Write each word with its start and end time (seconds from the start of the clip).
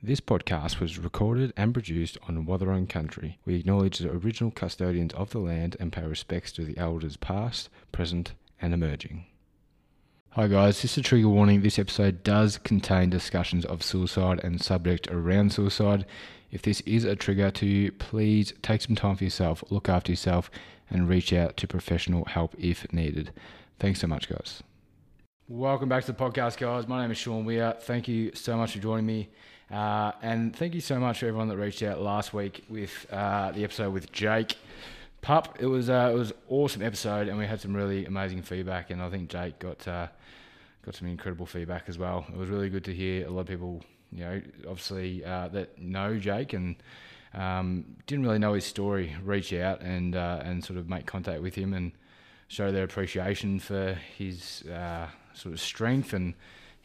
This 0.00 0.20
podcast 0.20 0.78
was 0.78 0.96
recorded 0.96 1.52
and 1.56 1.74
produced 1.74 2.18
on 2.28 2.46
Wathaurong 2.46 2.88
country. 2.88 3.40
We 3.44 3.56
acknowledge 3.56 3.98
the 3.98 4.12
original 4.12 4.52
custodians 4.52 5.12
of 5.14 5.30
the 5.30 5.40
land 5.40 5.76
and 5.80 5.92
pay 5.92 6.06
respects 6.06 6.52
to 6.52 6.64
the 6.64 6.78
elders 6.78 7.16
past, 7.16 7.68
present, 7.90 8.34
and 8.62 8.72
emerging. 8.72 9.26
Hi 10.30 10.46
guys, 10.46 10.82
this 10.82 10.92
is 10.92 10.98
a 10.98 11.02
trigger 11.02 11.28
warning. 11.28 11.62
This 11.62 11.80
episode 11.80 12.22
does 12.22 12.58
contain 12.58 13.10
discussions 13.10 13.64
of 13.64 13.82
suicide 13.82 14.38
and 14.44 14.62
subject 14.62 15.08
around 15.08 15.52
suicide. 15.52 16.06
If 16.52 16.62
this 16.62 16.80
is 16.82 17.02
a 17.02 17.16
trigger 17.16 17.50
to 17.50 17.66
you, 17.66 17.90
please 17.90 18.52
take 18.62 18.82
some 18.82 18.94
time 18.94 19.16
for 19.16 19.24
yourself, 19.24 19.64
look 19.68 19.88
after 19.88 20.12
yourself, 20.12 20.48
and 20.88 21.08
reach 21.08 21.32
out 21.32 21.56
to 21.56 21.66
professional 21.66 22.24
help 22.26 22.54
if 22.56 22.90
needed. 22.92 23.32
Thanks 23.80 23.98
so 23.98 24.06
much, 24.06 24.28
guys. 24.28 24.62
Welcome 25.48 25.88
back 25.88 26.04
to 26.04 26.12
the 26.12 26.18
podcast, 26.18 26.56
guys. 26.56 26.86
My 26.86 27.02
name 27.02 27.10
is 27.10 27.18
Sean 27.18 27.44
Weir. 27.44 27.74
Thank 27.80 28.06
you 28.06 28.30
so 28.34 28.56
much 28.56 28.74
for 28.74 28.78
joining 28.78 29.06
me. 29.06 29.30
Uh, 29.70 30.12
and 30.22 30.56
thank 30.56 30.74
you 30.74 30.80
so 30.80 30.98
much 30.98 31.20
for 31.20 31.26
everyone 31.26 31.48
that 31.48 31.56
reached 31.56 31.82
out 31.82 32.00
last 32.00 32.32
week 32.32 32.64
with 32.68 33.06
uh, 33.12 33.52
the 33.52 33.64
episode 33.64 33.92
with 33.92 34.10
Jake. 34.12 34.56
Pup, 35.20 35.58
it 35.60 35.66
was 35.66 35.90
uh, 35.90 36.10
it 36.12 36.16
was 36.16 36.32
awesome 36.48 36.80
episode, 36.80 37.28
and 37.28 37.36
we 37.36 37.46
had 37.46 37.60
some 37.60 37.74
really 37.74 38.06
amazing 38.06 38.40
feedback. 38.40 38.90
And 38.90 39.02
I 39.02 39.10
think 39.10 39.28
Jake 39.28 39.58
got 39.58 39.86
uh, 39.86 40.06
got 40.84 40.94
some 40.94 41.08
incredible 41.08 41.44
feedback 41.44 41.84
as 41.88 41.98
well. 41.98 42.24
It 42.32 42.36
was 42.36 42.48
really 42.48 42.70
good 42.70 42.84
to 42.84 42.94
hear 42.94 43.26
a 43.26 43.30
lot 43.30 43.42
of 43.42 43.46
people, 43.48 43.82
you 44.10 44.24
know, 44.24 44.40
obviously 44.66 45.24
uh, 45.24 45.48
that 45.48 45.78
know 45.78 46.18
Jake 46.18 46.54
and 46.54 46.76
um, 47.34 47.84
didn't 48.06 48.24
really 48.24 48.38
know 48.38 48.54
his 48.54 48.64
story, 48.64 49.16
reach 49.22 49.52
out 49.52 49.82
and 49.82 50.16
uh, 50.16 50.40
and 50.44 50.64
sort 50.64 50.78
of 50.78 50.88
make 50.88 51.04
contact 51.04 51.42
with 51.42 51.54
him 51.54 51.74
and 51.74 51.92
show 52.46 52.72
their 52.72 52.84
appreciation 52.84 53.58
for 53.58 53.98
his 54.16 54.64
sort 55.34 55.52
of 55.52 55.60
strength 55.60 56.14
and 56.14 56.32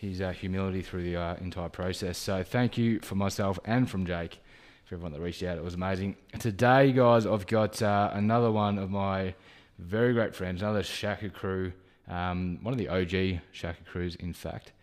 his 0.04 0.22
uh, 0.22 0.32
humility 0.32 0.82
through 0.82 1.04
the 1.04 1.16
uh, 1.16 1.36
entire 1.36 1.70
process. 1.70 2.18
So 2.18 2.44
thank 2.44 2.78
you 2.78 3.00
for 3.00 3.16
myself 3.16 3.58
and 3.66 3.90
from 3.90 4.06
Jake 4.06 4.40
for 4.86 4.96
everyone 4.96 5.14
that 5.14 5.22
reached 5.22 5.42
out. 5.44 5.58
It 5.58 5.64
was 5.64 5.74
amazing. 5.74 6.18
Today, 6.40 6.92
guys, 6.92 7.26
I've 7.26 7.48
got 7.48 7.82
uh, 7.82 8.12
another 8.14 8.52
one 8.52 8.78
of 8.78 8.92
my 8.92 9.34
very 9.80 10.14
great 10.14 10.36
friends, 10.36 10.62
another 10.62 10.84
Shaka 10.84 11.30
crew, 11.30 11.72
um, 12.10 12.60
one 12.62 12.74
of 12.74 12.78
the 12.78 12.90
OG 12.90 13.40
Shaka 13.54 13.82
crews, 13.86 14.16
in 14.16 14.34
fact, 14.34 14.74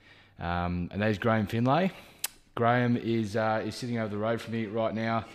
um, 0.41 0.89
and 0.91 1.03
that 1.03 1.11
is 1.11 1.19
Graham 1.19 1.47
Finlay. 1.47 1.93
Graham 2.55 2.97
is 2.97 3.37
uh, 3.37 3.63
is 3.65 3.77
sitting 3.77 3.99
over 3.99 4.09
the 4.09 4.19
road 4.19 4.41
from 4.41 4.55
me 4.55 4.67
right 4.67 4.95
now. 4.95 5.27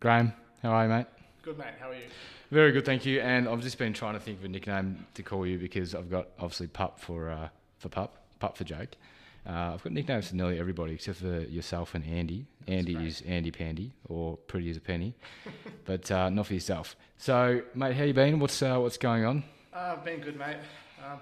Graham, 0.00 0.32
how 0.62 0.70
are 0.70 0.82
you, 0.84 0.90
mate? 0.90 1.06
Good 1.42 1.56
mate, 1.56 1.74
how 1.80 1.90
are 1.90 1.94
you? 1.94 2.02
Very 2.50 2.72
good, 2.72 2.84
thank 2.84 3.06
you. 3.06 3.20
And 3.20 3.48
I've 3.48 3.62
just 3.62 3.78
been 3.78 3.92
trying 3.92 4.14
to 4.14 4.20
think 4.20 4.38
of 4.40 4.44
a 4.44 4.48
nickname 4.48 5.06
to 5.14 5.22
call 5.22 5.46
you 5.46 5.58
because 5.58 5.94
I've 5.94 6.10
got 6.10 6.28
obviously 6.38 6.66
Pup 6.66 6.98
for 6.98 7.30
uh, 7.30 7.48
for 7.78 7.88
Pup, 7.88 8.23
Pup 8.44 8.58
for 8.58 8.64
Jake. 8.64 8.98
Uh, 9.46 9.72
I've 9.74 9.82
got 9.82 9.92
nicknames 9.92 10.28
for 10.28 10.36
nearly 10.36 10.58
everybody 10.60 10.92
except 10.92 11.18
for 11.20 11.40
yourself 11.40 11.94
and 11.94 12.04
Andy. 12.04 12.44
Andy 12.68 12.92
great. 12.94 13.06
is 13.06 13.22
Andy 13.22 13.50
Pandy 13.50 13.92
or 14.06 14.36
Pretty 14.36 14.68
as 14.68 14.76
a 14.76 14.80
Penny, 14.82 15.14
but 15.86 16.10
uh, 16.10 16.28
not 16.28 16.46
for 16.46 16.52
yourself. 16.54 16.94
So, 17.16 17.62
mate, 17.74 17.94
how 17.96 18.04
you 18.04 18.12
been? 18.12 18.38
What's 18.38 18.60
uh, 18.62 18.78
what's 18.78 18.98
going 18.98 19.24
on? 19.24 19.44
Uh, 19.74 19.94
I've 19.96 20.04
been 20.04 20.20
good 20.20 20.38
mate. 20.38 20.56
Um, 21.02 21.20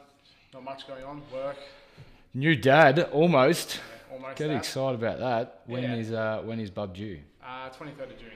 not 0.53 0.65
much 0.65 0.89
going 0.89 1.05
on. 1.05 1.23
Work, 1.33 1.57
New 2.35 2.57
dad, 2.57 2.99
almost. 3.13 3.77
yeah, 3.77 4.15
almost. 4.17 4.37
Get 4.39 4.49
that. 4.49 4.57
excited 4.57 5.01
about 5.01 5.19
that. 5.21 5.61
When 5.67 5.83
Yeah. 5.85 5.95
is 5.95 6.11
uh, 6.13 6.43
when 6.45 6.59
is 6.59 6.71
Bub 6.71 6.95
due? 6.97 7.21
Uh, 7.45 7.71
23rd 7.71 8.11
of 8.11 8.19
June, 8.19 8.31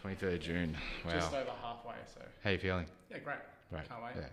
Twenty 0.00 0.16
third 0.16 0.34
of 0.34 0.40
June. 0.40 0.76
Wow. 1.04 1.12
just 1.12 1.32
over 1.34 1.50
halfway. 1.62 1.94
So 2.14 2.20
how 2.42 2.50
you 2.50 2.58
feeling? 2.58 2.86
yeah, 3.10 3.18
great. 3.18 3.36
Right. 3.70 3.86
Can't 3.88 4.02
wait. 4.02 4.12
Yeah. 4.16 4.28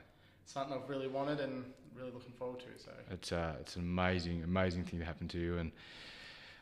Something 0.51 0.77
I've 0.77 0.89
really 0.89 1.07
wanted 1.07 1.39
and 1.39 1.63
really 1.97 2.11
looking 2.11 2.33
forward 2.33 2.59
to. 2.59 2.65
So 2.83 2.91
It's 3.09 3.31
uh, 3.31 3.53
it's 3.61 3.77
an 3.77 3.83
amazing, 3.83 4.43
amazing 4.43 4.83
thing 4.83 4.99
to 4.99 5.05
happen 5.05 5.29
to 5.29 5.39
you, 5.39 5.57
and 5.59 5.71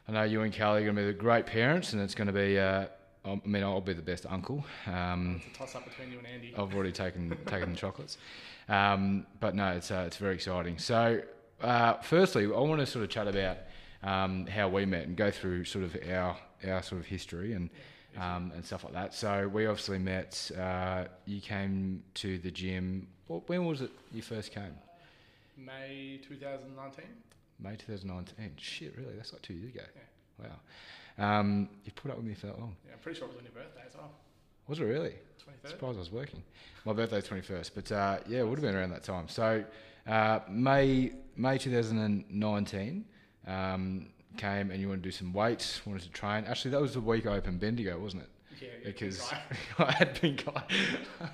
I 0.08 0.12
know 0.12 0.24
you 0.26 0.42
and 0.42 0.56
Callie 0.56 0.82
are 0.82 0.84
going 0.84 0.96
to 0.96 1.02
be 1.02 1.08
the 1.08 1.14
great 1.14 1.48
parents, 1.48 1.94
and 1.94 2.02
it's 2.04 2.14
going 2.14 2.28
to 2.28 2.34
be. 2.34 2.60
Uh, 2.60 2.86
I 3.26 3.42
mean, 3.46 3.64
I'll 3.64 3.82
be 3.82 3.94
the 3.94 4.04
best 4.04 4.28
uncle. 4.30 4.64
Um, 4.86 5.42
it's 5.44 5.56
a 5.56 5.60
toss 5.60 5.76
up 5.76 5.90
between 5.90 6.12
you 6.12 6.20
and 6.20 6.28
Andy. 6.28 6.54
I've 6.56 6.76
already 6.76 6.92
taken 6.92 7.36
taken 7.48 7.72
the 7.72 7.78
chocolates, 7.78 8.20
um, 8.68 9.26
but 9.40 9.56
no, 9.56 9.70
it's 9.72 9.90
uh, 9.90 10.04
it's 10.06 10.18
very 10.18 10.36
exciting. 10.36 10.78
So, 10.78 11.24
uh, 11.60 11.94
firstly, 11.96 12.46
I 12.46 12.60
want 12.60 12.82
to 12.82 12.86
sort 12.86 13.04
of 13.04 13.10
chat 13.10 13.28
about 13.28 13.58
um, 14.04 14.46
how 14.46 14.70
we 14.70 14.86
met 14.86 15.08
and 15.08 15.18
go 15.18 15.32
through 15.32 15.66
sort 15.66 15.84
of 15.84 15.98
our 16.08 16.38
our 16.68 16.84
sort 16.84 17.02
of 17.02 17.08
history 17.08 17.54
and. 17.54 17.72
Um, 18.20 18.52
and 18.54 18.66
stuff 18.66 18.84
like 18.84 18.94
that. 18.94 19.14
So 19.14 19.48
we 19.48 19.66
obviously 19.68 19.98
met. 20.00 20.52
Uh, 20.60 21.06
you 21.26 21.40
came 21.40 22.04
to 22.16 22.38
the 22.40 22.52
gym. 22.52 23.08
wh- 23.28 23.48
When 23.50 23.66
was 23.66 23.82
it 23.82 23.92
you 24.14 24.22
first 24.22 24.52
came? 24.52 24.76
May 25.58 26.20
2019. 26.28 27.06
May 27.62 27.76
2019. 27.76 28.52
Shit, 28.58 28.96
really? 28.98 29.14
That's 29.16 29.32
like 29.34 29.42
two 29.42 29.54
years 29.54 29.74
ago. 29.74 29.84
Yeah. 30.40 30.48
Wow. 30.48 31.40
Um, 31.40 31.70
you 31.86 31.92
put 31.94 32.12
up 32.12 32.18
with 32.18 32.26
me 32.26 32.34
for 32.34 32.48
that 32.48 32.60
long. 32.60 32.76
Yeah, 32.86 32.94
I'm 32.94 33.00
pretty 33.00 33.20
sure 33.20 33.28
it 33.28 33.32
was 33.32 33.38
on 33.40 33.44
your 33.44 33.54
birthday 33.54 33.84
as 33.88 33.96
well. 33.96 34.12
Was 34.68 34.80
it 34.80 34.84
really? 34.86 35.14
23rd. 35.66 35.70
Surprised 35.72 35.98
I 35.98 36.00
was 36.00 36.12
working. 36.12 36.44
My 36.86 36.94
birthday's 36.94 37.28
21st, 37.28 37.72
but 37.76 37.92
uh, 37.92 38.18
yeah, 38.28 38.40
it 38.40 38.48
would 38.48 38.58
have 38.60 38.64
been 38.66 38.76
around 38.76 38.92
that 38.92 39.04
time. 39.04 39.28
So 39.28 39.64
uh, 40.08 40.40
May 40.50 41.12
May 41.36 41.58
2019 41.58 43.06
um, 43.48 44.08
came 44.38 44.72
and 44.72 44.80
you 44.80 44.88
wanted 44.88 45.04
to 45.04 45.08
do 45.10 45.12
some 45.12 45.34
weights, 45.34 45.86
wanted 45.86 46.04
to 46.04 46.10
train. 46.12 46.46
Actually, 46.46 46.72
that 46.72 46.82
was 46.82 46.94
the 46.94 47.02
week 47.02 47.26
I 47.26 47.36
opened 47.38 47.60
Bendigo, 47.60 48.00
wasn't 48.00 48.24
it? 48.24 48.30
Yeah, 48.62 48.68
yeah, 48.82 48.86
Because. 48.86 49.34
I 49.78 49.92
had 49.92 50.20
been 50.22 50.38
eye. 50.56 50.64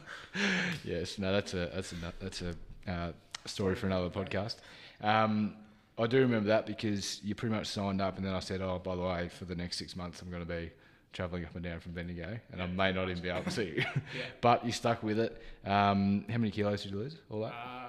yes, 0.83 1.17
no, 1.17 1.31
that's 1.31 1.53
a 1.53 1.69
that's 1.73 1.91
a 1.91 1.95
that's 2.19 2.41
a 2.41 2.55
uh, 2.91 3.11
story 3.45 3.75
for 3.75 3.87
another 3.87 4.09
podcast. 4.09 4.57
Um, 5.01 5.55
I 5.97 6.07
do 6.07 6.19
remember 6.19 6.49
that 6.49 6.65
because 6.65 7.21
you 7.23 7.35
pretty 7.35 7.55
much 7.55 7.67
signed 7.67 8.01
up, 8.01 8.17
and 8.17 8.25
then 8.25 8.33
I 8.33 8.39
said, 8.39 8.61
"Oh, 8.61 8.79
by 8.79 8.95
the 8.95 9.01
way, 9.01 9.29
for 9.29 9.45
the 9.45 9.55
next 9.55 9.77
six 9.77 9.95
months, 9.95 10.21
I'm 10.21 10.29
going 10.29 10.45
to 10.45 10.47
be 10.47 10.71
travelling 11.13 11.45
up 11.45 11.55
and 11.55 11.63
down 11.63 11.79
from 11.79 11.93
Bendigo, 11.93 12.37
and 12.51 12.61
I 12.61 12.67
may 12.67 12.91
not 12.91 13.09
even 13.09 13.23
be 13.23 13.29
able 13.29 13.43
to 13.43 13.51
see 13.51 13.75
you." 13.77 13.83
Yeah. 13.95 14.21
but 14.41 14.65
you 14.65 14.71
stuck 14.71 15.01
with 15.03 15.19
it. 15.19 15.41
Um, 15.65 16.25
how 16.29 16.37
many 16.37 16.51
kilos 16.51 16.83
did 16.83 16.91
you 16.91 16.97
lose? 16.99 17.17
All 17.29 17.41
that? 17.41 17.53
Uh, 17.53 17.84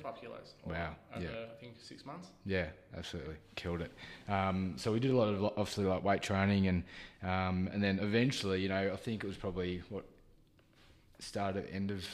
20, 0.00 0.18
25 0.18 0.20
kilos. 0.20 0.54
Wow, 0.64 0.96
Over, 1.14 1.24
yeah. 1.24 1.30
I 1.30 1.60
think 1.60 1.74
six 1.78 2.04
months. 2.04 2.28
Yeah, 2.44 2.66
absolutely, 2.96 3.36
killed 3.54 3.82
it. 3.82 3.92
Um, 4.28 4.74
so 4.76 4.92
we 4.92 5.00
did 5.00 5.10
a 5.10 5.16
lot 5.16 5.28
of 5.28 5.44
obviously 5.44 5.84
like 5.84 6.02
weight 6.04 6.22
training, 6.22 6.66
and 6.68 6.84
um, 7.22 7.68
and 7.72 7.82
then 7.82 7.98
eventually, 8.00 8.60
you 8.60 8.68
know, 8.68 8.90
I 8.92 8.96
think 8.96 9.24
it 9.24 9.26
was 9.26 9.36
probably 9.36 9.82
what 9.88 10.04
start 11.18 11.56
at 11.56 11.66
end 11.72 11.90
of 11.90 12.04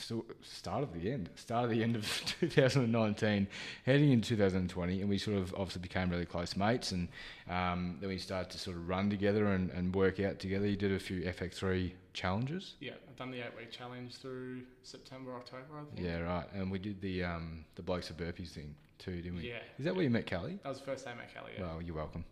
still 0.00 0.24
start 0.42 0.82
of 0.82 0.92
the 0.92 1.10
end, 1.10 1.30
start 1.34 1.64
of 1.64 1.70
the 1.70 1.82
end 1.82 1.96
of 1.96 2.04
2019, 2.40 3.46
heading 3.84 4.12
into 4.12 4.30
2020, 4.30 5.00
and 5.00 5.08
we 5.08 5.18
sort 5.18 5.36
of 5.36 5.52
obviously 5.54 5.82
became 5.82 6.10
really 6.10 6.26
close 6.26 6.56
mates, 6.56 6.92
and 6.92 7.08
um, 7.48 7.98
then 8.00 8.08
we 8.08 8.18
started 8.18 8.50
to 8.50 8.58
sort 8.58 8.76
of 8.76 8.88
run 8.88 9.10
together 9.10 9.46
and, 9.46 9.70
and 9.70 9.94
work 9.94 10.20
out 10.20 10.38
together. 10.38 10.66
You 10.66 10.76
did 10.76 10.92
a 10.92 10.98
few 10.98 11.22
FX3 11.22 11.92
challenges. 12.12 12.74
Yeah, 12.80 12.92
I've 13.08 13.16
done 13.16 13.30
the 13.30 13.38
eight 13.38 13.56
week 13.56 13.70
challenge 13.70 14.16
through 14.16 14.62
September, 14.82 15.34
October, 15.34 15.64
I 15.80 15.94
think. 15.94 16.06
Yeah, 16.06 16.20
right. 16.20 16.46
And 16.54 16.70
we 16.70 16.78
did 16.78 17.00
the 17.00 17.24
um, 17.24 17.64
the 17.76 17.82
blokes 17.82 18.10
of 18.10 18.16
burpees 18.16 18.50
thing 18.50 18.74
too, 18.98 19.16
didn't 19.22 19.38
we? 19.38 19.48
Yeah. 19.48 19.58
Is 19.78 19.84
that 19.84 19.94
where 19.94 20.04
you 20.04 20.10
met 20.10 20.26
Kelly? 20.26 20.58
That 20.62 20.68
was 20.68 20.78
the 20.78 20.84
first 20.84 21.04
time 21.04 21.16
I 21.16 21.22
met 21.22 21.34
Kelly. 21.34 21.52
Yeah. 21.58 21.64
Well, 21.64 21.82
you're 21.82 21.96
welcome. 21.96 22.24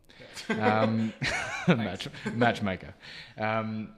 Yeah. 0.48 0.82
um, 0.82 1.12
match, 1.68 2.08
matchmaker. 2.34 2.94
Um, 3.36 3.90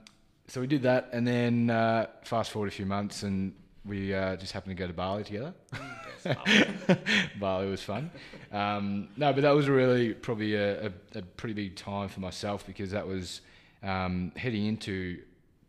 so 0.47 0.60
we 0.60 0.66
did 0.66 0.82
that, 0.82 1.10
and 1.12 1.26
then 1.26 1.70
uh, 1.70 2.06
fast 2.22 2.50
forward 2.50 2.69
a 2.69 2.72
few 2.72 2.86
months, 2.86 3.22
and 3.22 3.53
we 3.84 4.14
uh, 4.14 4.36
just 4.36 4.52
happened 4.52 4.76
to 4.76 4.80
go 4.80 4.86
to 4.86 4.92
Bali 4.92 5.24
together. 5.24 5.54
Mm, 5.72 5.96
yes, 6.24 6.36
Bali. 6.86 6.98
Bali 7.41 7.70
was 7.70 7.82
fun. 7.82 8.10
Um, 8.52 9.08
no, 9.16 9.32
but 9.32 9.41
that 9.42 9.52
was 9.52 9.68
really 9.68 10.12
probably 10.14 10.54
a, 10.54 10.86
a, 10.86 10.92
a 11.14 11.22
pretty 11.22 11.54
big 11.54 11.76
time 11.76 12.08
for 12.08 12.20
myself 12.20 12.66
because 12.66 12.91
that 12.91 13.06
was 13.06 13.41
um, 13.82 14.32
heading 14.36 14.66
into 14.66 15.20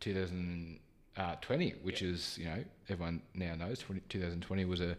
2020, 0.02 1.74
which 1.84 2.02
is 2.02 2.38
you 2.38 2.46
know 2.46 2.64
everyone 2.90 3.22
now 3.34 3.56
knows 3.56 3.80
2020 3.80 4.66
was 4.66 4.82
a 4.82 4.98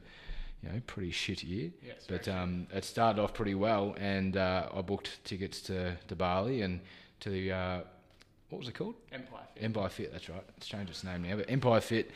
you 0.63 0.69
know 0.71 0.81
pretty 0.87 1.11
shit 1.11 1.43
year. 1.43 1.71
Yes, 1.85 2.07
But 2.09 2.29
um, 2.29 2.67
it 2.73 2.85
started 2.85 3.21
off 3.23 3.35
pretty 3.35 3.55
well, 3.55 3.95
and 3.99 4.37
uh, 4.37 4.69
I 4.75 4.81
booked 4.81 5.23
tickets 5.25 5.61
to, 5.63 5.97
to 6.09 6.17
Bali 6.17 6.63
and 6.63 6.81
to 7.21 7.31
the 7.31 7.53
uh, 7.53 7.81
what 8.49 8.59
was 8.59 8.69
it 8.69 8.75
called? 8.75 8.95
Empire. 9.13 9.41
Fit. 9.55 9.63
Empire 9.65 9.89
Fit. 9.89 10.13
That's 10.13 10.29
right. 10.29 10.45
It's 10.57 10.67
changed 10.67 10.91
its 10.91 11.05
name 11.05 11.23
now, 11.23 11.37
but 11.37 11.51
Empire 11.51 11.81
Fit. 11.81 12.11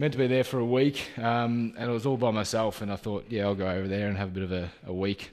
Meant 0.00 0.12
to 0.14 0.18
be 0.18 0.28
there 0.28 0.44
for 0.44 0.58
a 0.58 0.64
week, 0.64 1.10
um, 1.18 1.74
and 1.76 1.90
it 1.90 1.92
was 1.92 2.06
all 2.06 2.16
by 2.16 2.30
myself. 2.30 2.80
And 2.80 2.90
I 2.90 2.96
thought, 2.96 3.26
yeah, 3.28 3.42
I'll 3.42 3.54
go 3.54 3.68
over 3.68 3.86
there 3.86 4.08
and 4.08 4.16
have 4.16 4.28
a 4.28 4.30
bit 4.30 4.42
of 4.42 4.50
a, 4.50 4.70
a 4.86 4.94
week 4.94 5.30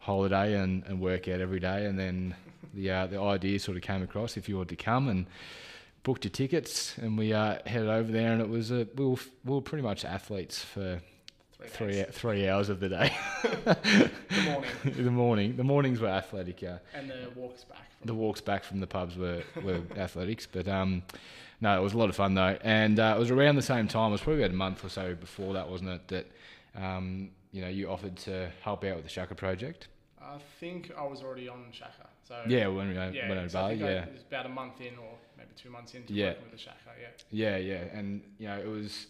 holiday 0.00 0.54
and, 0.60 0.84
and 0.84 1.00
work 1.00 1.28
out 1.28 1.40
every 1.40 1.60
day. 1.60 1.86
And 1.86 1.98
then 1.98 2.34
the 2.74 2.90
uh, 2.90 3.06
the 3.06 3.18
idea 3.18 3.58
sort 3.58 3.78
of 3.78 3.82
came 3.82 4.02
across 4.02 4.36
if 4.36 4.50
you 4.50 4.56
wanted 4.56 4.76
to 4.76 4.84
come 4.84 5.08
and 5.08 5.24
booked 6.02 6.26
your 6.26 6.30
tickets, 6.30 6.94
and 6.98 7.16
we 7.16 7.32
uh, 7.32 7.56
headed 7.64 7.88
over 7.88 8.12
there. 8.12 8.34
And 8.34 8.42
it 8.42 8.50
was 8.50 8.70
a, 8.70 8.86
we 8.96 9.06
were 9.06 9.16
we 9.46 9.54
were 9.54 9.62
pretty 9.62 9.82
much 9.82 10.04
athletes 10.04 10.62
for 10.62 11.00
Three 11.68 11.92
three 11.92 12.04
three 12.12 12.48
hours 12.48 12.68
of 12.68 12.80
the 12.80 12.88
day. 12.88 13.12
The 13.64 14.10
morning. 14.44 14.70
the 14.84 15.10
morning, 15.10 15.56
the 15.56 15.64
mornings 15.64 16.00
were 16.00 16.08
athletic. 16.08 16.62
yeah. 16.62 16.78
And 16.94 17.10
the 17.10 17.30
walks 17.34 17.64
back. 17.64 17.78
From 17.98 18.06
the 18.06 18.14
walks 18.14 18.40
back 18.40 18.64
from 18.64 18.80
the 18.80 18.86
pubs 18.86 19.16
were, 19.16 19.42
were 19.62 19.80
athletics, 19.96 20.46
but 20.50 20.66
um, 20.68 21.02
no, 21.60 21.78
it 21.78 21.82
was 21.82 21.92
a 21.94 21.98
lot 21.98 22.08
of 22.08 22.16
fun 22.16 22.34
though, 22.34 22.56
and 22.62 22.98
uh, 22.98 23.14
it 23.16 23.18
was 23.18 23.30
around 23.30 23.56
the 23.56 23.62
same 23.62 23.86
time. 23.88 24.08
It 24.08 24.12
was 24.12 24.20
probably 24.22 24.42
about 24.42 24.54
a 24.54 24.56
month 24.56 24.84
or 24.84 24.88
so 24.88 25.14
before 25.14 25.54
that, 25.54 25.68
wasn't 25.68 25.90
it? 25.90 26.08
That 26.08 26.26
um, 26.82 27.30
you 27.52 27.62
know 27.62 27.68
you 27.68 27.88
offered 27.90 28.16
to 28.18 28.50
help 28.62 28.84
out 28.84 28.96
with 28.96 29.04
the 29.04 29.10
Shaka 29.10 29.34
project. 29.34 29.88
I 30.20 30.38
think 30.60 30.90
I 30.98 31.04
was 31.04 31.22
already 31.22 31.48
on 31.48 31.64
Shaka. 31.72 32.08
So 32.26 32.36
Yeah, 32.46 32.68
when 32.68 32.88
we 32.88 32.94
yeah, 32.94 33.28
went 33.28 33.40
over 33.40 33.48
so 33.48 33.58
I 33.58 33.62
Bali, 33.62 33.74
think 33.76 33.88
I- 33.88 33.92
yeah. 33.92 34.02
it 34.04 34.12
was 34.12 34.22
about 34.22 34.46
a 34.46 34.48
month 34.48 34.80
in, 34.80 34.94
or 34.96 35.10
maybe 35.36 35.50
two 35.60 35.68
months 35.70 35.94
into 35.94 36.12
Yeah. 36.14 36.28
working 36.28 36.42
with 36.44 36.52
the 36.52 36.58
Shaka. 36.58 36.76
Yeah, 37.30 37.56
Yeah, 37.56 37.56
yeah, 37.58 37.98
and 37.98 38.22
you 38.38 38.46
know 38.48 38.58
it 38.58 38.68
was 38.68 39.08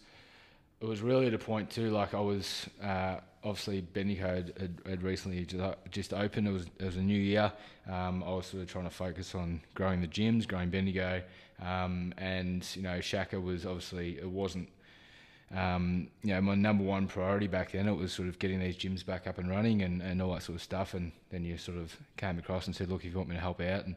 it 0.83 0.89
was 0.89 1.01
really 1.01 1.27
at 1.27 1.33
a 1.33 1.39
point 1.39 1.69
too. 1.69 1.89
Like 1.91 2.13
I 2.13 2.19
was 2.19 2.69
uh, 2.83 3.15
obviously 3.41 3.79
Bendigo 3.79 4.27
had, 4.27 4.53
had, 4.85 5.01
recently 5.01 5.45
just, 5.45 5.75
just 5.89 6.13
opened. 6.13 6.45
It 6.45 6.51
was 6.51 6.65
it 6.77 6.85
was 6.85 6.97
a 6.97 7.01
new 7.01 7.19
year. 7.19 7.53
Um, 7.89 8.21
I 8.21 8.31
was 8.31 8.47
sort 8.47 8.63
of 8.63 8.69
trying 8.69 8.83
to 8.83 8.89
focus 8.89 9.33
on 9.33 9.61
growing 9.75 10.01
the 10.01 10.07
gyms, 10.07 10.45
growing 10.45 10.69
Bendigo, 10.69 11.21
um, 11.61 12.13
and 12.17 12.67
you 12.75 12.81
know 12.81 12.99
Shaka 12.99 13.39
was 13.39 13.65
obviously 13.65 14.17
it 14.17 14.29
wasn't. 14.29 14.67
Um, 15.55 16.07
you 16.23 16.33
know, 16.33 16.41
my 16.41 16.55
number 16.55 16.83
one 16.83 17.07
priority 17.07 17.45
back 17.47 17.73
then 17.73 17.87
it 17.87 17.93
was 17.93 18.11
sort 18.11 18.27
of 18.27 18.39
getting 18.39 18.59
these 18.59 18.75
gyms 18.75 19.05
back 19.05 19.27
up 19.27 19.37
and 19.37 19.47
running 19.47 19.83
and, 19.83 20.01
and 20.01 20.19
all 20.19 20.33
that 20.33 20.41
sort 20.41 20.55
of 20.55 20.63
stuff. 20.63 20.95
And 20.95 21.11
then 21.29 21.43
you 21.43 21.57
sort 21.59 21.77
of 21.77 21.95
came 22.17 22.39
across 22.39 22.65
and 22.65 22.75
said, 22.75 22.89
"Look, 22.89 23.05
if 23.05 23.11
you 23.11 23.17
want 23.17 23.29
me 23.29 23.35
to 23.35 23.41
help 23.41 23.61
out," 23.61 23.85
and 23.85 23.95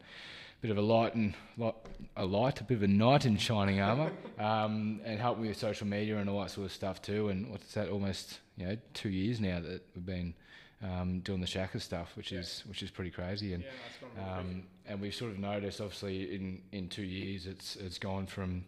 bit 0.61 0.71
of 0.71 0.79
a 0.79 0.83
light 0.83 1.15
and 1.15 1.35
light, 1.57 1.75
a 2.17 2.25
light, 2.25 2.61
a 2.61 2.65
bit 2.65 2.77
of 2.77 2.83
a 2.83 2.89
knight 2.89 3.27
in 3.27 3.37
shining 3.37 3.81
armor, 3.81 4.11
um, 4.39 5.01
and 5.05 5.21
help 5.21 5.39
me 5.39 5.49
with 5.49 5.59
social 5.59 5.87
media 5.87 6.17
and 6.19 6.29
all 6.31 6.41
that 6.41 6.51
sort 6.51 6.67
of 6.67 6.73
stuff 6.73 7.01
too. 7.03 7.29
And 7.29 7.51
what's 7.51 7.75
that? 7.75 7.89
Almost 7.89 8.41
you 8.57 8.67
know 8.67 8.77
two 8.95 9.11
years 9.11 9.41
now 9.41 9.61
that 9.61 9.83
we've 9.95 10.07
been 10.07 10.35
um, 10.83 11.21
doing 11.21 11.41
the 11.41 11.47
Shaka 11.47 11.81
stuff, 11.81 12.17
which 12.17 12.33
Yeah. 12.33 12.41
is 12.41 12.63
which 12.67 12.83
is 12.83 12.91
pretty 12.91 13.11
crazy. 13.11 13.53
And 13.55 13.63
yeah, 13.63 13.71
that's 13.87 13.99
gone 13.99 14.11
really 14.17 14.35
quick. 14.35 14.57
um, 14.57 14.63
and 14.89 15.01
we've 15.01 15.15
sort 15.15 15.33
of 15.33 15.39
noticed, 15.39 15.81
obviously, 15.81 16.35
in, 16.35 16.63
in 16.73 16.89
two 16.89 17.03
years, 17.03 17.47
it's 17.47 17.77
it's 17.77 17.99
gone 17.99 18.27
from, 18.27 18.65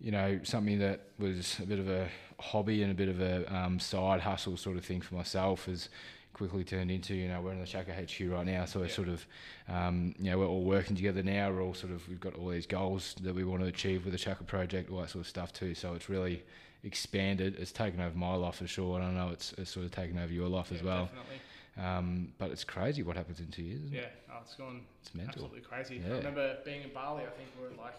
you 0.00 0.10
know, 0.10 0.40
something 0.42 0.78
that 0.80 1.00
was 1.18 1.58
a 1.60 1.66
bit 1.66 1.78
of 1.78 1.88
a 1.88 2.08
hobby 2.40 2.82
and 2.82 2.90
a 2.92 2.94
bit 2.94 3.08
of 3.08 3.20
a 3.20 3.52
um, 3.54 3.78
side 3.80 4.20
hustle 4.20 4.56
sort 4.56 4.76
of 4.76 4.84
thing 4.84 5.00
for 5.00 5.14
myself 5.16 5.66
has 5.66 5.88
quickly 6.32 6.62
turned 6.64 6.90
into, 6.90 7.14
you 7.14 7.26
know, 7.28 7.40
we're 7.40 7.52
in 7.52 7.58
the 7.60 7.66
Shaka 7.66 7.92
HQ 7.92 8.30
right 8.30 8.46
now, 8.46 8.64
so 8.64 8.78
we're 8.80 8.86
Yeah. 8.86 8.92
sort 8.92 9.08
of, 9.08 9.26
um, 9.68 10.14
you 10.18 10.30
know, 10.30 10.38
we're 10.38 10.46
all 10.46 10.62
working 10.64 10.94
together 10.94 11.22
now. 11.22 11.50
We're 11.50 11.62
all 11.62 11.74
sort 11.74 11.92
of, 11.92 12.06
we've 12.08 12.20
got 12.20 12.34
all 12.36 12.48
these 12.48 12.66
goals 12.66 13.14
that 13.22 13.34
we 13.34 13.44
want 13.44 13.62
to 13.62 13.66
achieve 13.68 14.04
with 14.04 14.12
the 14.12 14.18
Shaka 14.18 14.44
project, 14.44 14.90
all 14.90 15.00
that 15.00 15.10
sort 15.10 15.22
of 15.24 15.28
stuff 15.28 15.52
too. 15.52 15.74
So 15.74 15.94
it's 15.94 16.08
really 16.08 16.44
expanded. 16.84 17.56
It's 17.58 17.72
taken 17.72 18.00
over 18.00 18.16
my 18.16 18.34
life 18.34 18.56
for 18.56 18.66
sure, 18.68 18.98
and 19.00 19.04
I 19.06 19.12
know 19.12 19.32
it's, 19.32 19.52
it's 19.54 19.70
sort 19.70 19.84
of 19.84 19.90
taken 19.90 20.18
over 20.18 20.32
your 20.32 20.48
life 20.48 20.70
as 20.72 20.82
well. 20.82 21.06
Definitely. 21.06 21.40
Um, 21.76 22.32
but 22.38 22.50
it's 22.50 22.64
crazy 22.64 23.02
what 23.02 23.16
happens 23.16 23.40
in 23.40 23.48
two 23.48 23.62
years. 23.62 23.82
Isn't 23.84 23.94
Yeah, 23.94 24.00
it? 24.02 24.12
oh, 24.30 24.38
it's 24.42 24.54
gone 24.54 24.82
It's 25.02 25.14
mental. 25.14 25.44
absolutely 25.44 25.60
crazy. 25.60 25.96
Yeah. 26.04 26.14
I 26.14 26.16
remember 26.18 26.58
being 26.64 26.82
in 26.82 26.92
Bali. 26.92 27.22
I 27.24 27.30
think 27.30 27.48
we 27.56 27.64
were 27.68 27.82
like 27.82 27.94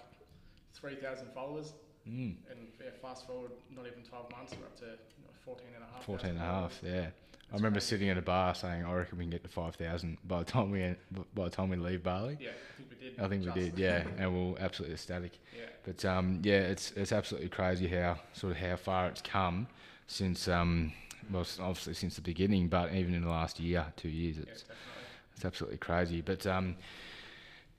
three 0.74 0.96
thousand 0.96 1.28
followers, 1.34 1.74
Mm. 2.10 2.36
and 2.50 2.60
yeah, 2.80 2.90
fast 3.02 3.28
forward 3.28 3.52
not 3.76 3.86
even 3.86 4.02
twelve 4.04 4.32
months, 4.32 4.54
we're 4.60 4.66
up 4.66 4.78
to 4.80 4.86
you 4.86 5.24
know, 5.24 5.32
14 5.46 5.68
and 5.76 5.84
a 5.84 5.94
half. 5.94 6.04
14 6.06 6.30
and 6.32 6.40
a 6.40 6.42
half, 6.42 6.80
yeah. 6.84 7.08
I 7.52 7.56
remember 7.56 7.80
crazy. 7.80 7.88
sitting 7.88 8.10
at 8.10 8.18
a 8.18 8.22
bar 8.22 8.54
saying, 8.54 8.84
"I 8.86 8.94
reckon 8.94 9.18
we 9.18 9.24
can 9.24 9.32
get 9.32 9.44
to 9.44 9.50
5,000 9.50 10.18
by 10.28 10.40
the 10.40 10.46
time 10.46 10.70
we 10.72 10.96
by 11.34 11.46
the 11.46 11.50
time 11.50 11.70
we 11.70 11.78
leave 11.78 12.04
Bali." 12.04 12.38
Yeah, 12.40 12.50
I 12.50 12.78
think 12.78 12.90
we 12.90 12.96
did. 13.10 13.20
I 13.20 13.28
think 13.28 13.46
we 13.46 13.62
did, 13.62 13.80
yeah, 13.80 14.04
and 14.18 14.34
we're 14.34 14.60
absolutely 14.60 14.94
ecstatic. 14.94 15.40
Yeah, 15.56 15.66
But 15.84 16.06
um, 16.06 16.42
yeah, 16.44 16.60
it's 16.60 16.92
it's 16.92 17.12
absolutely 17.12 17.50
crazy 17.50 17.88
how 17.88 18.20
sort 18.34 18.52
of 18.52 18.58
how 18.60 18.76
far 18.76 19.08
it's 19.08 19.22
come 19.22 19.68
since 20.08 20.48
um, 20.48 20.94
well, 21.32 21.46
obviously 21.60 21.94
since 21.96 22.16
the 22.16 22.22
beginning, 22.22 22.68
but 22.68 22.94
even 22.94 23.14
in 23.14 23.24
the 23.24 23.30
last 23.30 23.60
year, 23.60 23.86
two 23.96 24.10
years, 24.10 24.38
it's 24.38 24.62
definitely. 24.64 24.84
it's 25.36 25.46
absolutely 25.46 25.78
crazy. 25.78 26.22
But 26.22 26.46
um, 26.46 26.76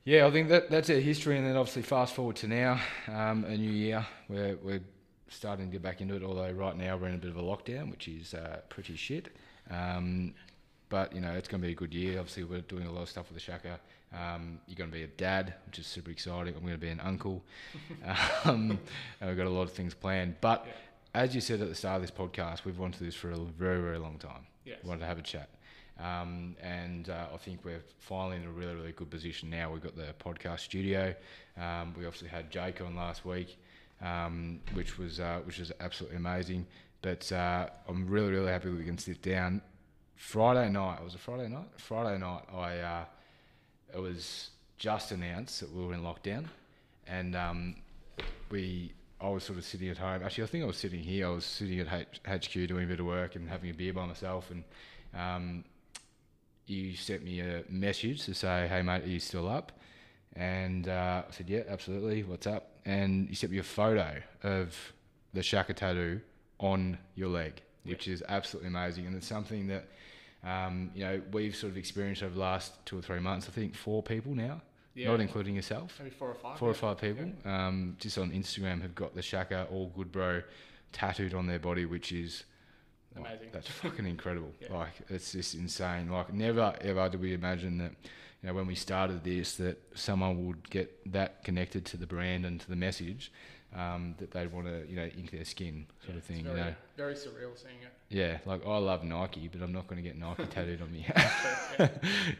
yeah, 0.05 0.26
I 0.26 0.31
think 0.31 0.49
that 0.49 0.70
that's 0.70 0.91
our 0.91 0.97
history, 0.97 1.37
and 1.38 1.47
then 1.47 1.56
obviously 1.56 1.82
fast 1.82 2.14
forward 2.14 2.37
to 2.37 2.49
now, 2.49 2.81
um, 3.08 3.44
a 3.44 3.56
new 3.56 3.70
year, 3.70 4.06
where 4.29 4.56
we're 4.62 4.82
starting 5.29 5.67
to 5.67 5.73
get 5.73 5.82
back 5.82 6.00
into 6.00 6.17
it. 6.17 6.23
Although 6.23 6.50
right 6.52 6.76
now 6.76 6.97
we're 6.97 7.08
in 7.08 7.14
a 7.14 7.19
bit 7.19 7.31
of 7.31 7.37
a 7.37 7.43
lockdown, 7.43 7.91
which 7.91 8.08
is 8.08 8.35
uh, 8.35 8.61
pretty 8.69 8.97
shit. 8.97 9.29
Um, 9.70 10.35
but 10.88 11.14
you 11.14 11.20
know 11.20 11.32
it's 11.32 11.47
going 11.49 11.61
to 11.61 11.67
be 11.67 11.73
a 11.73 11.76
good 11.76 11.94
year. 11.94 12.19
Obviously, 12.19 12.44
we're 12.44 12.62
doing 12.62 12.87
a 12.87 12.93
lot 12.93 13.02
of 13.02 13.08
stuff 13.08 13.26
with 13.29 13.35
the 13.37 13.41
Shaka. 13.41 13.79
Um, 14.12 14.58
you're 14.67 14.75
going 14.76 14.91
to 14.91 14.97
be 14.97 15.05
a 15.05 15.06
dad, 15.06 15.55
which 15.67 15.79
is 15.79 15.87
super 15.87 16.11
exciting. 16.11 16.52
I'm 16.55 16.62
going 16.62 16.73
to 16.73 16.79
be 16.79 16.88
an 16.88 16.99
uncle, 17.00 17.44
um, 18.44 18.79
and 19.20 19.29
we've 19.29 19.37
got 19.37 19.47
a 19.47 19.50
lot 19.50 19.62
of 19.62 19.73
things 19.73 19.94
planned. 19.94 20.35
But 20.41 20.64
Yeah. 20.67 21.23
as 21.23 21.35
you 21.35 21.41
said 21.41 21.61
at 21.61 21.69
the 21.69 21.75
start 21.76 21.97
of 21.97 22.02
this 22.02 22.11
podcast, 22.11 22.64
we've 22.64 22.79
wanted 22.79 23.00
this 23.06 23.14
for 23.14 23.31
a 23.31 23.37
very, 23.37 23.81
very 23.81 23.99
long 23.99 24.19
time. 24.19 24.47
Yes. 24.64 24.79
We 24.82 24.88
wanted 24.88 25.00
to 25.02 25.06
have 25.06 25.19
a 25.19 25.23
chat. 25.23 25.49
Um, 26.00 26.56
and 26.62 27.11
uh, 27.11 27.26
I 27.32 27.37
think 27.37 27.64
we're 27.64 27.82
finally 27.99 28.37
in 28.37 28.44
a 28.44 28.50
really, 28.50 28.75
really 28.75 28.93
good 28.93 29.11
position 29.11 29.50
now. 29.50 29.70
We've 29.70 29.82
got 29.82 29.97
the 29.97 30.14
podcast 30.19 30.61
studio. 30.61 31.14
Um, 31.58 31.94
we 31.97 32.06
obviously 32.06 32.29
had 32.29 32.50
Jake 32.50 32.81
on 32.81 32.97
last 32.97 33.25
week, 33.25 33.58
um, 34.00 34.61
which 34.73 34.99
was 34.99 35.20
uh, 35.20 35.41
which 35.44 35.58
was 35.58 35.73
absolutely 35.81 36.17
amazing. 36.17 36.67
But 37.02 37.31
uh, 37.32 37.69
I'm 37.88 38.08
really, 38.08 38.31
really 38.31 38.50
happy 38.50 38.70
we 38.70 38.85
can 38.85 38.99
sit 38.99 39.23
down. 39.23 39.62
Friday 40.17 40.70
night, 40.70 40.99
it 41.00 41.05
was 41.05 41.14
a 41.14 41.19
Friday 41.19 41.49
night. 41.49 41.69
Friday 41.76 42.19
night, 42.19 42.43
I 42.52 42.79
uh, 42.79 43.05
it 43.94 43.99
was 44.00 44.50
just 44.79 45.12
announced 45.12 45.61
that 45.61 45.75
we 45.75 45.85
were 45.85 45.93
in 45.93 46.02
lockdown, 46.02 46.47
and 47.06 47.37
um, 47.37 47.76
we 48.50 48.93
I 49.20 49.29
was 49.29 49.44
sort 49.44 49.58
of 49.58 49.64
sitting 49.67 49.91
at 49.91 49.99
home. 49.99 50.23
Actually, 50.23 50.44
I 50.44 50.47
think 50.47 50.64
I 50.64 50.67
was 50.67 50.79
sitting 50.79 51.00
here. 51.00 51.26
I 51.26 51.31
was 51.31 51.44
sitting 51.44 51.79
at 51.81 51.88
H- 51.93 52.20
HQ 52.26 52.69
doing 52.69 52.85
a 52.85 52.87
bit 52.87 53.00
of 53.00 53.06
work 53.06 53.37
and 53.37 53.49
having 53.49 53.70
a 53.70 53.75
beer 53.75 53.93
by 53.93 54.06
myself, 54.06 54.50
and 54.50 54.64
um, 55.14 55.64
you 56.70 56.94
sent 56.96 57.25
me 57.25 57.40
a 57.40 57.64
message 57.69 58.25
to 58.26 58.34
say, 58.34 58.67
"Hey 58.69 58.82
mate, 58.82 59.02
are 59.05 59.08
you 59.08 59.20
still 59.20 59.49
up?" 59.49 59.72
And 60.34 60.88
uh, 60.88 61.22
I 61.28 61.32
said, 61.32 61.49
"Yeah, 61.50 61.62
absolutely. 61.69 62.22
What's 62.22 62.46
up?" 62.46 62.70
And 62.84 63.28
you 63.28 63.34
sent 63.34 63.52
me 63.52 63.58
a 63.58 63.62
photo 63.62 64.22
of 64.43 64.76
the 65.34 65.43
Shaka 65.43 65.75
tattoo 65.75 66.20
on 66.58 66.99
your 67.14 67.28
leg, 67.28 67.61
which 67.84 68.08
is 68.08 68.22
absolutely 68.28 68.69
amazing, 68.69 69.06
and 69.06 69.17
it's 69.17 69.26
something 69.26 69.67
that 69.69 69.88
um, 70.44 70.90
you 70.94 71.05
know 71.05 71.20
we've 71.32 71.55
sort 71.56 71.72
of 71.72 71.76
experienced 71.76 72.22
over 72.22 72.34
the 72.34 72.40
last 72.40 72.73
two 72.87 72.99
or 72.99 73.02
three 73.02 73.20
months. 73.20 73.49
I 73.49 73.52
think 73.52 73.75
four 73.75 74.02
people 74.02 74.34
now, 74.34 74.62
Yeah, 74.94 75.08
not 75.08 75.20
including 75.20 75.55
yourself 75.56 75.96
maybe 75.99 76.11
four 76.11 76.28
or 76.31 76.34
five. 76.34 76.58
four 76.58 76.70
or 76.70 76.75
five 76.75 76.99
people 76.99 77.31
um, 77.44 77.96
just 77.99 78.16
on 78.19 78.31
Instagram 78.31 78.81
have 78.82 78.94
got 78.94 79.14
the 79.14 79.23
Shaka 79.23 79.66
All 79.70 79.88
Good 79.88 80.11
Bro 80.12 80.43
tattooed 80.93 81.34
on 81.34 81.46
their 81.46 81.58
body, 81.58 81.84
which 81.84 82.12
is 82.12 82.44
like, 83.16 83.26
Amazing. 83.26 83.48
that's 83.52 83.68
fucking 83.68 84.06
incredible. 84.06 84.52
Yeah. 84.60 84.72
Like 84.76 84.92
it's 85.08 85.32
just 85.32 85.54
insane. 85.54 86.10
Like 86.10 86.32
never 86.32 86.74
ever 86.80 87.08
did 87.08 87.20
we 87.20 87.34
imagine 87.34 87.78
that. 87.78 87.92
You 88.42 88.48
know, 88.48 88.54
when 88.54 88.66
we 88.66 88.74
started 88.74 89.22
this, 89.22 89.56
that 89.56 89.78
someone 89.94 90.46
would 90.46 90.70
get 90.70 91.12
that 91.12 91.44
connected 91.44 91.84
to 91.86 91.98
the 91.98 92.06
brand 92.06 92.46
and 92.46 92.58
to 92.58 92.68
the 92.70 92.74
message 92.76 93.30
um, 93.76 94.14
that 94.18 94.30
they'd 94.30 94.50
want 94.50 94.66
to, 94.66 94.86
you 94.88 94.96
know, 94.96 95.04
ink 95.18 95.30
their 95.30 95.44
skin, 95.44 95.84
sort 96.00 96.14
Yeah, 96.14 96.16
of 96.18 96.24
thing. 96.24 96.36
It's 96.38 96.46
You 96.46 96.54
very, 96.54 96.70
know, 96.70 96.74
very 96.96 97.14
surreal 97.14 97.54
seeing 97.60 97.74
it. 97.82 97.92
yeah. 98.08 98.38
Like 98.46 98.66
I 98.66 98.78
love 98.78 99.04
Nike, 99.04 99.46
but 99.48 99.60
I'm 99.60 99.72
not 99.72 99.88
going 99.88 100.02
to 100.02 100.08
get 100.08 100.16
Nike 100.18 100.46
tattooed 100.50 100.80
on 100.80 100.90
me. 100.90 101.06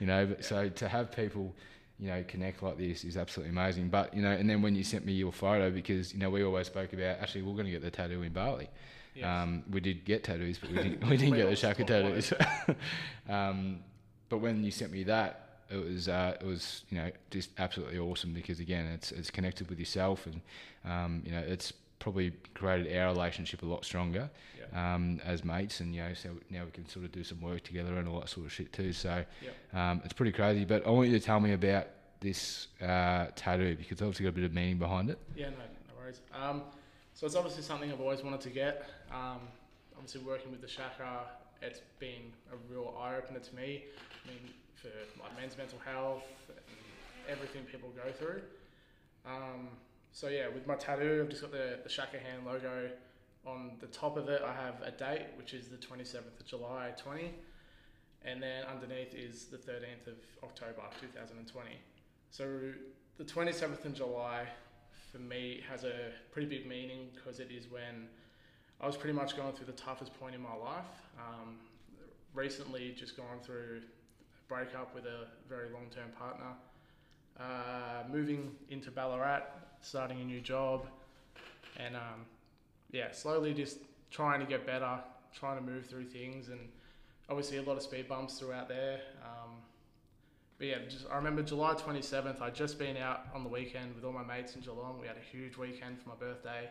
you 0.01 0.07
know. 0.07 0.25
But 0.27 0.39
Yeah. 0.41 0.47
so 0.47 0.69
to 0.71 0.89
have 0.89 1.13
people, 1.13 1.55
you 1.99 2.09
know, 2.09 2.25
connect 2.27 2.63
like 2.63 2.79
this 2.79 3.05
is 3.05 3.19
absolutely 3.19 3.51
amazing. 3.51 3.89
But 3.91 4.15
you 4.15 4.23
know, 4.23 4.31
and 4.31 4.49
then 4.49 4.63
when 4.63 4.75
you 4.75 4.83
sent 4.85 5.05
me 5.05 5.13
your 5.13 5.33
photo, 5.33 5.71
because 5.71 6.15
you 6.15 6.19
know 6.19 6.31
we 6.31 6.43
always 6.43 6.67
spoke 6.67 6.95
about 6.95 7.19
actually 7.21 7.43
we're 7.43 7.53
going 7.53 7.67
to 7.67 7.73
get 7.73 7.83
the 7.83 7.91
tattoo 7.91 8.23
in 8.23 8.33
Bali. 8.33 8.71
Yes. 9.15 9.27
Um, 9.27 9.65
we 9.71 9.81
did 9.81 10.05
get 10.05 10.25
tattoos, 10.25 10.59
but 10.59 10.71
we 10.71 10.77
didn't. 10.77 11.05
We 11.11 11.17
didn't 11.17 11.37
get 11.37 11.49
the 11.51 11.57
Shaka 11.57 11.85
tattoos. 11.85 12.33
um, 13.29 13.81
but 14.29 14.39
when 14.39 14.63
you 14.65 14.71
sent 14.71 14.93
me 14.93 15.03
that, 15.05 15.47
it 15.71 15.77
was 15.77 16.09
uh, 16.09 16.37
it 16.41 16.47
was 16.47 16.85
you 16.91 16.99
know 16.99 17.11
just 17.31 17.51
absolutely 17.59 17.99
awesome 17.99 18.33
because 18.33 18.61
again, 18.61 18.87
it's 18.87 19.13
it's 19.13 19.31
connected 19.31 19.69
with 19.69 19.79
yourself, 19.79 20.27
and 20.27 20.41
um, 20.85 21.23
you 21.25 21.33
know 21.33 21.41
it's 21.41 21.73
probably 21.99 22.33
created 22.55 22.97
our 22.97 23.13
relationship 23.13 23.63
a 23.63 23.67
lot 23.67 23.85
stronger 23.85 24.31
Yeah. 24.59 24.95
um, 24.95 25.21
as 25.25 25.45
mates, 25.45 25.81
and 25.81 25.95
you 25.95 26.01
know, 26.03 26.15
so 26.15 26.31
now 26.49 26.65
we 26.65 26.71
can 26.71 26.89
sort 26.89 27.05
of 27.05 27.13
do 27.13 27.23
some 27.23 27.41
work 27.43 27.63
together 27.63 27.97
and 27.99 28.09
all 28.09 28.21
that 28.21 28.29
sort 28.31 28.47
of 28.47 28.53
shit 28.53 28.73
too. 28.73 28.93
So 28.95 29.23
Yep. 29.43 29.79
um, 29.79 30.01
it's 30.05 30.15
pretty 30.15 30.33
crazy. 30.33 30.65
But 30.65 30.87
I 30.87 30.91
want 30.91 31.09
you 31.11 31.19
to 31.19 31.25
tell 31.25 31.41
me 31.41 31.53
about 31.53 31.89
this 32.21 32.69
uh, 32.81 33.27
tattoo 33.37 33.77
because 33.77 33.93
it's 33.93 34.03
obviously 34.03 34.25
got 34.25 34.31
a 34.31 34.33
bit 34.33 34.45
of 34.45 34.55
meaning 34.55 34.79
behind 34.79 35.11
it. 35.11 35.19
Yeah, 35.37 35.51
no, 35.51 35.57
no 35.57 35.95
worries. 36.01 36.21
Um, 36.33 36.63
so 37.21 37.27
it's 37.27 37.37
obviously 37.37 37.63
something 37.63 37.93
I've 37.93 38.01
always 38.01 38.25
wanted 38.25 38.41
to 38.41 38.49
get. 38.49 38.89
Um, 39.13 39.41
obviously, 39.95 40.23
working 40.23 40.51
with 40.51 40.63
the 40.63 40.69
Shaka, 40.69 41.27
it's 41.61 41.83
been 41.99 42.33
a 42.51 42.57
real 42.73 42.97
eye 42.99 43.17
opener 43.17 43.41
to 43.41 43.55
me. 43.55 43.85
I 44.25 44.29
mean, 44.29 44.55
for 44.75 44.89
like 45.23 45.39
men's 45.39 45.59
mental 45.59 45.79
health 45.85 46.25
and 46.49 46.79
everything 47.29 47.65
people 47.65 47.91
go 47.91 48.11
through. 48.11 48.41
Um, 49.27 49.69
so 50.13 50.29
yeah, 50.29 50.49
with 50.49 50.67
my 50.67 50.77
tattoo, 50.77 51.21
I've 51.23 51.29
just 51.29 51.43
got 51.43 51.53
the, 51.53 51.81
the 51.83 51.91
Shaka 51.91 52.19
hand 52.19 52.47
logo. 52.47 52.89
On 53.47 53.73
the 53.81 53.87
top 53.89 54.17
of 54.17 54.31
it, 54.31 54.41
I 54.43 54.55
have 54.55 54.81
a 54.83 54.91
date, 54.91 55.27
which 55.37 55.53
is 55.53 55.69
the 55.69 55.77
27th 55.77 56.41
of 56.41 56.47
July 56.47 56.95
20. 56.97 57.35
And 58.25 58.43
then 58.43 58.65
underneath 58.65 59.15
is 59.15 59.45
the 59.45 59.59
13th 59.59 60.07
of 60.07 60.15
October 60.43 60.81
2020. 60.99 61.69
So 62.31 62.73
the 63.19 63.25
27th 63.25 63.85
of 63.85 63.93
July 63.93 64.47
for 65.11 65.19
me 65.19 65.63
has 65.69 65.85
a 65.85 66.11
pretty 66.33 66.49
big 66.49 66.67
meaning 66.67 67.09
because 67.15 67.41
it 67.41 67.49
is 67.51 67.71
when 67.71 68.09
I 68.81 68.87
was 68.87 68.97
pretty 68.97 69.17
much 69.17 69.37
going 69.37 69.53
through 69.53 69.67
the 69.67 69.73
toughest 69.73 70.19
point 70.19 70.35
in 70.35 70.41
my 70.41 70.55
life. 70.55 70.85
Um, 71.19 71.57
recently, 72.35 72.95
just 72.97 73.17
gone 73.17 73.41
through 73.43 73.81
a 73.83 74.49
breakup 74.49 74.95
with 74.95 75.05
a 75.05 75.27
very 75.49 75.71
long 75.73 75.87
term 75.95 76.11
partner, 76.19 76.53
uh, 77.39 78.09
moving 78.11 78.53
into 78.71 78.91
Ballarat, 78.91 79.43
starting 79.83 80.21
a 80.21 80.25
new 80.25 80.41
job, 80.41 80.87
and 81.77 81.97
um, 81.97 82.27
yeah, 82.93 83.11
slowly 83.13 83.53
just 83.53 83.79
trying 84.11 84.41
to 84.41 84.47
get 84.47 84.67
better, 84.67 84.99
trying 85.35 85.57
to 85.57 85.63
move 85.63 85.87
through 85.87 86.05
things. 86.05 86.49
And 86.49 86.61
obviously 87.29 87.59
a 87.59 87.63
lot 87.63 87.77
of 87.77 87.83
speed 87.83 88.09
bumps 88.09 88.39
throughout 88.39 88.69
there. 88.69 89.01
Um, 89.25 89.51
but 90.61 90.67
yeah, 90.69 90.77
just, 90.91 91.07
I 91.11 91.17
remember 91.17 91.43
July 91.43 91.73
27th, 91.73 92.43
I'd 92.43 92.55
just 92.55 92.79
been 92.79 92.99
out 92.99 93.29
on 93.35 93.43
the 93.43 93.49
weekend 93.49 93.95
with 93.95 94.05
all 94.05 94.13
my 94.13 94.23
mates 94.23 94.55
in 94.55 94.61
Geelong. 94.61 94.99
We 95.01 95.07
had 95.07 95.17
a 95.17 95.37
huge 95.37 95.57
weekend 95.57 95.99
for 95.99 96.11
my 96.11 96.15
birthday. 96.17 96.69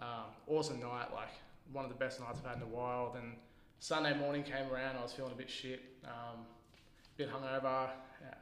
Um, 0.00 0.32
awesome 0.46 0.80
night, 0.80 1.12
like 1.12 1.28
one 1.74 1.84
of 1.84 1.90
the 1.90 1.96
best 1.98 2.20
nights 2.20 2.38
I've 2.42 2.54
had 2.54 2.56
in 2.56 2.62
a 2.62 2.74
while. 2.74 3.12
Then 3.12 3.34
Sunday 3.80 4.16
morning 4.18 4.42
came 4.42 4.66
around, 4.72 4.96
I 4.96 5.02
was 5.02 5.12
feeling 5.12 5.32
a 5.32 5.34
bit 5.34 5.50
shit, 5.50 5.82
um, 6.04 6.40
a 6.40 7.18
bit 7.18 7.30
hungover, 7.30 7.90
yeah, 8.22 8.34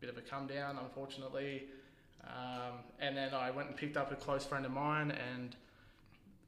bit 0.00 0.08
of 0.08 0.16
a 0.16 0.22
come 0.22 0.46
down, 0.46 0.78
unfortunately. 0.82 1.64
Um, 2.26 2.78
and 3.00 3.14
then 3.14 3.34
I 3.34 3.50
went 3.50 3.68
and 3.68 3.76
picked 3.76 3.98
up 3.98 4.10
a 4.10 4.16
close 4.16 4.46
friend 4.46 4.64
of 4.64 4.72
mine, 4.72 5.10
and 5.10 5.54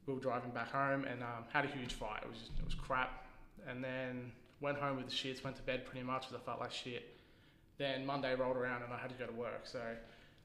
we 0.07 0.15
were 0.15 0.19
driving 0.19 0.49
back 0.49 0.71
home, 0.71 1.05
and 1.05 1.21
um, 1.21 1.45
had 1.53 1.63
a 1.63 1.67
huge 1.67 1.93
fight. 1.93 2.23
It 2.23 2.29
was 2.29 2.39
just, 2.39 2.51
it 2.57 2.65
was 2.65 2.73
crap. 2.73 3.27
And 3.67 3.83
then 3.83 4.31
went 4.61 4.79
home 4.79 4.97
with 4.97 5.05
the 5.05 5.13
shits, 5.13 5.43
went 5.43 5.57
to 5.57 5.61
bed 5.61 5.85
pretty 5.85 6.03
much 6.03 6.27
because 6.27 6.41
I 6.41 6.43
felt 6.43 6.59
like 6.59 6.71
shit. 6.71 7.16
Then 7.77 8.05
Monday 8.05 8.33
rolled 8.35 8.57
around 8.57 8.83
and 8.83 8.93
I 8.93 8.97
had 8.97 9.09
to 9.09 9.15
go 9.15 9.25
to 9.25 9.33
work. 9.33 9.61
So 9.65 9.81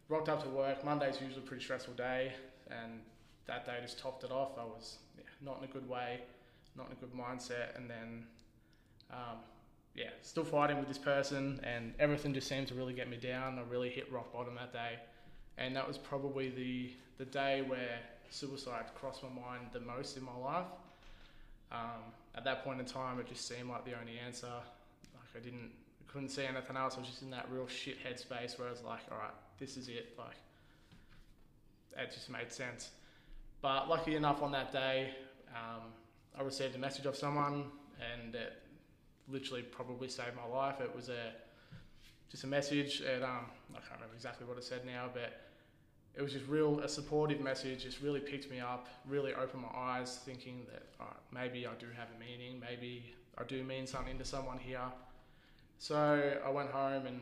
rocked 0.08 0.28
up 0.28 0.42
to 0.42 0.48
work. 0.48 0.84
Monday's 0.84 1.20
usually 1.20 1.42
a 1.42 1.46
pretty 1.46 1.62
stressful 1.62 1.94
day, 1.94 2.32
and 2.70 3.00
that 3.46 3.64
day 3.64 3.78
just 3.80 3.98
topped 3.98 4.24
it 4.24 4.30
off. 4.30 4.58
I 4.58 4.64
was 4.64 4.98
yeah, 5.16 5.24
not 5.40 5.58
in 5.58 5.64
a 5.64 5.72
good 5.72 5.88
way, 5.88 6.20
not 6.76 6.86
in 6.86 6.92
a 6.92 6.96
good 6.96 7.14
mindset, 7.14 7.76
and 7.76 7.88
then 7.88 8.26
um, 9.10 9.38
yeah, 9.94 10.10
still 10.22 10.44
fighting 10.44 10.78
with 10.78 10.88
this 10.88 10.98
person, 10.98 11.60
and 11.62 11.94
everything 11.98 12.32
just 12.32 12.48
seemed 12.48 12.68
to 12.68 12.74
really 12.74 12.94
get 12.94 13.08
me 13.08 13.16
down. 13.16 13.58
I 13.58 13.62
really 13.70 13.90
hit 13.90 14.10
rock 14.12 14.32
bottom 14.32 14.54
that 14.56 14.72
day, 14.72 14.98
and 15.58 15.74
that 15.76 15.86
was 15.86 15.98
probably 15.98 16.50
the 16.50 16.92
the 17.18 17.24
day 17.26 17.62
where 17.66 17.98
suicide 18.30 18.86
crossed 18.94 19.22
my 19.22 19.28
mind 19.28 19.66
the 19.72 19.80
most 19.80 20.16
in 20.16 20.24
my 20.24 20.36
life. 20.36 20.66
Um, 21.70 22.12
at 22.34 22.44
that 22.44 22.64
point 22.64 22.80
in 22.80 22.86
time, 22.86 23.20
it 23.20 23.26
just 23.26 23.46
seemed 23.46 23.68
like 23.68 23.84
the 23.84 23.98
only 23.98 24.18
answer. 24.18 24.46
Like 24.46 25.36
I 25.36 25.44
didn't, 25.44 25.70
couldn't 26.12 26.28
see 26.28 26.44
anything 26.44 26.76
else. 26.76 26.96
I 26.96 27.00
was 27.00 27.08
just 27.08 27.22
in 27.22 27.30
that 27.30 27.46
real 27.50 27.66
shit 27.66 27.96
headspace 28.04 28.58
where 28.58 28.68
I 28.68 28.70
was 28.70 28.82
like, 28.82 29.00
all 29.10 29.18
right, 29.18 29.34
this 29.58 29.76
is 29.76 29.88
it. 29.88 30.14
Like, 30.18 30.36
it 31.96 32.12
just 32.12 32.30
made 32.30 32.52
sense. 32.52 32.90
But 33.62 33.88
lucky 33.88 34.16
enough, 34.16 34.42
on 34.42 34.52
that 34.52 34.72
day, 34.72 35.10
um, 35.54 35.82
I 36.38 36.42
received 36.42 36.74
a 36.74 36.78
message 36.78 37.06
of 37.06 37.16
someone, 37.16 37.66
and 38.12 38.34
it 38.34 38.52
literally 39.28 39.62
probably 39.62 40.08
saved 40.08 40.36
my 40.36 40.46
life. 40.54 40.80
It 40.80 40.94
was 40.94 41.08
a 41.08 41.32
just 42.30 42.44
a 42.44 42.46
message, 42.46 43.02
and 43.02 43.22
um, 43.22 43.46
I 43.72 43.80
can't 43.80 43.92
remember 43.94 44.14
exactly 44.14 44.46
what 44.46 44.56
it 44.56 44.64
said 44.64 44.86
now, 44.86 45.10
but 45.12 45.42
it 46.14 46.22
was 46.22 46.32
just 46.32 46.46
real 46.46 46.80
a 46.80 46.88
supportive 46.88 47.40
message. 47.40 47.84
Just 47.84 48.00
really 48.00 48.20
picked 48.20 48.50
me 48.50 48.58
up, 48.58 48.88
really 49.06 49.34
opened 49.34 49.62
my 49.62 49.78
eyes, 49.78 50.18
thinking 50.24 50.66
that 50.72 50.82
maybe 51.30 51.66
I 51.66 51.74
do 51.78 51.86
have 51.96 52.08
a 52.16 52.18
meaning, 52.18 52.58
maybe 52.60 53.14
I 53.38 53.44
do 53.44 53.62
mean 53.62 53.86
something 53.86 54.18
to 54.18 54.24
someone 54.24 54.58
here. 54.58 54.80
So 55.82 56.38
I 56.46 56.48
went 56.48 56.70
home 56.70 57.06
and 57.06 57.18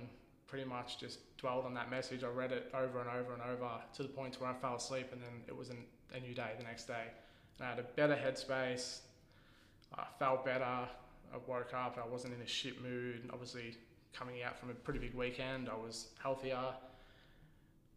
pretty 0.47 0.67
much 0.67 0.99
just 0.99 1.21
dwelled 1.39 1.65
on 1.65 1.73
that 1.73 1.91
message. 1.91 2.23
I 2.23 2.29
read 2.29 2.53
it 2.53 2.71
over 2.75 3.01
and 3.01 3.09
over 3.09 3.33
and 3.33 3.41
over 3.41 3.71
to 3.95 4.03
the 4.03 4.09
point 4.11 4.39
where 4.39 4.51
I 4.51 4.53
fell 4.53 4.77
asleep, 4.77 5.07
and 5.13 5.23
then 5.23 5.31
it 5.49 5.57
was 5.57 5.71
an, 5.71 5.79
a 6.15 6.21
new 6.21 6.35
day 6.35 6.51
the 6.59 6.65
next 6.65 6.85
day. 6.85 7.05
And 7.59 7.67
I 7.67 7.71
had 7.71 7.79
a 7.79 7.85
better 7.97 8.15
headspace. 8.15 8.99
I 9.97 10.05
felt 10.19 10.45
better. 10.45 10.63
I 10.63 11.37
woke 11.47 11.73
up. 11.73 11.99
I 11.99 12.07
wasn't 12.07 12.35
in 12.35 12.43
a 12.43 12.47
shit 12.47 12.83
mood. 12.83 13.31
Obviously, 13.33 13.79
coming 14.13 14.43
out 14.43 14.59
from 14.59 14.69
a 14.69 14.75
pretty 14.75 15.01
big 15.01 15.15
weekend, 15.15 15.71
I 15.71 15.75
was 15.75 16.09
healthier. 16.23 16.75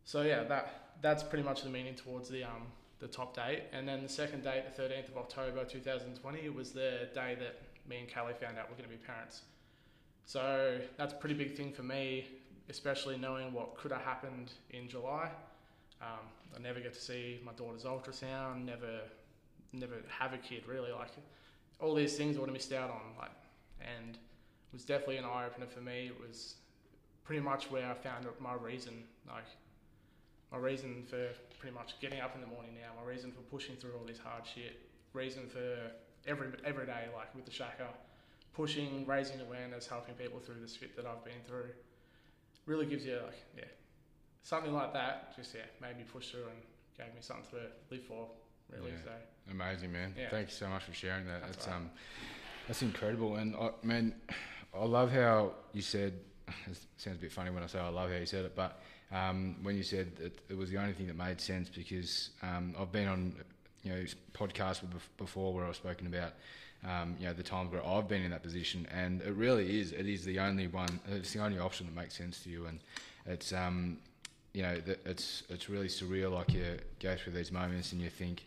So 0.05 0.21
yeah, 0.21 0.45
that 0.45 0.93
that's 1.01 1.23
pretty 1.23 1.43
much 1.43 1.63
the 1.63 1.69
meaning 1.69 1.95
towards 1.95 2.29
the 2.29 2.45
um 2.45 2.67
the 3.01 3.07
top 3.09 3.35
date. 3.35 3.63
And 3.73 3.85
then 3.85 4.01
the 4.01 4.07
second 4.07 4.45
date, 4.45 4.63
the 4.73 4.81
13th 4.81 5.09
of 5.09 5.17
October 5.17 5.65
2020, 5.65 6.47
was 6.51 6.71
the 6.71 7.09
day 7.13 7.35
that 7.37 7.59
me 7.85 7.97
and 7.99 8.07
Callie 8.13 8.33
found 8.33 8.57
out 8.57 8.69
we're 8.69 8.77
going 8.77 8.89
to 8.89 8.95
be 8.95 9.03
parents. 9.03 9.41
So 10.25 10.79
that's 10.97 11.13
a 11.13 11.15
pretty 11.15 11.35
big 11.35 11.55
thing 11.55 11.71
for 11.71 11.83
me, 11.83 12.27
especially 12.69 13.17
knowing 13.17 13.53
what 13.53 13.75
could 13.75 13.91
have 13.91 14.01
happened 14.01 14.51
in 14.71 14.87
July. 14.87 15.29
Um, 16.01 16.25
I 16.55 16.59
never 16.59 16.79
get 16.79 16.93
to 16.93 17.01
see 17.01 17.39
my 17.45 17.53
daughter's 17.53 17.83
ultrasound, 17.83 18.65
never, 18.65 19.01
never 19.71 19.95
have 20.07 20.33
a 20.33 20.37
kid 20.37 20.63
really. 20.67 20.91
Like 20.91 21.11
all 21.79 21.93
these 21.93 22.15
things 22.17 22.37
I 22.37 22.39
would 22.39 22.49
have 22.49 22.53
missed 22.53 22.73
out 22.73 22.89
on. 22.89 23.01
Like, 23.19 23.31
and 23.81 24.15
it 24.15 24.73
was 24.73 24.85
definitely 24.85 25.17
an 25.17 25.25
eye 25.25 25.45
opener 25.45 25.67
for 25.67 25.81
me. 25.81 26.07
It 26.07 26.19
was 26.19 26.55
pretty 27.23 27.41
much 27.41 27.69
where 27.71 27.89
I 27.89 27.93
found 27.93 28.25
my 28.39 28.53
reason. 28.53 29.03
Like 29.27 29.45
my 30.51 30.57
reason 30.57 31.03
for 31.09 31.29
pretty 31.59 31.75
much 31.75 31.99
getting 31.99 32.21
up 32.21 32.35
in 32.35 32.41
the 32.41 32.47
morning 32.47 32.71
now, 32.75 33.01
my 33.01 33.09
reason 33.09 33.31
for 33.31 33.41
pushing 33.41 33.75
through 33.75 33.93
all 33.99 34.05
this 34.05 34.19
hard 34.19 34.43
shit, 34.45 34.79
reason 35.13 35.47
for 35.47 35.91
every 36.27 36.49
every 36.65 36.85
day, 36.85 37.05
like 37.15 37.33
with 37.35 37.45
the 37.45 37.51
Shaka, 37.51 37.87
pushing, 38.53 39.05
raising 39.05 39.41
awareness, 39.41 39.87
helping 39.87 40.15
people 40.15 40.39
through 40.39 40.61
the 40.61 40.67
shit 40.67 40.95
that 40.95 41.05
I've 41.05 41.23
been 41.23 41.41
through, 41.45 41.69
really 42.65 42.85
gives 42.85 43.05
you 43.05 43.19
like 43.23 43.43
yeah, 43.57 43.63
something 44.43 44.73
like 44.73 44.93
that. 44.93 45.35
Just 45.35 45.53
yeah, 45.53 45.61
made 45.81 45.97
me 45.97 46.03
push 46.11 46.29
through 46.29 46.43
and 46.43 46.61
gave 46.97 47.13
me 47.15 47.21
something 47.21 47.45
to 47.51 47.93
live 47.93 48.03
for. 48.03 48.27
Really, 48.71 48.91
yeah. 48.91 49.03
so 49.03 49.51
amazing, 49.51 49.91
man. 49.91 50.13
Yeah. 50.17 50.29
Thank 50.29 50.49
you 50.49 50.53
so 50.53 50.67
much 50.67 50.83
for 50.83 50.93
sharing 50.93 51.25
that. 51.27 51.41
That's, 51.41 51.57
that's 51.57 51.67
right. 51.67 51.75
um, 51.75 51.89
that's 52.67 52.81
incredible, 52.81 53.35
and 53.35 53.55
I, 53.55 53.71
man, 53.83 54.15
I 54.73 54.85
love 54.85 55.11
how 55.11 55.53
you 55.73 55.81
said. 55.81 56.13
It 56.69 56.77
sounds 56.97 57.17
a 57.17 57.21
bit 57.21 57.31
funny 57.31 57.49
when 57.49 57.63
I 57.63 57.67
say 57.67 57.79
I 57.79 57.87
love 57.89 58.09
how 58.09 58.17
you 58.17 58.25
said 58.25 58.45
it, 58.45 58.55
but 58.55 58.81
um, 59.11 59.55
when 59.63 59.75
you 59.75 59.83
said 59.83 60.15
that 60.17 60.39
it 60.49 60.57
was 60.57 60.69
the 60.69 60.77
only 60.77 60.93
thing 60.93 61.07
that 61.07 61.15
made 61.15 61.39
sense 61.39 61.69
because 61.69 62.31
um, 62.41 62.75
I've 62.79 62.91
been 62.91 63.07
on 63.07 63.35
you 63.83 63.93
know 63.93 64.03
podcasts 64.33 64.81
before 65.17 65.53
where 65.53 65.65
I've 65.65 65.75
spoken 65.75 66.07
about 66.07 66.33
um, 66.85 67.15
you 67.19 67.25
know 67.25 67.33
the 67.33 67.43
times 67.43 67.71
where 67.71 67.85
I've 67.85 68.07
been 68.07 68.23
in 68.23 68.31
that 68.31 68.43
position, 68.43 68.87
and 68.93 69.21
it 69.21 69.33
really 69.33 69.79
is 69.79 69.91
it 69.91 70.07
is 70.07 70.25
the 70.25 70.39
only 70.39 70.67
one 70.67 70.99
it's 71.07 71.33
the 71.33 71.39
only 71.39 71.59
option 71.59 71.85
that 71.85 71.95
makes 71.95 72.15
sense 72.15 72.41
to 72.43 72.49
you, 72.49 72.65
and 72.65 72.79
it's 73.25 73.53
um, 73.53 73.97
you 74.53 74.61
know 74.63 74.81
it's 75.05 75.43
it's 75.49 75.69
really 75.69 75.87
surreal. 75.87 76.31
Like 76.31 76.53
you 76.53 76.77
go 76.99 77.15
through 77.15 77.33
these 77.33 77.51
moments 77.51 77.91
and 77.93 78.01
you 78.01 78.09
think 78.09 78.45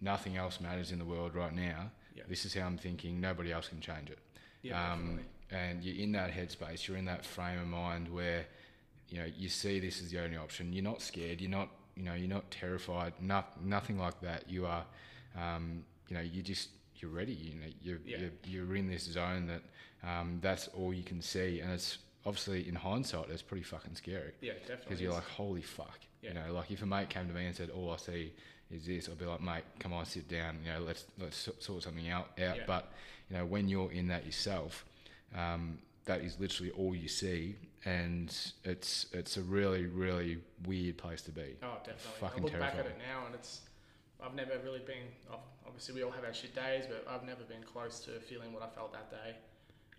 nothing 0.00 0.36
else 0.36 0.60
matters 0.60 0.92
in 0.92 0.98
the 0.98 1.04
world 1.04 1.34
right 1.34 1.54
now. 1.54 1.90
Yeah. 2.14 2.24
This 2.28 2.44
is 2.44 2.54
how 2.54 2.66
I'm 2.66 2.78
thinking. 2.78 3.20
Nobody 3.20 3.52
else 3.52 3.68
can 3.68 3.80
change 3.80 4.10
it. 4.10 4.18
Yeah, 4.62 4.92
um, 4.92 5.20
and 5.50 5.82
you're 5.82 6.02
in 6.02 6.12
that 6.12 6.32
headspace. 6.32 6.86
You're 6.86 6.96
in 6.96 7.06
that 7.06 7.24
frame 7.24 7.60
of 7.60 7.66
mind 7.68 8.12
where 8.12 8.46
you 9.08 9.18
know 9.18 9.26
you 9.36 9.48
see 9.48 9.80
this 9.80 10.02
as 10.02 10.10
the 10.10 10.22
only 10.22 10.36
option. 10.36 10.72
You're 10.72 10.84
not 10.84 11.00
scared. 11.00 11.40
You're 11.40 11.50
not 11.50 11.68
you 11.96 12.02
know 12.02 12.14
you're 12.14 12.28
not 12.28 12.50
terrified. 12.50 13.14
No, 13.20 13.44
nothing 13.64 13.98
like 13.98 14.20
that. 14.20 14.44
You 14.48 14.66
are 14.66 14.84
um, 15.36 15.84
you 16.08 16.16
know 16.16 16.22
you 16.22 16.42
just 16.42 16.68
you're 17.02 17.10
ready. 17.10 17.32
You 17.32 17.54
know 17.54 17.66
you're, 17.82 17.98
yeah. 18.04 18.18
you're, 18.44 18.66
you're 18.66 18.76
in 18.76 18.88
this 18.88 19.04
zone 19.04 19.46
that 19.46 19.62
um, 20.08 20.38
that's 20.40 20.68
all 20.68 20.92
you 20.92 21.02
can 21.02 21.22
see, 21.22 21.60
and 21.60 21.72
it's 21.72 21.98
obviously 22.26 22.68
in 22.68 22.74
hindsight 22.74 23.30
it's 23.30 23.42
pretty 23.42 23.64
fucking 23.64 23.94
scary. 23.94 24.32
Yeah, 24.40 24.52
definitely. 24.52 24.84
Because 24.84 25.00
you're 25.00 25.12
like 25.12 25.28
holy 25.28 25.62
fuck. 25.62 26.00
Yeah. 26.22 26.30
You 26.30 26.34
know, 26.34 26.52
like 26.52 26.70
if 26.70 26.82
a 26.82 26.86
mate 26.86 27.08
came 27.08 27.28
to 27.28 27.34
me 27.34 27.46
and 27.46 27.54
said 27.54 27.70
all 27.70 27.92
I 27.92 27.96
see 27.96 28.32
is 28.70 28.86
this, 28.86 29.08
I'd 29.08 29.18
be 29.18 29.24
like, 29.24 29.40
mate, 29.40 29.64
come 29.78 29.92
on, 29.92 30.04
sit 30.04 30.28
down. 30.28 30.58
You 30.64 30.72
know, 30.72 30.80
let's 30.80 31.04
let's 31.18 31.48
sort 31.58 31.82
something 31.82 32.08
out. 32.10 32.28
out. 32.40 32.56
Yeah. 32.56 32.62
But 32.66 32.92
you 33.30 33.36
know, 33.36 33.46
when 33.46 33.68
you're 33.68 33.92
in 33.92 34.08
that 34.08 34.26
yourself, 34.26 34.84
um, 35.34 35.78
that 36.04 36.22
is 36.22 36.38
literally 36.40 36.72
all 36.72 36.94
you 36.94 37.08
see, 37.08 37.56
and 37.84 38.34
it's 38.64 39.06
it's 39.12 39.36
a 39.36 39.42
really 39.42 39.86
really 39.86 40.38
weird 40.66 40.98
place 40.98 41.22
to 41.22 41.30
be. 41.30 41.56
Oh, 41.62 41.76
definitely. 41.78 42.20
Fucking 42.20 42.40
I 42.40 42.42
look 42.42 42.52
terrifying. 42.52 42.76
back 42.76 42.86
at 42.86 42.90
it 42.90 42.98
now, 42.98 43.26
and 43.26 43.34
it's 43.34 43.60
I've 44.22 44.34
never 44.34 44.58
really 44.64 44.80
been. 44.80 45.06
Obviously, 45.66 45.94
we 45.94 46.02
all 46.02 46.10
have 46.10 46.24
our 46.24 46.34
shit 46.34 46.54
days, 46.54 46.84
but 46.88 47.06
I've 47.08 47.24
never 47.24 47.44
been 47.44 47.62
close 47.62 48.00
to 48.00 48.18
feeling 48.20 48.52
what 48.52 48.62
I 48.62 48.68
felt 48.68 48.92
that 48.92 49.10
day. 49.10 49.36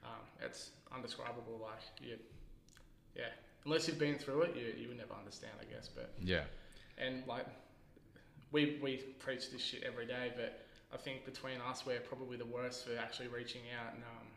Um, 0.03 0.21
it's 0.41 0.71
undescribable. 0.93 1.59
Like 1.61 1.79
you, 2.01 2.17
yeah, 3.15 3.29
unless 3.65 3.87
you've 3.87 3.99
been 3.99 4.17
through 4.17 4.43
it, 4.43 4.55
you 4.55 4.73
you 4.77 4.87
would 4.89 4.97
never 4.97 5.13
understand, 5.13 5.53
I 5.59 5.73
guess. 5.73 5.87
But 5.87 6.11
yeah, 6.21 6.43
and 6.97 7.25
like 7.27 7.45
we 8.51 8.79
we 8.81 8.97
preach 9.19 9.51
this 9.51 9.61
shit 9.61 9.83
every 9.83 10.05
day, 10.05 10.33
but 10.35 10.65
I 10.93 10.97
think 10.97 11.25
between 11.25 11.61
us, 11.61 11.85
we're 11.85 11.99
probably 11.99 12.37
the 12.37 12.45
worst 12.45 12.87
for 12.87 12.97
actually 12.97 13.27
reaching 13.27 13.61
out 13.79 13.93
and 13.93 14.03
um, 14.03 14.27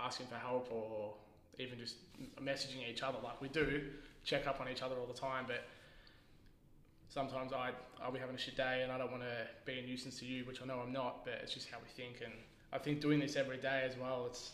asking 0.00 0.26
for 0.26 0.34
help 0.34 0.68
or 0.72 1.14
even 1.58 1.78
just 1.78 1.96
messaging 2.42 2.88
each 2.88 3.02
other 3.02 3.18
like 3.22 3.40
we 3.40 3.48
do, 3.48 3.82
check 4.24 4.46
up 4.46 4.60
on 4.60 4.68
each 4.68 4.82
other 4.82 4.96
all 4.96 5.06
the 5.06 5.18
time. 5.18 5.44
But 5.46 5.64
sometimes 7.08 7.52
I 7.52 7.70
I'll 8.02 8.12
be 8.12 8.18
having 8.18 8.36
a 8.36 8.38
shit 8.38 8.56
day 8.56 8.82
and 8.82 8.92
I 8.92 8.98
don't 8.98 9.10
want 9.10 9.22
to 9.22 9.46
be 9.64 9.78
a 9.78 9.82
nuisance 9.82 10.18
to 10.20 10.26
you, 10.26 10.44
which 10.44 10.62
I 10.62 10.66
know 10.66 10.80
I'm 10.84 10.92
not. 10.92 11.24
But 11.24 11.34
it's 11.42 11.52
just 11.52 11.68
how 11.70 11.78
we 11.78 11.88
think, 12.02 12.22
and 12.24 12.32
I 12.72 12.78
think 12.78 13.00
doing 13.00 13.20
this 13.20 13.36
every 13.36 13.58
day 13.58 13.82
as 13.84 13.96
well. 13.96 14.26
It's 14.26 14.52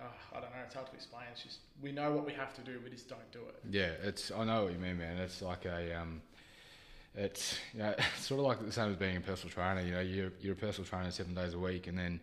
uh, 0.00 0.04
I 0.32 0.40
don't 0.40 0.50
know. 0.50 0.62
It's 0.64 0.74
hard 0.74 0.86
to 0.86 0.94
explain. 0.94 1.24
It's 1.32 1.42
just 1.42 1.58
we 1.82 1.92
know 1.92 2.12
what 2.12 2.24
we 2.24 2.32
have 2.32 2.54
to 2.54 2.60
do. 2.62 2.80
We 2.82 2.90
just 2.90 3.08
don't 3.08 3.30
do 3.32 3.40
it. 3.40 3.56
Yeah, 3.70 4.08
it's 4.08 4.30
I 4.30 4.44
know 4.44 4.64
what 4.64 4.72
you 4.72 4.78
mean, 4.78 4.98
man. 4.98 5.18
It's 5.18 5.42
like 5.42 5.64
a 5.64 6.00
um, 6.00 6.22
it's 7.14 7.58
you 7.72 7.80
know, 7.80 7.94
it's 7.96 8.26
sort 8.26 8.40
of 8.40 8.46
like 8.46 8.64
the 8.64 8.72
same 8.72 8.90
as 8.90 8.96
being 8.96 9.16
a 9.16 9.20
personal 9.20 9.52
trainer. 9.52 9.80
You 9.80 9.92
know, 9.92 10.00
you're 10.00 10.32
you're 10.40 10.52
a 10.54 10.56
personal 10.56 10.88
trainer 10.88 11.10
seven 11.10 11.34
days 11.34 11.54
a 11.54 11.58
week, 11.58 11.86
and 11.86 11.98
then 11.98 12.20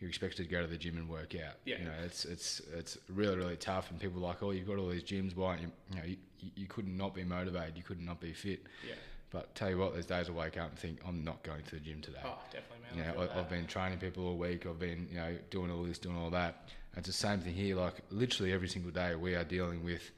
you're 0.00 0.08
expected 0.08 0.44
to 0.44 0.48
go 0.50 0.62
to 0.62 0.66
the 0.66 0.78
gym 0.78 0.96
and 0.96 1.08
work 1.08 1.34
out. 1.34 1.54
Yeah. 1.64 1.78
You 1.78 1.84
know, 1.84 1.94
it's 2.04 2.24
it's 2.24 2.60
it's 2.76 2.98
really 3.08 3.36
really 3.36 3.56
tough, 3.56 3.90
and 3.90 4.00
people 4.00 4.18
are 4.24 4.28
like, 4.28 4.42
oh, 4.42 4.50
you've 4.50 4.66
got 4.66 4.78
all 4.78 4.88
these 4.88 5.02
gyms. 5.04 5.36
Why? 5.36 5.56
You, 5.56 5.70
you 5.90 5.96
know, 5.96 6.04
you, 6.06 6.16
you 6.56 6.66
couldn't 6.66 6.96
not 6.96 7.14
be 7.14 7.22
motivated. 7.24 7.76
You 7.76 7.82
couldn't 7.82 8.06
not 8.06 8.20
be 8.20 8.32
fit. 8.32 8.62
Yeah. 8.86 8.94
But 9.30 9.54
tell 9.54 9.70
you 9.70 9.78
what, 9.78 9.92
there's 9.92 10.06
days 10.06 10.28
I 10.28 10.32
wake 10.32 10.56
up 10.58 10.70
and 10.70 10.78
think 10.78 10.98
I'm 11.06 11.22
not 11.22 11.42
going 11.44 11.62
to 11.62 11.70
the 11.76 11.80
gym 11.80 12.00
today. 12.00 12.18
Oh, 12.24 12.38
definitely, 12.50 12.96
man. 12.96 13.06
you 13.06 13.12
know, 13.14 13.22
I, 13.22 13.26
that. 13.26 13.36
I've 13.36 13.48
been 13.50 13.66
training 13.66 13.98
people 13.98 14.26
all 14.26 14.36
week. 14.36 14.66
I've 14.66 14.80
been, 14.80 15.06
you 15.08 15.18
know, 15.18 15.36
doing 15.50 15.70
all 15.70 15.84
this, 15.84 15.98
doing 15.98 16.16
all 16.16 16.30
that. 16.30 16.68
It's 16.96 17.06
the 17.06 17.12
same 17.12 17.38
thing 17.38 17.54
here. 17.54 17.76
Like 17.76 17.94
literally 18.10 18.52
every 18.52 18.68
single 18.68 18.90
day, 18.90 19.14
we 19.14 19.36
are 19.36 19.44
dealing 19.44 19.84
with, 19.84 20.10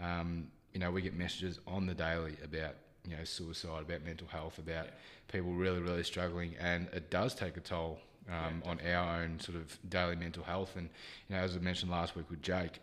um, 0.00 0.46
you 0.72 0.78
know, 0.78 0.92
we 0.92 1.02
get 1.02 1.14
messages 1.14 1.58
on 1.66 1.86
the 1.86 1.94
daily 1.94 2.36
about, 2.44 2.76
you 3.08 3.16
know, 3.16 3.24
suicide, 3.24 3.82
about 3.82 4.04
mental 4.04 4.28
health, 4.28 4.58
about 4.58 4.84
Yeah. 4.84 4.90
people 5.32 5.52
really, 5.52 5.80
really 5.80 6.04
struggling, 6.04 6.54
and 6.60 6.86
it 6.92 7.10
does 7.10 7.34
take 7.34 7.56
a 7.56 7.60
toll 7.60 7.98
um, 8.30 8.62
Yeah, 8.64 8.70
on 8.70 8.80
our 8.94 9.22
own 9.22 9.40
sort 9.40 9.56
of 9.56 9.78
daily 9.88 10.16
mental 10.16 10.42
health. 10.44 10.76
And 10.76 10.88
you 11.28 11.36
know, 11.36 11.42
as 11.42 11.56
I 11.56 11.58
mentioned 11.60 11.90
last 11.90 12.16
week 12.16 12.28
with 12.30 12.42
Jake, 12.42 12.78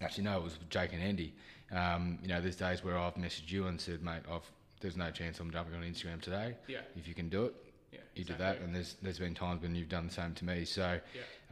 actually 0.00 0.24
no, 0.24 0.36
it 0.38 0.42
was 0.44 0.58
with 0.58 0.68
Jake 0.70 0.92
and 0.92 1.02
Andy. 1.02 1.34
Um, 1.72 2.18
you 2.22 2.28
know, 2.28 2.40
there's 2.40 2.56
days 2.56 2.84
where 2.84 2.96
I've 2.98 3.14
messaged 3.14 3.50
you 3.50 3.66
and 3.66 3.80
said, 3.80 4.02
mate, 4.02 4.22
I've, 4.30 4.48
there's 4.80 4.96
no 4.96 5.10
chance 5.10 5.40
I'm 5.40 5.50
jumping 5.50 5.74
on 5.74 5.82
Instagram 5.82 6.20
today. 6.20 6.54
Yeah, 6.68 6.78
If 6.96 7.08
you 7.08 7.14
can 7.14 7.28
do 7.28 7.46
it, 7.46 7.54
yeah. 7.92 7.98
you 8.14 8.24
do 8.24 8.34
exactly. 8.34 8.58
that, 8.58 8.64
and 8.64 8.74
there's 8.74 8.96
there's 9.02 9.18
been 9.18 9.34
times 9.34 9.62
when 9.62 9.74
you've 9.74 9.88
done 9.88 10.06
the 10.06 10.12
same 10.12 10.34
to 10.34 10.44
me. 10.44 10.64
So, 10.64 11.00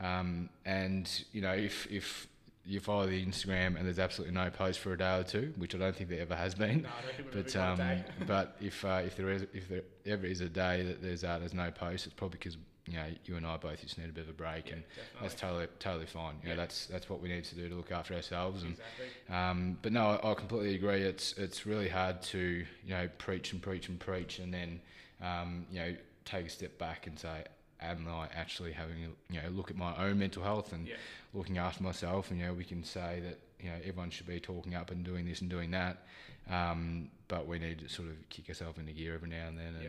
Yeah. 0.01 0.19
um, 0.21 0.51
and 0.65 1.11
you 1.33 1.41
know, 1.41 1.53
if 1.53 1.87
if 1.91 2.29
you 2.67 2.81
follow 2.81 3.07
the 3.07 3.25
Instagram 3.27 3.77
and 3.77 3.85
there's 3.85 3.99
absolutely 3.99 4.35
no 4.35 4.49
post 4.51 4.79
for 4.81 4.93
a 4.95 4.97
day 4.99 5.19
or 5.19 5.23
two, 5.23 5.53
which 5.59 5.75
I 5.75 5.79
don't 5.79 5.95
think 5.95 6.09
there 6.09 6.21
ever 6.21 6.35
has 6.35 6.55
been. 6.55 6.81
No, 6.83 6.89
I 6.89 7.03
don't 7.03 7.15
think 7.17 7.35
we've 7.35 7.45
But 7.45 7.57
um, 7.57 7.77
got 7.77 7.85
a 7.91 7.95
day. 7.97 8.05
but 8.27 8.57
if 8.61 8.85
uh, 8.85 9.03
if 9.05 9.17
there 9.17 9.29
is 9.31 9.43
if 9.53 9.69
there 9.69 9.83
ever 10.07 10.27
is 10.27 10.41
a 10.41 10.49
day 10.49 10.83
that 10.83 11.03
there's 11.03 11.25
uh, 11.25 11.39
there's 11.39 11.53
no 11.55 11.71
post, 11.71 12.07
it's 12.07 12.15
probably 12.15 12.39
because 12.39 12.57
you 12.87 12.95
know 12.99 13.07
you 13.25 13.37
and 13.37 13.47
I 13.47 13.57
both 13.57 13.81
just 13.81 13.97
need 13.99 14.09
a 14.09 14.13
bit 14.13 14.25
of 14.25 14.31
a 14.31 14.33
break, 14.33 14.67
Yeah, 14.69 14.75
and 14.75 14.83
definitely. 14.89 15.19
that's 15.29 15.35
totally 15.41 15.67
totally 15.79 16.07
fine. 16.07 16.35
You 16.43 16.49
know, 16.49 16.55
Yeah. 16.55 16.57
that's 16.57 16.87
that's 16.87 17.09
what 17.09 17.21
we 17.21 17.29
need 17.29 17.45
to 17.45 17.55
do 17.55 17.69
to 17.69 17.75
look 17.75 17.91
after 17.93 18.15
ourselves. 18.15 18.63
And 18.63 18.73
exactly. 18.73 19.35
um, 19.35 19.79
but 19.83 19.93
no, 19.93 20.11
I, 20.23 20.31
I 20.31 20.35
completely 20.35 20.75
agree. 20.75 21.03
It's 21.03 21.33
it's 21.39 21.65
really 21.67 21.89
hard 21.89 22.21
to 22.23 22.39
you 22.39 22.91
know 22.91 23.09
preach 23.19 23.53
and 23.53 23.63
preach 23.63 23.89
and 23.89 23.99
preach, 23.99 24.39
and 24.39 24.53
then 24.53 24.81
um, 25.23 25.67
you 25.71 25.81
know 25.81 25.95
take 26.25 26.47
a 26.47 26.51
step 26.51 26.77
back 26.79 27.07
and 27.07 27.19
say, 27.19 27.45
am 27.81 28.07
I 28.09 28.29
actually 28.35 28.73
having 28.73 28.97
a, 29.05 29.33
you 29.35 29.41
know 29.43 29.49
look 29.51 29.71
at 29.71 29.77
my 29.77 29.97
own 29.97 30.19
mental 30.19 30.43
health 30.43 30.73
and 30.73 30.87
Yeah. 30.87 30.97
looking 31.33 31.59
after 31.59 31.83
myself? 31.83 32.31
And 32.31 32.39
you 32.41 32.47
know 32.47 32.55
we 32.55 32.65
can 32.65 32.85
say 32.85 33.21
that 33.25 33.39
you 33.61 33.71
know 33.71 33.77
everyone 33.79 34.11
should 34.11 34.27
be 34.27 34.41
talking 34.41 34.75
up 34.75 34.91
and 34.91 35.03
doing 35.05 35.25
this 35.27 35.41
and 35.41 35.49
doing 35.49 35.71
that, 35.71 36.03
um, 36.51 37.09
but 37.29 37.47
we 37.47 37.59
need 37.59 37.79
to 37.79 37.89
sort 37.89 38.09
of 38.09 38.17
kick 38.29 38.49
ourselves 38.51 38.79
into 38.79 38.93
gear 38.93 39.15
every 39.15 39.31
now 39.31 39.47
and 39.49 39.57
then. 39.59 39.75
And 39.81 39.89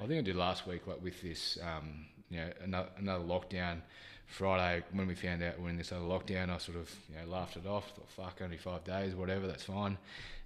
I 0.00 0.06
think 0.06 0.18
I 0.20 0.22
did 0.22 0.36
last 0.36 0.66
week, 0.66 0.86
like 0.86 1.02
with 1.02 1.20
this, 1.22 1.58
um, 1.62 2.06
you 2.30 2.38
know, 2.38 2.50
another, 2.62 2.88
another 2.98 3.24
lockdown. 3.24 3.80
Friday, 4.26 4.82
when 4.92 5.06
we 5.06 5.14
found 5.14 5.40
out 5.42 5.60
we're 5.60 5.68
in 5.68 5.76
this 5.76 5.92
other 5.92 6.04
lockdown, 6.04 6.50
I 6.50 6.58
sort 6.58 6.76
of, 6.78 6.92
you 7.08 7.16
know, 7.20 7.30
laughed 7.30 7.56
it 7.56 7.64
off. 7.66 7.90
Thought, 7.94 8.10
fuck, 8.10 8.40
only 8.42 8.56
five 8.56 8.82
days, 8.82 9.14
whatever, 9.14 9.46
that's 9.46 9.62
fine. 9.62 9.96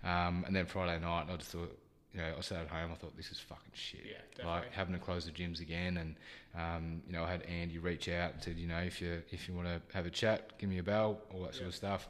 Um, 0.05 0.45
and 0.47 0.55
then 0.55 0.67
Friday 0.67 1.01
night, 1.01 1.27
I 1.33 1.37
just 1.37 1.51
thought, 1.53 1.75
you 2.13 2.21
know, 2.21 2.35
I 2.37 2.41
sat 2.43 2.61
at 2.63 2.69
home. 2.69 2.91
I 2.93 2.95
thought 2.97 3.17
this 3.17 3.31
is 3.31 3.39
fucking 3.39 3.73
shit. 3.73 4.01
Yeah, 4.05 4.47
like 4.47 4.73
having 4.73 4.93
to 4.95 5.01
close 5.01 5.25
the 5.25 5.31
gyms 5.31 5.61
again, 5.61 5.97
and 5.97 6.17
um, 6.55 7.03
you 7.07 7.13
know, 7.15 7.23
I 7.25 7.31
had 7.31 7.43
Andy 7.45 7.79
reach 7.79 8.09
out 8.09 8.35
and 8.35 8.43
said, 8.43 8.57
you 8.59 8.67
know, 8.67 8.79
if 8.81 9.01
you 9.01 9.23
if 9.31 9.49
you 9.49 9.55
want 9.55 9.69
to 9.69 9.81
have 9.97 10.07
a 10.07 10.11
chat, 10.11 10.59
give 10.59 10.69
me 10.69 10.79
a 10.79 10.83
bell, 10.83 11.19
all 11.33 11.45
that 11.45 11.55
sort 11.55 11.69
of 11.69 11.75
stuff. 11.75 12.09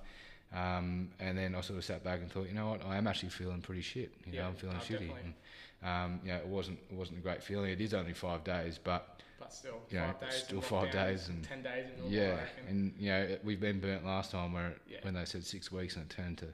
Um, 0.53 1.11
and 1.21 1.39
then 1.39 1.55
I 1.55 1.61
sort 1.61 1.79
of 1.79 1.85
sat 1.85 2.03
back 2.03 2.21
and 2.21 2.31
thought, 2.33 2.49
you 2.49 2.55
know 2.55 2.71
what, 2.71 2.85
I 2.85 2.97
am 2.97 3.07
actually 3.07 3.29
feeling 3.29 3.61
pretty 3.61 3.83
shit. 3.83 4.11
You 4.27 4.33
know, 4.33 4.39
Yeah, 4.39 4.47
I'm 4.49 4.55
feeling 4.57 4.77
no, 4.77 4.83
shitty. 4.83 4.91
definitely. 5.09 5.35
And, 5.83 6.15
um, 6.15 6.21
you 6.25 6.33
know, 6.33 6.39
it 6.39 6.47
wasn't 6.47 6.79
it 6.91 6.97
wasn't 6.97 7.19
a 7.19 7.21
great 7.21 7.43
feeling. 7.43 7.71
It 7.71 7.81
is 7.81 7.95
only 7.95 8.15
five 8.15 8.43
days, 8.43 8.79
but 8.83 9.10
But 9.40 9.52
still, 9.54 9.80
you 9.88 9.97
know, 9.99 10.06
five 10.06 10.20
days. 10.20 10.42
still 10.44 10.61
five 10.61 10.92
days 10.92 11.28
and- 11.28 11.42
ten 11.42 11.62
days 11.62 11.87
normal. 11.97 12.12
yeah, 12.12 12.40
and 12.68 12.94
you 12.99 13.09
know, 13.09 13.38
we've 13.42 13.59
been 13.59 13.80
burnt 13.80 14.04
last 14.04 14.30
time 14.32 14.52
where 14.52 14.75
Yeah. 14.87 14.99
when 15.02 15.14
they 15.14 15.25
said 15.25 15.44
six 15.47 15.73
weeks 15.73 15.97
and 15.97 16.04
it 16.04 16.14
turned 16.14 16.38
to 16.38 16.52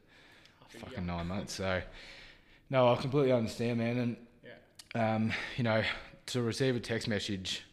fucking 0.69 1.05
nine 1.05 1.27
months. 1.27 1.55
So, 1.55 1.83
no, 2.71 2.93
I 2.93 2.97
completely 3.01 3.33
understand, 3.33 3.79
man. 3.79 3.97
And 3.99 4.17
Yeah. 4.95 5.15
um, 5.17 5.33
you 5.57 5.65
know, 5.65 5.83
to 6.27 6.43
receive 6.43 6.77
a 6.77 6.81
text 6.81 7.09
message, 7.09 7.65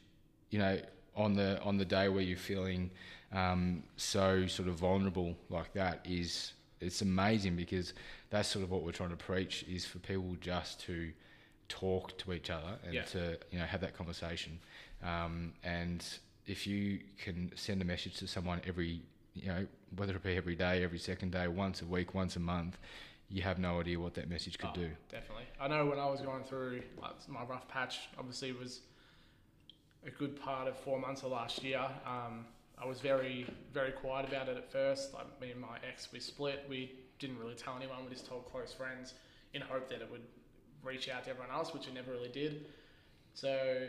you 0.49 0.57
know, 0.59 0.81
on 1.15 1.35
the 1.35 1.61
on 1.61 1.77
the 1.77 1.85
day 1.85 2.09
where 2.09 2.23
you're 2.23 2.35
feeling 2.37 2.89
um, 3.31 3.83
so 3.97 4.45
sort 4.47 4.67
of 4.67 4.75
vulnerable 4.75 5.35
like 5.49 5.73
that 5.73 6.05
is 6.05 6.53
it's 6.81 7.01
amazing 7.01 7.55
because 7.55 7.93
that's 8.29 8.47
sort 8.49 8.63
of 8.63 8.69
what 8.71 8.83
we're 8.83 8.91
trying 8.91 9.09
to 9.09 9.15
preach 9.15 9.63
is 9.63 9.85
for 9.85 9.99
people 9.99 10.35
just 10.41 10.79
to 10.81 11.11
talk 11.69 12.15
to 12.19 12.33
each 12.33 12.49
other 12.51 12.77
and 12.83 12.93
Yeah. 12.93 13.03
to 13.05 13.39
you 13.51 13.59
know 13.59 13.65
have 13.65 13.81
that 13.81 13.95
conversation. 13.95 14.59
Um, 15.03 15.53
and 15.63 16.05
if 16.45 16.65
you 16.67 16.99
can 17.17 17.51
send 17.55 17.81
a 17.81 17.85
message 17.85 18.15
to 18.17 18.27
someone 18.27 18.61
every 18.67 19.01
you 19.33 19.47
know 19.47 19.65
whether 19.95 20.15
it 20.15 20.23
be 20.23 20.35
every 20.35 20.55
day, 20.55 20.83
every 20.83 20.99
second 20.99 21.31
day, 21.31 21.47
once 21.47 21.81
a 21.81 21.85
week, 21.85 22.13
once 22.13 22.35
a 22.35 22.39
month, 22.39 22.77
you 23.29 23.41
have 23.41 23.59
no 23.59 23.79
idea 23.79 23.99
what 23.99 24.13
that 24.15 24.29
message 24.29 24.57
could 24.57 24.69
Oh, 24.71 24.75
do. 24.75 24.89
Definitely. 25.09 25.45
I 25.59 25.67
know 25.67 25.85
when 25.85 25.99
I 25.99 26.05
was 26.05 26.21
going 26.21 26.43
through 26.43 26.81
my 27.27 27.43
rough 27.43 27.67
patch, 27.67 28.09
obviously 28.17 28.49
it 28.49 28.59
was 28.59 28.81
a 30.05 30.11
good 30.11 30.39
part 30.39 30.67
of 30.67 30.77
four 30.77 30.99
months 30.99 31.23
of 31.23 31.31
last 31.31 31.63
year. 31.63 31.81
Um, 32.05 32.45
I 32.77 32.85
was 32.85 32.99
very, 32.99 33.45
very 33.73 33.91
quiet 33.91 34.27
about 34.27 34.49
it 34.49 34.57
at 34.57 34.71
first. 34.71 35.13
Like 35.13 35.25
me 35.39 35.51
and 35.51 35.61
my 35.61 35.77
ex, 35.87 36.09
we 36.11 36.19
split. 36.19 36.65
We 36.69 36.91
didn't 37.19 37.39
really 37.39 37.55
tell 37.55 37.75
anyone. 37.77 37.97
We 38.03 38.11
just 38.11 38.25
told 38.27 38.45
close 38.51 38.73
friends 38.73 39.13
in 39.53 39.61
hope 39.61 39.89
that 39.89 40.01
it 40.01 40.09
would 40.11 40.23
reach 40.83 41.07
out 41.09 41.23
to 41.25 41.29
everyone 41.29 41.51
else, 41.51 41.73
which 41.73 41.87
it 41.87 41.93
never 41.93 42.11
really 42.11 42.29
did. 42.29 42.65
So 43.35 43.87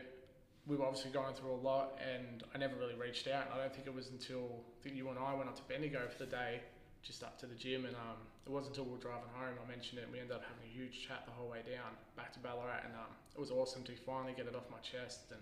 we 0.66 0.76
were 0.76 0.84
obviously 0.84 1.10
going 1.10 1.34
through 1.34 1.52
a 1.52 1.60
lot, 1.60 1.98
and 2.00 2.42
I 2.54 2.58
never 2.58 2.76
really 2.76 2.94
reached 2.94 3.28
out. 3.28 3.44
And 3.46 3.54
I 3.54 3.58
don't 3.58 3.74
think 3.74 3.86
it 3.86 3.94
was 3.94 4.08
until 4.08 4.64
I 4.80 4.82
think 4.82 4.96
you 4.96 5.08
and 5.10 5.18
I 5.18 5.34
went 5.34 5.48
up 5.48 5.56
to 5.56 5.62
Bendigo 5.68 6.00
for 6.08 6.24
the 6.24 6.30
day, 6.30 6.60
just 7.02 7.22
up 7.22 7.38
to 7.40 7.46
the 7.46 7.54
gym, 7.54 7.84
and 7.84 7.94
um, 7.96 8.16
it 8.46 8.50
wasn't 8.50 8.76
until 8.76 8.88
we 8.88 8.96
were 8.96 9.04
driving 9.04 9.28
home 9.36 9.54
I 9.60 9.68
mentioned 9.68 9.98
it. 9.98 10.04
and 10.04 10.12
We 10.12 10.20
ended 10.20 10.36
up 10.36 10.42
having 10.42 10.64
a 10.64 10.72
huge 10.72 11.06
chat 11.06 11.24
the 11.26 11.32
whole 11.32 11.50
way 11.50 11.60
down 11.60 11.92
back 12.16 12.32
to 12.32 12.38
Ballarat, 12.40 12.84
and 12.84 12.94
um, 12.94 13.12
it 13.36 13.40
was 13.40 13.50
awesome 13.50 13.84
to 13.84 13.92
finally 13.92 14.32
get 14.32 14.46
it 14.46 14.56
off 14.56 14.64
my 14.70 14.80
chest 14.80 15.28
and 15.30 15.40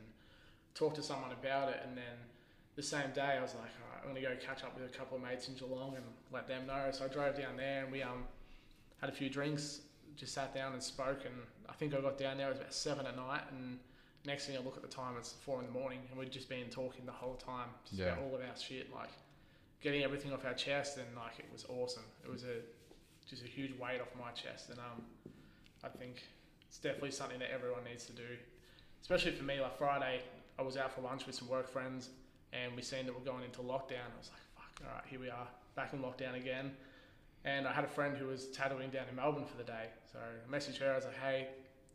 talk 0.75 0.95
to 0.95 1.03
someone 1.03 1.31
about 1.31 1.69
it. 1.69 1.81
And 1.87 1.97
then 1.97 2.19
the 2.75 2.83
same 2.83 3.13
day, 3.15 3.39
I 3.39 3.43
was 3.43 3.55
like, 3.55 3.71
I'm 4.03 4.09
gonna 4.09 4.21
go 4.21 4.35
catch 4.45 4.65
up 4.65 4.75
with 4.75 4.91
a 4.91 4.97
couple 4.97 5.17
of 5.17 5.23
mates 5.23 5.47
in 5.47 5.55
Geelong 5.55 5.95
and 5.95 6.05
let 6.33 6.49
them 6.49 6.67
know. 6.67 6.91
So 6.91 7.05
I 7.05 7.09
drove 7.09 7.39
down 7.39 7.57
there, 7.57 7.85
and 7.85 7.93
we 7.93 8.03
um 8.03 8.25
had 9.01 9.09
a 9.09 9.13
few 9.13 9.31
drinks, 9.31 9.83
just 10.17 10.35
sat 10.35 10.53
down 10.53 10.73
and 10.73 10.83
spoke. 10.83 11.25
And 11.25 11.35
I 11.69 11.75
think 11.75 11.95
I 11.95 12.01
got 12.01 12.19
down 12.19 12.39
there 12.39 12.49
it 12.49 12.51
was 12.51 12.59
about 12.59 12.75
seven 12.75 13.07
at 13.07 13.17
night, 13.17 13.43
and 13.53 13.79
next 14.25 14.47
thing 14.47 14.57
I 14.57 14.61
look 14.61 14.77
at 14.77 14.83
the 14.83 14.89
time, 14.89 15.15
it's 15.19 15.33
four 15.33 15.61
in 15.61 15.67
the 15.67 15.73
morning, 15.73 15.99
and 16.11 16.19
we'd 16.19 16.31
just 16.31 16.49
been 16.49 16.69
talking 16.71 17.05
the 17.07 17.13
whole 17.13 17.35
time, 17.35 17.69
just 17.89 18.01
about 18.13 18.19
all 18.25 18.35
of 18.35 18.41
our 18.41 18.57
shit, 18.57 18.93
like 18.95 19.11
getting 19.81 20.03
everything 20.03 20.33
off 20.33 20.45
our 20.45 20.55
chest, 20.55 20.99
and 20.99 21.07
like 21.17 21.39
it 21.39 21.47
was 21.53 21.65
awesome. 21.69 22.05
It 22.25 22.31
was 22.31 22.45
a 22.45 22.61
just 23.29 23.45
a 23.45 23.49
huge 23.49 23.73
weight 23.79 24.01
off 24.01 24.09
my 24.19 24.31
chest, 24.33 24.71
and 24.71 24.79
um, 24.79 25.03
I 25.85 25.89
think 25.89 26.23
it's 26.69 26.79
definitely 26.79 27.11
something 27.11 27.39
that 27.39 27.51
everyone 27.53 27.85
needs 27.85 28.07
to 28.07 28.13
do, 28.13 28.37
especially 29.01 29.33
for 29.33 29.45
me. 29.45 29.61
Like 29.61 29.77
Friday, 29.77 30.21
I 30.59 30.63
was 30.63 30.77
out 30.77 30.93
for 30.93 31.01
lunch 31.01 31.27
with 31.27 31.35
some 31.35 31.49
work 31.49 31.69
friends, 31.69 32.11
and 32.53 32.75
we 32.77 32.83
seen 32.83 33.07
that 33.07 33.15
we're 33.15 33.25
going 33.25 33.45
into 33.45 33.61
lockdown. 33.61 34.07
I 34.15 34.19
was 34.19 34.31
like, 34.31 34.43
fuck, 34.55 34.87
all 34.87 34.95
right, 34.95 35.05
here 35.07 35.21
we 35.21 35.31
are, 35.31 35.47
back 35.75 35.93
in 35.93 36.01
lockdown 36.01 36.37
again. 36.37 36.73
And 37.45 37.67
I 37.67 37.73
had 37.73 37.85
a 37.85 37.89
friend 37.89 38.17
who 38.17 38.27
was 38.27 38.47
tattooing 38.51 38.91
down 38.91 39.09
in 39.09 39.17
Melbourne 39.17 39.45
for 39.45 39.57
the 39.57 39.65
day, 39.65 39.87
so 40.13 40.19
I 40.21 40.55
messaged 40.55 40.79
her. 40.79 40.93
I 40.93 40.97
was 40.97 41.05
like, 41.05 41.19
hey, 41.19 41.49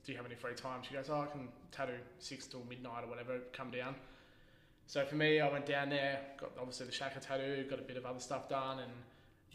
do 0.08 0.14
you 0.14 0.18
have 0.18 0.26
any 0.26 0.36
free 0.36 0.54
time? 0.56 0.80
She 0.88 0.94
goes, 0.94 1.10
oh, 1.10 1.20
I 1.20 1.26
can 1.26 1.50
tattoo 1.70 1.92
six 2.18 2.48
till 2.48 2.64
midnight 2.70 3.04
or 3.04 3.08
whatever. 3.08 3.40
Come 3.52 3.70
down. 3.72 3.94
So 4.88 5.06
for 5.06 5.16
me, 5.16 5.42
I 5.42 5.52
went 5.52 5.66
down 5.66 5.90
there, 5.90 6.22
got 6.40 6.52
obviously 6.58 6.86
the 6.86 6.94
Shaka 6.94 7.20
tattoo, 7.20 7.66
got 7.70 7.78
a 7.80 7.82
bit 7.82 7.98
of 7.98 8.06
other 8.06 8.22
stuff 8.22 8.48
done, 8.48 8.80
and 8.80 8.92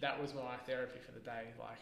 that 0.03 0.21
was 0.21 0.35
my 0.35 0.57
therapy 0.67 0.99
for 1.05 1.12
the 1.12 1.21
day. 1.21 1.45
Like 1.59 1.79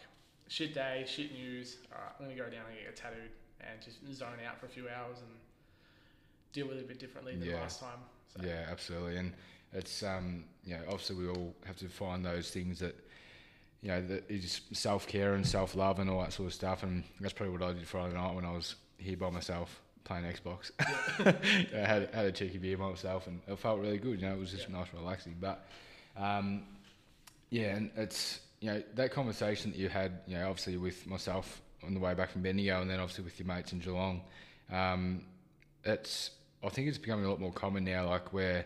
shit 0.47 0.73
day, 0.73 1.03
shit 1.05 1.33
news. 1.33 1.79
All 1.93 2.01
right, 2.01 2.13
I'm 2.17 2.25
gonna 2.27 2.37
go 2.37 2.45
down 2.45 2.63
and 2.69 2.79
get 2.81 2.95
tattooed 2.95 3.31
and 3.59 3.81
just 3.83 3.97
zone 4.17 4.39
out 4.47 4.57
for 4.57 4.67
a 4.67 4.69
few 4.69 4.85
hours 4.87 5.17
and 5.19 5.29
deal 6.53 6.69
with 6.69 6.77
it 6.77 6.85
a 6.85 6.87
bit 6.87 6.97
differently 6.99 7.35
than 7.35 7.49
Yeah. 7.49 7.59
last 7.59 7.81
time. 7.81 7.99
So, 8.33 8.41
Yeah, 8.41 8.67
absolutely. 8.71 9.17
And 9.17 9.33
it's 9.73 10.01
um, 10.01 10.45
you 10.63 10.77
know, 10.77 10.83
obviously 10.87 11.17
we 11.17 11.27
all 11.27 11.53
have 11.65 11.75
to 11.79 11.89
find 11.89 12.25
those 12.25 12.51
things 12.51 12.79
that 12.79 12.95
you 13.81 13.89
know 13.89 14.01
that 14.01 14.29
is 14.29 14.61
self 14.73 15.07
care 15.07 15.33
and 15.33 15.45
self 15.45 15.75
love 15.75 15.99
and 15.99 16.09
all 16.09 16.21
that 16.21 16.33
sort 16.33 16.47
of 16.47 16.53
stuff. 16.53 16.83
And 16.83 17.03
that's 17.19 17.33
probably 17.33 17.57
what 17.57 17.63
I 17.63 17.73
did 17.73 17.87
Friday 17.87 18.13
night 18.15 18.33
when 18.35 18.45
I 18.45 18.51
was 18.51 18.75
here 18.97 19.17
by 19.17 19.29
myself 19.29 19.81
playing 20.03 20.25
Xbox. 20.25 20.71
I 20.79 21.77
had 21.87 22.09
had 22.13 22.25
a 22.25 22.31
cheeky 22.31 22.57
beer 22.57 22.77
by 22.77 22.89
myself, 22.89 23.27
and 23.27 23.41
it 23.47 23.57
felt 23.59 23.79
really 23.79 23.97
good. 23.97 24.21
You 24.21 24.27
know, 24.27 24.33
it 24.33 24.39
was 24.39 24.51
just 24.51 24.69
Yeah. 24.69 24.77
nice, 24.77 24.87
and 24.91 24.99
relaxing. 25.01 25.35
But 25.39 25.65
um, 26.17 26.63
yeah, 27.49 27.75
and 27.75 27.91
it's 27.95 28.39
you 28.59 28.71
know 28.71 28.83
that 28.95 29.11
conversation 29.11 29.71
that 29.71 29.77
you 29.79 29.89
had, 29.89 30.19
you 30.27 30.37
know, 30.37 30.47
obviously 30.49 30.77
with 30.77 31.05
myself 31.07 31.61
on 31.83 31.93
the 31.95 31.99
way 31.99 32.13
back 32.13 32.29
from 32.29 32.41
Bendigo, 32.43 32.81
and 32.81 32.89
then 32.89 32.99
obviously 32.99 33.23
with 33.23 33.39
your 33.39 33.47
mates 33.47 33.73
in 33.73 33.79
Geelong. 33.79 34.21
Um, 34.71 35.23
it's 35.83 36.31
I 36.63 36.69
think 36.69 36.87
it's 36.87 36.99
becoming 36.99 37.25
a 37.25 37.29
lot 37.29 37.39
more 37.39 37.51
common 37.51 37.83
now, 37.83 38.07
like 38.07 38.31
where 38.33 38.65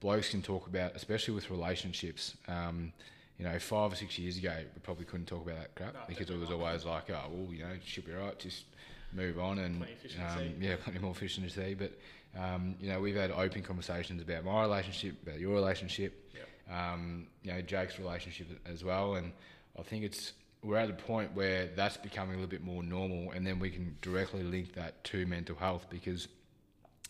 blokes 0.00 0.30
can 0.30 0.42
talk 0.42 0.66
about, 0.66 0.96
especially 0.96 1.34
with 1.34 1.48
relationships. 1.50 2.36
Um, 2.48 2.92
you 3.38 3.44
know, 3.44 3.58
five 3.58 3.92
or 3.92 3.96
six 3.96 4.18
years 4.18 4.38
ago, 4.38 4.52
we 4.74 4.80
probably 4.82 5.04
couldn't 5.04 5.26
talk 5.26 5.44
about 5.44 5.58
that 5.58 5.74
crap 5.74 5.94
No, 5.94 6.00
because 6.08 6.30
it 6.30 6.38
was 6.38 6.48
not. 6.50 6.58
always 6.60 6.84
like, 6.84 7.10
oh, 7.10 7.20
well, 7.30 7.52
you 7.52 7.62
know, 7.64 7.70
should 7.84 8.06
be 8.06 8.12
right, 8.12 8.38
just 8.38 8.64
move 9.12 9.38
on 9.38 9.58
and 9.58 9.78
Plenty 9.78 9.92
of 9.92 9.98
fish 9.98 10.14
in 10.14 10.20
the 10.20 10.26
um, 10.28 10.54
yeah, 10.62 10.76
plenty 10.82 10.98
more 10.98 11.14
fish 11.14 11.36
in 11.38 11.44
the 11.44 11.50
sea. 11.50 11.74
But 11.74 11.92
um, 12.38 12.74
you 12.80 12.88
know, 12.90 13.00
we've 13.00 13.14
had 13.16 13.30
open 13.30 13.62
conversations 13.62 14.20
about 14.22 14.44
my 14.44 14.62
relationship, 14.62 15.14
about 15.26 15.38
your 15.38 15.54
relationship, 15.54 16.32
Yep. 16.34 16.76
um, 16.76 17.26
you 17.42 17.52
know, 17.52 17.60
Jake's 17.62 17.98
relationship 17.98 18.46
as 18.66 18.82
well, 18.84 19.14
and 19.16 19.32
I 19.78 19.82
think 19.82 20.04
it's 20.04 20.32
we're 20.62 20.76
at 20.78 20.90
a 20.90 20.94
point 20.94 21.32
where 21.34 21.66
that's 21.76 21.96
becoming 21.96 22.32
a 22.34 22.38
little 22.38 22.50
bit 22.50 22.64
more 22.64 22.82
normal, 22.82 23.30
and 23.32 23.46
then 23.46 23.58
we 23.58 23.70
can 23.70 23.96
directly 24.02 24.42
link 24.42 24.72
that 24.74 25.02
to 25.04 25.24
mental 25.26 25.54
health 25.56 25.86
because 25.90 26.26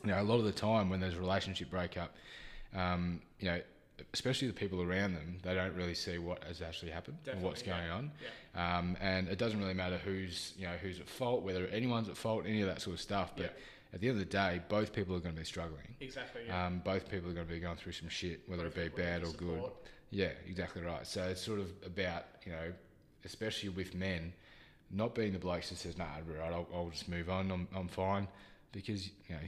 you 0.04 0.10
know 0.10 0.20
a 0.20 0.24
lot 0.24 0.36
of 0.38 0.44
the 0.44 0.52
time 0.52 0.90
when 0.90 1.00
there's 1.00 1.14
a 1.14 1.20
relationship 1.20 1.70
breakup, 1.70 2.14
um, 2.74 3.20
you 3.38 3.46
know. 3.48 3.60
Especially 4.12 4.46
the 4.48 4.54
people 4.54 4.82
around 4.82 5.14
them, 5.14 5.38
they 5.42 5.54
don't 5.54 5.74
really 5.74 5.94
see 5.94 6.18
what 6.18 6.44
has 6.44 6.60
actually 6.60 6.90
happened 6.90 7.16
and 7.30 7.40
what's 7.42 7.62
going 7.62 7.86
yeah. 7.86 7.94
on, 7.94 8.10
Yeah. 8.54 8.78
um, 8.78 8.96
and 9.00 9.26
it 9.28 9.38
doesn't 9.38 9.58
really 9.58 9.74
matter 9.74 9.96
who's 9.98 10.52
you 10.58 10.66
know 10.66 10.74
who's 10.82 11.00
at 11.00 11.08
fault, 11.08 11.42
whether 11.42 11.66
anyone's 11.68 12.08
at 12.08 12.16
fault, 12.16 12.44
any 12.46 12.60
of 12.60 12.68
that 12.68 12.82
sort 12.82 12.94
of 12.94 13.00
stuff. 13.00 13.32
But 13.36 13.44
Yeah. 13.44 13.94
at 13.94 14.00
the 14.00 14.08
end 14.08 14.20
of 14.20 14.26
the 14.26 14.30
day, 14.30 14.60
both 14.68 14.92
people 14.92 15.16
are 15.16 15.20
going 15.20 15.34
to 15.34 15.40
be 15.40 15.46
struggling. 15.46 15.96
Exactly. 16.00 16.42
Yeah. 16.46 16.66
Um, 16.66 16.80
both 16.80 17.08
people 17.10 17.30
are 17.30 17.34
going 17.34 17.46
to 17.46 17.52
be 17.52 17.58
going 17.58 17.76
through 17.76 17.92
some 17.92 18.08
shit, 18.10 18.42
whether 18.46 18.64
Both 18.64 18.76
it 18.76 18.96
be 18.96 19.02
bad 19.02 19.24
or 19.24 19.32
good. 19.32 19.62
Yeah, 20.10 20.30
exactly 20.46 20.82
right. 20.82 21.06
So 21.06 21.22
it's 21.24 21.40
sort 21.42 21.60
of 21.60 21.70
about 21.84 22.24
you 22.44 22.52
know, 22.52 22.72
especially 23.24 23.70
with 23.70 23.94
men, 23.94 24.32
not 24.90 25.14
being 25.14 25.32
the 25.32 25.38
blokes 25.38 25.70
that 25.70 25.78
says, 25.78 25.96
"Nah, 25.96 26.04
right, 26.26 26.52
I'll, 26.52 26.66
I'll 26.74 26.90
just 26.90 27.08
move 27.08 27.30
on. 27.30 27.50
I'm, 27.50 27.66
I'm 27.74 27.88
fine," 27.88 28.28
because 28.72 29.06
you 29.06 29.34
know, 29.34 29.40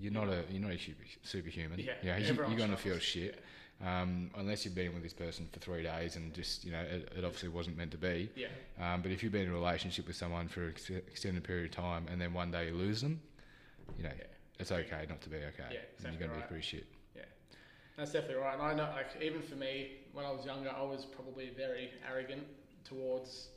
you're 0.00 0.12
not 0.12 0.28
a 0.28 0.44
you're 0.50 0.62
not 0.62 0.72
a 0.72 0.78
superhuman. 1.22 1.80
Yeah, 1.80 1.92
you 2.02 2.10
know, 2.10 2.16
you, 2.16 2.26
everyone 2.26 2.50
you're 2.52 2.58
going 2.58 2.70
to 2.70 2.76
feel 2.76 2.98
shit. 2.98 3.42
Um, 3.84 4.30
unless 4.38 4.64
you've 4.64 4.74
been 4.74 4.94
with 4.94 5.02
this 5.02 5.12
person 5.12 5.46
for 5.52 5.58
three 5.58 5.82
days 5.82 6.16
and 6.16 6.32
just 6.32 6.64
you 6.64 6.72
know 6.72 6.80
it, 6.80 7.12
it 7.16 7.24
obviously 7.24 7.50
wasn't 7.50 7.76
meant 7.76 7.90
to 7.90 7.98
be. 7.98 8.30
Yeah. 8.34 8.46
Um, 8.80 9.02
but 9.02 9.10
if 9.10 9.22
you've 9.22 9.32
been 9.32 9.42
in 9.42 9.50
a 9.50 9.54
relationship 9.54 10.06
with 10.06 10.16
someone 10.16 10.48
for 10.48 10.62
an 10.64 10.70
ex- 10.70 10.90
extended 10.90 11.44
period 11.44 11.66
of 11.66 11.76
time 11.76 12.06
and 12.10 12.20
then 12.20 12.32
one 12.32 12.50
day 12.50 12.68
you 12.68 12.74
lose 12.74 13.02
them, 13.02 13.20
you 13.98 14.04
know, 14.04 14.12
Yeah. 14.16 14.24
it's 14.58 14.72
okay 14.72 15.04
not 15.08 15.20
to 15.22 15.28
be 15.28 15.36
okay. 15.36 15.52
Yeah, 15.58 15.66
and 15.66 15.76
exactly 15.96 16.10
you're 16.12 16.18
going 16.18 16.30
to 16.30 16.36
right. 16.36 16.48
be 16.48 16.48
pretty 16.48 16.66
shit. 16.66 16.86
That's 17.96 18.10
definitely 18.10 18.42
right. 18.42 18.54
And 18.54 18.62
I 18.62 18.74
know, 18.74 18.88
like, 18.92 19.22
even 19.22 19.40
for 19.40 19.54
me, 19.54 19.98
when 20.12 20.24
I 20.24 20.30
was 20.32 20.44
younger, 20.44 20.68
I 20.76 20.82
was 20.82 21.04
probably 21.04 21.50
very 21.56 21.90
arrogant 22.10 22.42
towards 22.82 23.50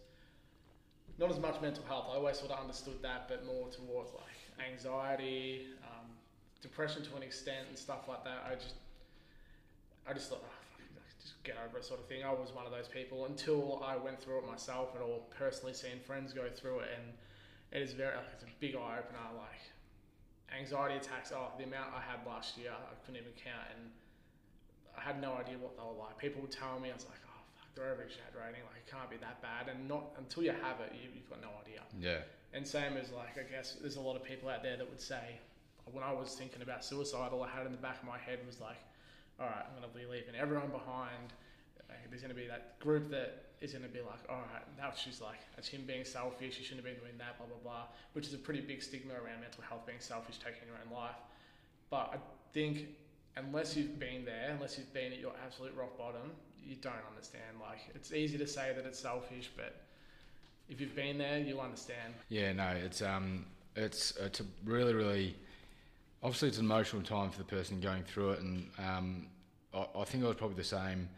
not 1.17 1.31
as 1.31 1.39
much 1.39 1.59
mental 1.59 1.83
health. 1.85 2.05
I 2.11 2.17
always 2.17 2.37
sort 2.37 2.51
of 2.51 2.59
understood 2.59 3.01
that, 3.01 3.27
but 3.27 3.47
more 3.47 3.67
towards 3.69 4.11
like 4.13 4.67
anxiety, 4.71 5.65
um, 5.83 6.05
depression 6.61 7.01
to 7.05 7.15
an 7.15 7.23
extent, 7.23 7.65
and 7.69 7.75
stuff 7.75 8.07
like 8.07 8.23
that. 8.25 8.45
I 8.47 8.53
just, 8.53 8.75
I 10.09 10.13
just 10.13 10.29
thought, 10.29 10.43
oh, 10.43 10.55
fuck, 10.77 11.03
just 11.21 11.43
get 11.43 11.57
over 11.65 11.77
it, 11.77 11.85
sort 11.85 11.99
of 11.99 12.07
thing. 12.07 12.23
I 12.23 12.31
was 12.31 12.53
one 12.53 12.65
of 12.65 12.71
those 12.71 12.87
people 12.87 13.25
until 13.25 13.83
I 13.83 13.97
went 13.97 14.21
through 14.21 14.39
it 14.39 14.47
myself, 14.47 14.95
and 14.95 15.03
all 15.03 15.27
personally 15.37 15.73
seen 15.73 15.99
friends 16.05 16.33
go 16.33 16.47
through 16.49 16.79
it, 16.79 16.89
and 16.95 17.13
it 17.71 17.81
is 17.81 17.93
very, 17.93 18.15
like, 18.15 18.25
it's 18.33 18.43
a 18.43 18.53
big 18.59 18.75
eye 18.75 18.99
opener. 18.99 19.19
Like 19.35 19.59
anxiety 20.57 20.95
attacks. 20.95 21.33
Oh, 21.35 21.51
the 21.57 21.65
amount 21.65 21.91
I 21.91 21.99
had 21.99 22.25
last 22.25 22.57
year, 22.57 22.71
I 22.71 22.95
couldn't 23.03 23.19
even 23.19 23.35
count, 23.35 23.67
and 23.75 23.91
I 24.97 25.01
had 25.01 25.19
no 25.21 25.35
idea 25.35 25.57
what 25.59 25.75
they 25.75 25.83
were 25.83 25.99
like. 25.99 26.17
People 26.17 26.41
would 26.41 26.51
tell 26.51 26.79
me, 26.79 26.89
I 26.89 26.95
was 26.95 27.05
like, 27.05 27.19
oh, 27.27 27.43
fuck, 27.59 27.67
they're 27.75 27.91
over 27.91 28.01
exaggerating. 28.01 28.63
Like, 28.63 28.79
it 28.79 28.89
can't 28.89 29.09
be 29.11 29.17
that 29.17 29.41
bad. 29.43 29.67
And 29.67 29.87
not 29.87 30.15
until 30.17 30.43
you 30.43 30.55
have 30.55 30.79
it, 30.79 30.95
you, 30.95 31.11
you've 31.13 31.29
got 31.29 31.41
no 31.41 31.51
idea. 31.59 31.83
Yeah. 31.99 32.23
And 32.55 32.65
same 32.65 32.95
as, 32.95 33.11
like, 33.11 33.35
I 33.35 33.43
guess 33.43 33.75
there's 33.81 33.97
a 33.97 34.01
lot 34.01 34.15
of 34.15 34.23
people 34.23 34.47
out 34.47 34.63
there 34.63 34.77
that 34.77 34.89
would 34.89 35.01
say, 35.01 35.37
when 35.91 36.03
I 36.03 36.11
was 36.11 36.35
thinking 36.35 36.61
about 36.61 36.83
suicide, 36.83 37.29
all 37.31 37.43
I 37.43 37.49
had 37.49 37.65
in 37.65 37.71
the 37.71 37.77
back 37.77 38.01
of 38.01 38.07
my 38.07 38.17
head 38.17 38.39
was 38.47 38.59
like, 38.59 38.79
all 39.39 39.47
right, 39.47 39.65
I'm 39.65 39.79
going 39.79 39.89
to 39.89 39.97
be 39.97 40.05
leaving 40.05 40.35
everyone 40.35 40.69
behind. 40.69 41.33
There's 42.09 42.21
going 42.21 42.33
to 42.33 42.39
be 42.39 42.47
that 42.47 42.79
group 42.79 43.09
that 43.11 43.43
is 43.59 43.71
going 43.71 43.83
to 43.83 43.89
be 43.89 43.99
like, 43.99 44.19
all 44.29 44.41
right, 44.53 44.63
now 44.77 44.91
she's 44.95 45.19
like, 45.19 45.39
that's 45.55 45.67
him 45.67 45.83
being 45.85 46.05
selfish. 46.05 46.55
He 46.55 46.63
shouldn't 46.63 46.85
have 46.85 46.93
been 46.93 47.03
doing 47.03 47.17
that, 47.17 47.37
blah, 47.37 47.47
blah, 47.47 47.57
blah. 47.63 47.83
Which 48.13 48.27
is 48.27 48.33
a 48.33 48.37
pretty 48.37 48.61
big 48.61 48.81
stigma 48.81 49.13
around 49.13 49.41
mental 49.41 49.63
health, 49.67 49.85
being 49.85 49.99
selfish, 49.99 50.37
taking 50.37 50.67
your 50.67 50.77
own 50.77 50.95
life. 50.95 51.17
But 51.89 52.11
I 52.13 52.17
think 52.53 52.87
unless 53.35 53.75
you've 53.75 53.99
been 53.99 54.25
there, 54.25 54.51
unless 54.53 54.77
you've 54.77 54.93
been 54.93 55.11
at 55.11 55.19
your 55.19 55.33
absolute 55.45 55.73
rock 55.75 55.97
bottom, 55.97 56.31
you 56.63 56.75
don't 56.75 56.93
understand. 57.09 57.59
Like, 57.59 57.79
it's 57.95 58.11
easy 58.11 58.37
to 58.37 58.47
say 58.47 58.73
that 58.75 58.85
it's 58.85 58.99
selfish, 58.99 59.49
but 59.55 59.75
if 60.69 60.81
you've 60.81 60.95
been 60.95 61.17
there, 61.17 61.39
you'll 61.39 61.61
understand. 61.61 62.13
Yeah, 62.29 62.53
no, 62.53 62.69
it's 62.69 63.01
um, 63.01 63.45
it's 63.75 64.13
it's 64.19 64.39
a 64.39 64.45
really, 64.65 64.93
really, 64.93 65.35
obviously 66.23 66.49
it's 66.49 66.57
an 66.57 66.65
emotional 66.65 67.01
time 67.01 67.29
for 67.31 67.37
the 67.37 67.43
person 67.45 67.79
going 67.79 68.03
through 68.03 68.31
it, 68.31 68.39
and 68.41 68.69
um, 68.79 69.27
I, 69.73 69.85
I 69.99 70.03
think 70.05 70.23
I 70.23 70.27
was 70.27 70.37
probably 70.37 70.57
the 70.57 70.63
same 70.63 71.09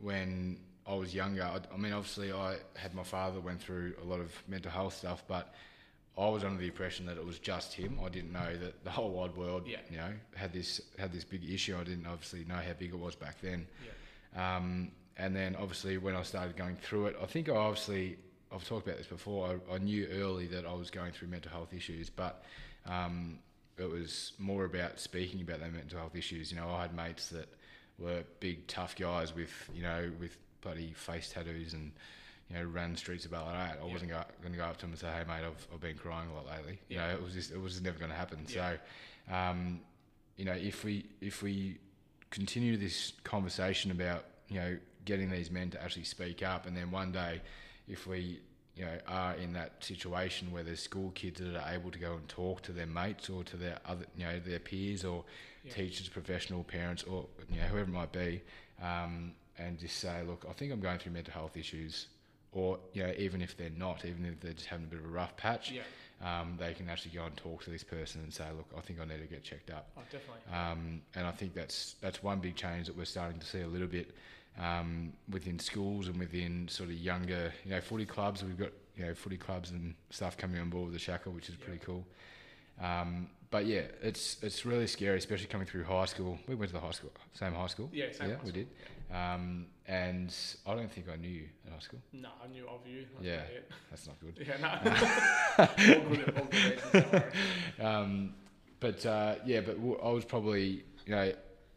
when 0.00 0.58
I 0.86 0.94
was 0.94 1.14
younger. 1.14 1.42
I, 1.44 1.60
I 1.72 1.76
mean, 1.76 1.92
obviously 1.92 2.32
I 2.32 2.56
had 2.76 2.94
my 2.94 3.04
father 3.04 3.40
went 3.40 3.60
through 3.60 3.94
a 4.02 4.04
lot 4.04 4.20
of 4.20 4.32
mental 4.48 4.70
health 4.70 4.94
stuff, 4.96 5.22
but 5.28 5.54
I 6.18 6.28
was 6.28 6.44
under 6.44 6.58
the 6.60 6.66
impression 6.66 7.06
that 7.06 7.16
it 7.16 7.24
was 7.24 7.38
just 7.38 7.72
him. 7.72 7.98
I 8.04 8.08
didn't 8.08 8.32
know 8.32 8.56
that 8.58 8.84
the 8.84 8.90
whole 8.90 9.10
wide 9.10 9.34
world, 9.36 9.66
Yeah. 9.66 9.78
you 9.90 9.96
know, 9.96 10.12
had 10.34 10.52
this 10.52 10.80
had 10.98 11.12
this 11.12 11.24
big 11.24 11.48
issue. 11.48 11.76
I 11.78 11.84
didn't 11.84 12.06
obviously 12.06 12.44
know 12.44 12.56
how 12.56 12.72
big 12.78 12.90
it 12.92 12.98
was 12.98 13.14
back 13.14 13.40
then. 13.40 13.66
Yeah. 14.34 14.56
Um, 14.56 14.90
and 15.16 15.34
then 15.36 15.56
obviously 15.56 15.96
when 15.98 16.14
I 16.16 16.22
started 16.22 16.56
going 16.56 16.76
through 16.76 17.06
it, 17.06 17.16
I 17.22 17.26
think 17.26 17.48
I 17.48 17.52
obviously 17.54 18.18
I've 18.52 18.66
talked 18.68 18.86
about 18.86 18.98
this 18.98 19.06
before. 19.06 19.58
I, 19.70 19.74
I 19.74 19.78
knew 19.78 20.06
early 20.12 20.46
that 20.48 20.66
I 20.66 20.72
was 20.74 20.90
going 20.90 21.12
through 21.12 21.28
mental 21.28 21.50
health 21.50 21.72
issues, 21.72 22.10
but 22.10 22.44
um, 22.86 23.38
it 23.84 23.90
was 23.90 24.32
more 24.38 24.64
about 24.64 24.98
speaking 25.00 25.40
about 25.40 25.60
their 25.60 25.70
mental 25.70 25.98
health 25.98 26.16
issues. 26.16 26.50
You 26.50 26.58
know, 26.58 26.68
I 26.70 26.82
had 26.82 26.94
mates 26.94 27.28
that 27.28 27.48
were 27.98 28.22
big 28.40 28.66
tough 28.66 28.96
guys 28.96 29.34
with 29.34 29.52
you 29.74 29.82
know 29.82 30.10
with 30.18 30.36
bloody 30.60 30.92
face 30.92 31.30
tattoos 31.32 31.72
and 31.74 31.92
you 32.48 32.56
know 32.56 32.64
ran 32.64 32.96
streets 32.96 33.24
about 33.26 33.46
like 33.46 33.54
that. 33.54 33.78
I 33.82 33.86
Yeah. 33.86 33.92
wasn't 33.92 34.10
going 34.10 34.52
to 34.52 34.58
go 34.58 34.64
up 34.64 34.76
to 34.76 34.82
them 34.82 34.90
and 34.90 34.98
say, 34.98 35.08
"Hey 35.12 35.24
mate, 35.26 35.44
I've, 35.46 35.66
I've 35.72 35.80
been 35.80 35.96
crying 35.96 36.28
a 36.30 36.34
lot 36.34 36.46
lately." 36.46 36.78
You 36.88 36.98
know, 36.98 37.08
it 37.08 37.22
was 37.22 37.34
just 37.34 37.50
it 37.52 37.60
was 37.60 37.72
just 37.72 37.84
never 37.84 37.98
going 37.98 38.10
to 38.10 38.16
happen. 38.16 38.44
Yeah. 38.48 38.76
So, 39.28 39.34
um, 39.34 39.80
you 40.36 40.44
know, 40.44 40.52
if 40.52 40.84
we 40.84 41.06
if 41.20 41.42
we 41.42 41.78
continue 42.30 42.76
this 42.76 43.12
conversation 43.24 43.90
about 43.90 44.24
you 44.48 44.56
know 44.60 44.78
getting 45.04 45.30
these 45.30 45.50
men 45.50 45.68
to 45.70 45.82
actually 45.82 46.04
speak 46.04 46.42
up, 46.42 46.66
and 46.66 46.76
then 46.76 46.90
one 46.90 47.12
day, 47.12 47.40
if 47.88 48.06
we 48.06 48.40
you 48.76 48.84
know 48.84 48.98
are 49.06 49.34
in 49.34 49.52
that 49.52 49.72
situation 49.84 50.50
where 50.50 50.62
there's 50.62 50.80
school 50.80 51.10
kids 51.14 51.40
that 51.40 51.54
are 51.56 51.72
able 51.74 51.90
to 51.90 51.98
go 51.98 52.14
and 52.14 52.26
talk 52.28 52.62
to 52.62 52.72
their 52.72 52.86
mates 52.86 53.28
or 53.28 53.44
to 53.44 53.56
their 53.56 53.78
other 53.86 54.06
you 54.16 54.24
know 54.24 54.38
their 54.40 54.58
peers 54.58 55.04
or 55.04 55.24
Yeah. 55.64 55.74
teachers, 55.74 56.08
professional 56.08 56.64
parents, 56.64 57.04
or 57.04 57.28
you 57.48 57.60
know 57.60 57.66
whoever 57.68 57.88
it 57.88 57.92
might 57.94 58.10
be, 58.12 58.42
um, 58.82 59.32
and 59.58 59.78
just 59.78 59.98
say, 59.98 60.22
look, 60.26 60.44
I 60.50 60.52
think 60.54 60.72
I'm 60.72 60.80
going 60.80 60.98
through 60.98 61.12
mental 61.12 61.32
health 61.32 61.56
issues, 61.56 62.08
or 62.52 62.80
you 62.94 63.04
know 63.04 63.12
even 63.16 63.40
if 63.40 63.56
they're 63.56 63.70
not, 63.70 64.04
even 64.04 64.24
if 64.24 64.40
they're 64.40 64.54
just 64.54 64.66
having 64.66 64.86
a 64.86 64.88
bit 64.88 64.98
of 64.98 65.04
a 65.04 65.08
rough 65.08 65.36
patch, 65.36 65.70
Yeah. 65.70 65.82
um, 66.20 66.56
they 66.58 66.74
can 66.74 66.88
actually 66.88 67.12
go 67.12 67.26
and 67.26 67.36
talk 67.36 67.62
to 67.62 67.70
this 67.70 67.84
person 67.84 68.22
and 68.22 68.34
say, 68.34 68.46
look, 68.56 68.66
I 68.76 68.80
think 68.80 68.98
I 69.00 69.04
need 69.04 69.20
to 69.20 69.26
get 69.28 69.44
checked 69.44 69.70
up. 69.70 69.86
Oh, 69.96 70.00
definitely. 70.10 70.52
Um, 70.52 71.02
and 71.14 71.26
I 71.28 71.30
think 71.30 71.54
that's 71.54 71.94
that's 72.00 72.22
one 72.24 72.40
big 72.40 72.56
change 72.56 72.86
that 72.88 72.96
we're 72.96 73.04
starting 73.04 73.38
to 73.38 73.46
see 73.46 73.60
a 73.60 73.68
little 73.68 73.86
bit 73.86 74.10
um, 74.58 75.12
within 75.30 75.58
schools 75.58 76.08
and 76.08 76.18
within 76.18 76.68
sort 76.68 76.90
of 76.90 76.96
younger, 76.96 77.52
you 77.64 77.70
know, 77.70 77.80
footy 77.80 78.06
clubs. 78.06 78.44
We've 78.44 78.58
got 78.58 78.70
you 78.96 79.06
know 79.06 79.14
footy 79.14 79.36
clubs 79.36 79.70
and 79.70 79.94
stuff 80.10 80.36
coming 80.36 80.60
on 80.60 80.70
board 80.70 80.84
with 80.86 80.94
the 80.94 80.98
Shaka, 80.98 81.30
which 81.30 81.48
is 81.48 81.56
pretty 81.56 81.80
cool. 81.84 82.04
Um, 82.80 83.28
but 83.50 83.66
yeah, 83.66 83.82
it's 84.02 84.38
it's 84.42 84.64
really 84.64 84.86
scary, 84.86 85.18
especially 85.18 85.46
coming 85.46 85.66
through 85.66 85.84
high 85.84 86.06
school. 86.06 86.38
We 86.48 86.54
went 86.54 86.70
to 86.70 86.74
the 86.74 86.80
high 86.80 86.90
school, 86.92 87.12
same 87.34 87.52
high 87.52 87.66
school. 87.66 87.90
yeah, 87.92 88.06
same 88.12 88.30
yeah, 88.30 88.36
we 88.44 88.52
did. 88.52 88.68
Um, 89.12 89.66
and 89.86 90.34
I 90.66 90.74
don't 90.74 90.90
think 90.90 91.06
I 91.12 91.16
knew 91.16 91.28
you 91.28 91.48
in 91.66 91.72
high 91.72 91.78
school. 91.80 92.00
No, 92.14 92.30
I 92.42 92.48
knew 92.48 92.66
of 92.66 92.80
you. 92.86 93.04
That's 93.14 93.26
Yeah. 93.26 93.42
That's 93.90 94.06
not 94.06 94.16
good. 94.20 94.46
Yeah, 94.46 94.56
no. 94.58 95.58
all 95.98 96.08
good, 96.08 96.34
all 96.38 96.44
good 96.50 96.82
reasons. 97.12 97.24
Um, 97.78 98.34
but 98.80 99.04
uh, 99.04 99.34
yeah, 99.44 99.60
but 99.60 99.76
I 100.02 100.10
was 100.10 100.24
probably, 100.24 100.84
you 101.04 101.14
know, 101.14 101.32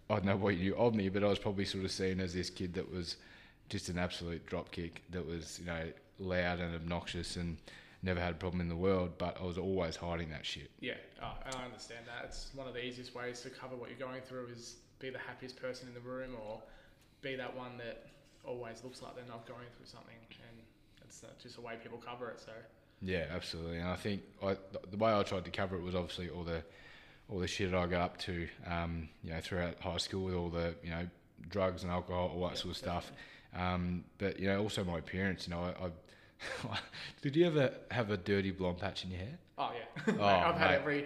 I 0.09 0.15
don't 0.15 0.25
know 0.25 0.37
what 0.37 0.55
you 0.55 0.71
knew 0.71 0.75
of 0.75 0.93
me, 0.93 1.09
but 1.09 1.23
I 1.23 1.27
was 1.27 1.39
probably 1.39 1.65
sort 1.65 1.85
of 1.85 1.91
seen 1.91 2.19
as 2.19 2.33
this 2.33 2.49
kid 2.49 2.73
that 2.75 2.91
was 2.91 3.17
just 3.69 3.89
an 3.89 3.97
absolute 3.97 4.45
dropkick, 4.45 4.91
that 5.09 5.25
was, 5.25 5.59
you 5.59 5.65
know, 5.65 5.85
loud 6.19 6.59
and 6.59 6.75
obnoxious 6.75 7.35
and 7.35 7.57
never 8.03 8.19
had 8.19 8.31
a 8.31 8.35
problem 8.35 8.61
in 8.61 8.69
the 8.69 8.75
world, 8.75 9.13
but 9.17 9.37
I 9.41 9.43
was 9.43 9.57
always 9.57 9.95
hiding 9.95 10.29
that 10.29 10.45
shit. 10.45 10.69
Yeah, 10.79 10.93
and 11.45 11.55
I 11.55 11.65
understand 11.65 12.05
that. 12.05 12.25
It's 12.25 12.51
one 12.53 12.67
of 12.67 12.73
the 12.73 12.85
easiest 12.85 13.15
ways 13.15 13.41
to 13.41 13.49
cover 13.49 13.75
what 13.75 13.89
you're 13.89 14.07
going 14.07 14.21
through 14.21 14.47
is 14.47 14.75
be 14.99 15.09
the 15.09 15.17
happiest 15.17 15.59
person 15.59 15.87
in 15.87 15.93
the 15.93 15.99
room 15.99 16.31
or 16.47 16.61
be 17.21 17.35
that 17.35 17.55
one 17.55 17.77
that 17.77 18.05
always 18.43 18.83
looks 18.83 19.01
like 19.01 19.15
they're 19.15 19.25
not 19.25 19.47
going 19.47 19.65
through 19.75 19.87
something. 19.87 20.15
And 20.29 20.59
it's 21.03 21.23
just 21.41 21.57
a 21.57 21.61
way 21.61 21.73
people 21.81 21.97
cover 21.97 22.29
it. 22.29 22.39
So, 22.39 22.51
Yeah, 23.01 23.25
absolutely. 23.33 23.77
And 23.77 23.89
I 23.89 23.95
think 23.95 24.21
I, 24.43 24.55
the 24.91 24.97
way 24.97 25.11
I 25.11 25.23
tried 25.23 25.45
to 25.45 25.51
cover 25.51 25.75
it 25.75 25.81
was 25.81 25.95
obviously 25.95 26.29
all 26.29 26.43
the 26.43 26.63
all 27.29 27.39
the 27.39 27.47
shit 27.47 27.71
that 27.71 27.77
I 27.77 27.87
got 27.87 28.01
up 28.01 28.17
to, 28.19 28.47
um, 28.67 29.09
you 29.23 29.31
know, 29.31 29.39
throughout 29.41 29.79
high 29.79 29.97
school 29.97 30.23
with 30.25 30.35
all 30.35 30.49
the 30.49 30.75
you 30.83 30.89
know 30.91 31.07
drugs 31.49 31.83
and 31.83 31.91
alcohol, 31.91 32.31
all 32.35 32.47
that 32.47 32.57
sort 32.57 32.71
of 32.71 32.77
stuff. 32.77 33.11
Um, 33.55 34.03
but 34.17 34.39
you 34.39 34.47
know, 34.47 34.61
also 34.61 34.83
my 34.83 34.99
appearance. 34.99 35.47
You 35.47 35.55
know, 35.55 35.61
I, 35.61 35.85
I 36.71 36.79
did 37.21 37.35
you 37.35 37.45
ever 37.47 37.71
have 37.91 38.09
a 38.11 38.17
dirty 38.17 38.51
blonde 38.51 38.79
patch 38.79 39.03
in 39.05 39.11
your 39.11 39.19
hair? 39.19 39.37
Oh, 39.57 39.71
yeah. 39.73 40.13
Oh, 40.19 40.25
I've 40.25 40.55
had 40.57 40.71
every, 40.71 41.05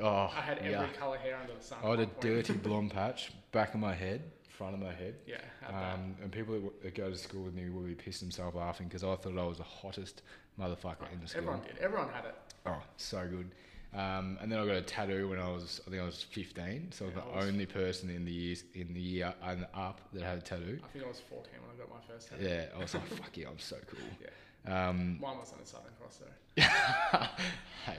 Oh, 0.00 0.30
I 0.34 0.40
had 0.40 0.58
every 0.58 0.70
yeah. 0.70 0.86
colour 0.98 1.18
hair 1.18 1.36
under 1.40 1.54
the 1.54 1.62
sun. 1.62 1.78
I 1.84 1.90
had 1.90 2.00
a 2.00 2.06
point. 2.06 2.20
dirty 2.20 2.52
blonde 2.64 2.92
patch 2.92 3.30
back 3.52 3.74
of 3.74 3.80
my 3.80 3.94
head, 3.94 4.22
front 4.48 4.74
of 4.74 4.80
my 4.80 4.92
head. 4.92 5.16
Yeah. 5.26 5.36
Um, 5.68 6.14
and 6.22 6.32
people 6.32 6.54
that, 6.54 6.60
w- 6.60 6.80
that 6.82 6.94
go 6.94 7.10
to 7.10 7.16
school 7.18 7.42
with 7.42 7.54
me 7.54 7.68
would 7.68 7.86
be 7.86 7.94
pissed 7.94 8.20
themselves 8.20 8.56
laughing 8.56 8.86
because 8.88 9.04
I 9.04 9.14
thought 9.16 9.36
I 9.36 9.44
was 9.44 9.58
the 9.58 9.64
hottest 9.64 10.22
motherfucker 10.58 11.12
in 11.12 11.20
the 11.20 11.28
school. 11.28 11.42
Everyone 11.42 11.60
did. 11.66 11.78
Everyone 11.78 12.08
had 12.08 12.24
it. 12.24 12.34
Oh, 12.66 12.82
so 12.96 13.26
good. 13.28 13.50
Um, 13.92 14.38
and 14.40 14.52
then 14.52 14.58
I 14.60 14.66
got 14.66 14.76
a 14.76 14.82
tattoo 14.82 15.28
when 15.28 15.40
I 15.40 15.48
was, 15.48 15.80
I 15.86 15.90
think 15.90 16.00
I 16.00 16.06
was 16.06 16.22
15. 16.22 16.92
So 16.92 17.04
I 17.04 17.08
was 17.08 17.14
the 17.14 17.20
was- 17.22 17.46
only 17.46 17.66
person 17.66 18.08
in 18.10 18.24
the 18.24 18.32
years 18.32 18.62
in 18.74 18.94
the 18.94 19.00
year 19.00 19.34
and 19.42 19.66
up 19.74 20.00
that 20.12 20.22
had 20.22 20.38
a 20.38 20.40
tattoo. 20.40 20.78
I 20.84 20.86
think 20.88 21.04
I 21.04 21.08
was 21.08 21.20
14 21.28 21.52
when 21.60 21.70
I 21.74 21.78
got 21.78 21.90
my 21.90 22.00
first 22.12 22.28
tattoo. 22.28 22.44
Yeah, 22.44 22.66
I 22.74 22.78
was 22.78 22.94
like, 22.94 23.06
fuck 23.20 23.36
yeah, 23.36 23.48
I'm 23.48 23.58
so 23.58 23.76
cool. 23.88 23.98
Yeah. 24.20 24.88
Um, 24.88 25.18
Mine 25.20 25.38
wasn't 25.38 25.62
a 25.62 25.66
Southern 25.66 25.92
Cross 25.98 26.18
though. 26.18 26.62
hey, 27.86 27.96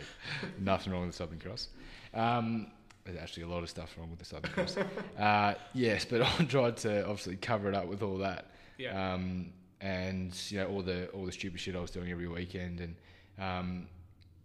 nothing 0.59 0.93
wrong 0.93 1.01
with 1.01 1.11
the 1.11 1.17
Southern 1.17 1.39
Cross. 1.39 1.69
Um, 2.13 2.67
there's 3.03 3.17
actually 3.17 3.43
a 3.43 3.47
lot 3.47 3.63
of 3.63 3.69
stuff 3.69 3.95
wrong 3.97 4.09
with 4.09 4.19
the 4.19 4.25
Southern 4.25 4.51
Cross. 4.51 4.77
uh, 5.19 5.55
yes, 5.73 6.05
but 6.05 6.21
I 6.21 6.45
tried 6.45 6.77
to 6.77 7.01
obviously 7.01 7.35
cover 7.35 7.67
it 7.67 7.75
up 7.75 7.87
with 7.87 8.03
all 8.03 8.17
that. 8.19 8.51
Yeah. 8.77 9.13
Um, 9.13 9.53
and 9.81 10.39
you 10.49 10.59
know 10.59 10.67
all 10.67 10.81
the 10.83 11.07
all 11.07 11.25
the 11.25 11.31
stupid 11.31 11.59
shit 11.59 11.75
I 11.75 11.79
was 11.79 11.91
doing 11.91 12.11
every 12.11 12.27
weekend, 12.27 12.79
and 12.79 12.95
um, 13.39 13.87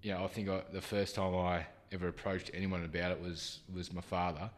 you 0.07 0.13
know 0.13 0.23
I 0.23 0.29
think 0.29 0.49
I, 0.49 0.63
the 0.73 0.81
first 0.81 1.17
time 1.17 1.35
I 1.35 1.67
ever 1.91 2.07
approached 2.07 2.51
anyone 2.55 2.85
about 2.85 3.11
it 3.11 3.21
was 3.21 3.59
was 3.75 3.93
my 3.93 4.01
father, 4.01 4.49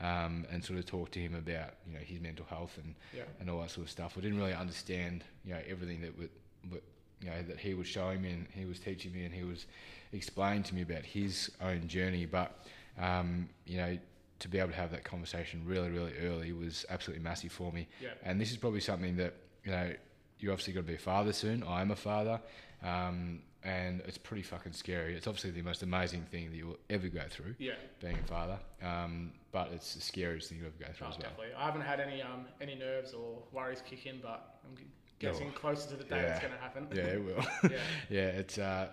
um, 0.00 0.46
and 0.50 0.64
sort 0.64 0.78
of 0.78 0.86
talked 0.86 1.12
to 1.12 1.20
him 1.20 1.34
about 1.34 1.74
you 1.86 1.92
know 1.92 2.00
his 2.00 2.20
mental 2.20 2.46
health 2.46 2.78
and 2.82 2.94
yeah. 3.14 3.24
and 3.38 3.50
all 3.50 3.60
that 3.60 3.70
sort 3.70 3.84
of 3.86 3.90
stuff. 3.90 4.14
I 4.16 4.22
didn't 4.22 4.38
really 4.38 4.54
understand, 4.54 5.22
you 5.44 5.52
know, 5.52 5.60
everything 5.68 6.00
that 6.00 6.18
would, 6.18 6.30
would 6.70 6.82
you 7.20 7.30
know, 7.30 7.42
that 7.42 7.58
he 7.58 7.74
was 7.74 7.86
showing 7.86 8.22
me 8.22 8.30
and 8.30 8.46
he 8.50 8.64
was 8.64 8.78
teaching 8.78 9.12
me 9.12 9.24
and 9.24 9.34
he 9.34 9.44
was 9.44 9.66
explaining 10.12 10.62
to 10.64 10.74
me 10.74 10.82
about 10.82 11.04
his 11.04 11.50
own 11.60 11.86
journey. 11.88 12.26
But, 12.26 12.58
um, 12.98 13.48
you 13.66 13.76
know, 13.76 13.98
to 14.40 14.48
be 14.48 14.58
able 14.58 14.70
to 14.70 14.76
have 14.76 14.90
that 14.90 15.04
conversation 15.04 15.62
really, 15.66 15.90
really 15.90 16.12
early 16.22 16.52
was 16.52 16.84
absolutely 16.90 17.24
massive 17.24 17.52
for 17.52 17.72
me. 17.72 17.88
Yeah. 18.00 18.10
And 18.22 18.40
this 18.40 18.50
is 18.50 18.56
probably 18.56 18.80
something 18.80 19.16
that, 19.16 19.34
you 19.64 19.70
know, 19.70 19.92
you're 20.38 20.52
obviously 20.52 20.74
going 20.74 20.84
to 20.84 20.92
be 20.92 20.96
a 20.96 20.98
father 20.98 21.32
soon. 21.32 21.62
I 21.62 21.80
am 21.80 21.90
a 21.90 21.96
father. 21.96 22.40
Um, 22.82 23.40
and 23.64 24.00
it's 24.06 24.18
pretty 24.18 24.42
fucking 24.42 24.72
scary. 24.72 25.14
It's 25.14 25.26
obviously 25.26 25.50
the 25.50 25.62
most 25.62 25.82
amazing 25.82 26.22
thing 26.30 26.50
that 26.50 26.56
you'll 26.56 26.78
ever 26.90 27.08
go 27.08 27.22
through, 27.30 27.54
Yeah. 27.58 27.72
being 28.00 28.16
a 28.16 28.26
father. 28.26 28.58
Um, 28.82 29.32
but 29.52 29.70
it's 29.72 29.94
the 29.94 30.00
scariest 30.02 30.48
thing 30.50 30.58
you'll 30.58 30.66
ever 30.68 30.76
go 30.78 30.92
through 30.92 31.06
Oh, 31.06 31.10
as 31.10 31.18
well. 31.18 31.30
definitely. 31.30 31.54
I 31.56 31.64
haven't 31.64 31.80
had 31.82 32.00
any 32.00 32.20
um 32.22 32.46
any 32.60 32.74
nerves 32.74 33.12
or 33.14 33.42
worries 33.52 33.82
kick 33.88 34.06
in, 34.06 34.20
but 34.20 34.58
I'm 34.64 34.74
getting 35.18 35.48
Oh. 35.48 35.58
closer 35.58 35.88
to 35.90 35.96
the 35.96 36.04
day 36.04 36.20
it's 36.20 36.40
going 36.40 36.52
to 36.52 36.58
happen. 36.58 36.86
Yeah, 36.92 37.02
it 37.04 37.24
will. 37.24 37.44
yeah. 37.70 37.78
yeah, 38.10 38.26
it's 38.26 38.58
uh, 38.58 38.88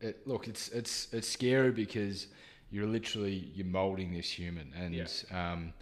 it, 0.00 0.26
look, 0.26 0.46
it's 0.48 0.68
it's 0.68 1.12
it's 1.12 1.28
scary 1.28 1.72
because 1.72 2.28
you're 2.70 2.86
literally 2.86 3.50
you're 3.54 3.66
molding 3.66 4.12
this 4.12 4.30
human, 4.30 4.72
and 4.76 4.94
Yeah. 4.94 5.06
um, 5.52 5.72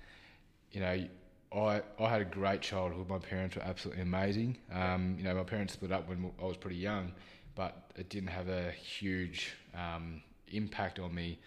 you 0.72 0.80
know, 0.80 1.06
I 1.52 1.82
I 1.98 2.08
had 2.08 2.20
a 2.22 2.24
great 2.24 2.62
childhood. 2.62 3.08
My 3.08 3.18
parents 3.18 3.56
were 3.56 3.62
absolutely 3.62 4.02
amazing. 4.02 4.56
Um, 4.72 5.16
you 5.18 5.24
know, 5.24 5.34
my 5.34 5.42
parents 5.42 5.74
split 5.74 5.92
up 5.92 6.08
when 6.08 6.30
I 6.40 6.44
was 6.44 6.56
pretty 6.56 6.76
young, 6.76 7.12
but 7.60 7.90
it 7.94 8.08
didn't 8.08 8.30
have 8.30 8.48
a 8.48 8.70
huge 8.70 9.52
um, 9.74 10.22
impact 10.50 10.98
on 10.98 11.14
me. 11.14 11.38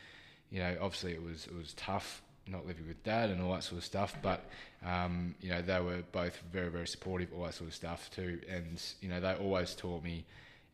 You 0.52 0.60
know, 0.60 0.78
obviously 0.80 1.12
it 1.14 1.24
was 1.24 1.48
it 1.48 1.56
was 1.56 1.74
tough 1.74 2.22
not 2.46 2.68
living 2.68 2.86
with 2.88 3.02
dad 3.04 3.32
and 3.32 3.42
all 3.42 3.52
that 3.54 3.64
sort 3.64 3.80
of 3.80 3.84
stuff, 3.86 4.16
but 4.22 4.46
um, 4.86 5.34
you 5.42 5.50
know 5.50 5.64
they 5.64 5.80
were 5.80 6.04
both 6.12 6.38
very 6.52 6.70
very 6.70 6.86
supportive, 6.86 7.30
all 7.36 7.44
that 7.46 7.56
sort 7.56 7.68
of 7.70 7.74
stuff 7.76 8.12
too, 8.12 8.40
and 8.48 8.80
you 9.02 9.10
know 9.10 9.20
they 9.20 9.34
always 9.34 9.74
taught 9.74 10.04
me 10.04 10.24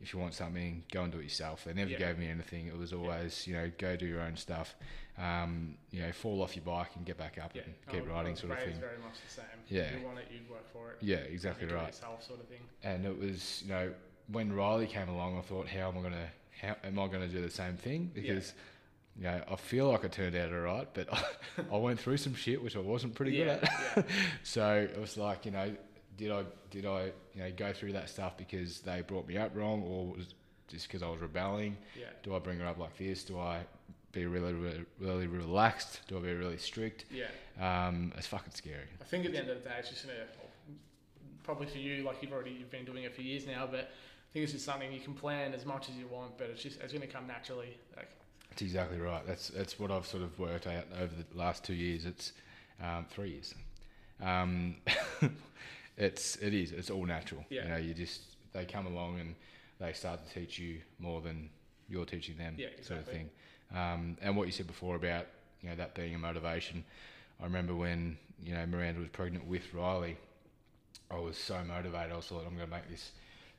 if 0.02 0.12
you 0.12 0.18
want 0.18 0.32
something, 0.34 0.82
go 0.92 1.02
and 1.04 1.12
do 1.12 1.18
it 1.20 1.24
yourself. 1.24 1.64
They 1.64 1.72
never 1.74 1.90
Yeah. 1.90 1.98
gave 1.98 2.18
me 2.18 2.28
anything. 2.28 2.66
It 2.68 2.76
was 2.76 2.94
always, 2.94 3.46
you 3.46 3.52
know, 3.52 3.70
go 3.76 3.96
do 3.96 4.06
your 4.06 4.22
own 4.22 4.34
stuff. 4.34 4.74
Um, 5.18 5.76
you 5.90 6.00
know, 6.00 6.10
fall 6.10 6.40
off 6.42 6.56
your 6.56 6.64
bike 6.64 6.96
and 6.96 7.04
get 7.04 7.18
back 7.18 7.36
up 7.36 7.54
Yeah. 7.54 7.64
and 7.66 7.74
keep 7.90 8.04
Oh, 8.08 8.14
riding, 8.14 8.34
sort 8.34 8.52
of 8.52 8.60
thing. 8.64 8.80
very 8.80 8.96
much 8.96 9.16
the 9.26 9.30
same. 9.30 9.44
Yeah. 9.68 9.94
You 9.98 10.06
want 10.06 10.18
it, 10.18 10.28
you'd 10.32 10.48
work 10.48 10.66
for 10.72 10.92
it. 10.92 10.96
Yeah, 11.02 11.16
exactly 11.18 11.66
do 11.68 11.74
it 11.74 11.76
right. 11.76 11.86
Yourself, 11.88 12.22
sort 12.26 12.40
of 12.40 12.46
thing. 12.48 12.62
And 12.82 13.04
it 13.04 13.18
was, 13.18 13.60
you 13.62 13.68
know, 13.68 13.92
when 14.32 14.52
Riley 14.52 14.86
came 14.86 15.08
along, 15.08 15.38
I 15.38 15.42
thought, 15.42 15.68
how 15.68 15.88
am 15.88 15.98
I 15.98 16.02
gonna, 16.02 16.28
how 16.60 16.76
am 16.84 16.98
I 16.98 17.06
gonna 17.08 17.28
do 17.28 17.40
the 17.40 17.50
same 17.50 17.76
thing? 17.76 18.10
Because, 18.12 18.52
you 19.16 19.24
know, 19.24 19.42
I 19.50 19.56
feel 19.56 19.90
like 19.90 20.04
I 20.04 20.08
turned 20.08 20.36
out 20.36 20.52
alright, 20.52 20.88
but 20.94 21.08
I, 21.72 21.76
went 21.76 22.00
through 22.00 22.18
some 22.18 22.34
shit 22.34 22.62
which 22.62 22.76
I 22.76 22.80
wasn't 22.80 23.14
pretty 23.14 23.32
yeah. 23.32 23.44
good 23.44 23.48
at. 23.64 23.70
yeah. 23.96 24.02
So 24.42 24.88
it 24.92 25.00
was 25.00 25.16
like, 25.16 25.44
you 25.46 25.52
know, 25.52 25.74
did 26.16 26.30
I 26.30 26.44
did 26.70 26.84
I 26.84 27.12
you 27.34 27.42
know 27.42 27.50
go 27.56 27.72
through 27.72 27.92
that 27.92 28.10
stuff 28.10 28.36
because 28.36 28.80
they 28.80 29.00
brought 29.00 29.26
me 29.26 29.38
up 29.38 29.52
wrong, 29.56 29.82
or 29.82 30.06
was 30.08 30.34
just 30.68 30.86
because 30.86 31.02
I 31.02 31.08
was 31.08 31.20
rebelling? 31.20 31.76
Yeah. 31.98 32.06
Do 32.22 32.36
I 32.36 32.38
bring 32.38 32.58
her 32.58 32.66
up 32.66 32.78
like 32.78 32.96
this? 32.98 33.24
Do 33.24 33.38
I 33.38 33.60
be 34.12 34.26
really 34.26 34.52
really, 34.52 34.84
really 34.98 35.26
relaxed? 35.26 36.00
Do 36.08 36.18
I 36.18 36.20
be 36.20 36.34
really 36.34 36.58
strict? 36.58 37.06
Yeah. 37.10 37.26
Um, 37.58 38.12
it's 38.18 38.26
fucking 38.26 38.52
scary. 38.52 38.84
I 39.00 39.04
think 39.04 39.24
at 39.24 39.32
the 39.32 39.38
end 39.38 39.48
of 39.48 39.62
the 39.62 39.68
day, 39.68 39.76
it's 39.78 39.88
just 39.88 40.06
gonna 40.06 40.18
probably 41.42 41.66
for 41.66 41.78
you, 41.78 42.02
like 42.04 42.16
you've 42.22 42.32
already 42.32 42.50
you've 42.50 42.70
been 42.70 42.84
doing 42.84 43.04
it 43.04 43.14
for 43.14 43.22
years 43.22 43.46
now, 43.46 43.66
but 43.70 43.90
I 44.30 44.32
think 44.32 44.44
it's 44.44 44.52
just 44.52 44.64
something 44.64 44.92
you 44.92 45.00
can 45.00 45.14
plan 45.14 45.54
as 45.54 45.66
much 45.66 45.88
as 45.88 45.96
you 45.96 46.06
want, 46.06 46.38
but 46.38 46.50
it's 46.50 46.62
just 46.62 46.80
it's 46.80 46.92
gonna 46.92 47.08
come 47.08 47.26
naturally. 47.26 47.76
Like 47.96 48.10
That's 48.48 48.62
exactly 48.62 49.00
right. 49.00 49.26
That's 49.26 49.48
that's 49.48 49.78
what 49.78 49.90
I've 49.90 50.06
sort 50.06 50.22
of 50.22 50.38
worked 50.38 50.68
out 50.68 50.84
over 51.00 51.12
the 51.12 51.36
last 51.36 51.64
two 51.64 51.74
years. 51.74 52.06
It's 52.06 52.32
um, 52.80 53.06
three 53.10 53.30
years. 53.30 53.54
Um, 54.22 54.76
it's 55.96 56.36
it 56.36 56.54
is. 56.54 56.70
It's 56.70 56.90
all 56.90 57.04
natural. 57.06 57.44
Yeah. 57.50 57.64
You 57.64 57.68
know, 57.70 57.76
you 57.78 57.92
just 57.92 58.22
they 58.52 58.64
come 58.64 58.86
along 58.86 59.18
and 59.18 59.34
they 59.80 59.92
start 59.92 60.20
to 60.24 60.40
teach 60.40 60.60
you 60.60 60.80
more 61.00 61.20
than 61.20 61.50
you're 61.88 62.04
teaching 62.04 62.36
them. 62.36 62.54
Yeah, 62.56 62.68
exactly. 62.68 62.84
Sort 62.86 63.00
of 63.00 63.06
thing. 63.06 63.30
Um, 63.74 64.16
and 64.22 64.36
what 64.36 64.46
you 64.46 64.52
said 64.52 64.68
before 64.68 64.94
about 64.94 65.26
you 65.60 65.70
know 65.70 65.74
that 65.74 65.94
being 65.94 66.14
a 66.14 66.18
motivation. 66.18 66.84
I 67.40 67.44
remember 67.44 67.74
when 67.74 68.16
you 68.44 68.54
know 68.54 68.64
Miranda 68.66 69.00
was 69.00 69.08
pregnant 69.08 69.46
with 69.48 69.74
Riley. 69.74 70.16
I 71.10 71.18
was 71.18 71.36
so 71.36 71.60
motivated. 71.66 72.12
I 72.12 72.16
was 72.16 72.26
thought 72.26 72.44
I'm 72.46 72.56
going 72.56 72.68
to 72.68 72.72
make 72.72 72.88
this 72.88 73.10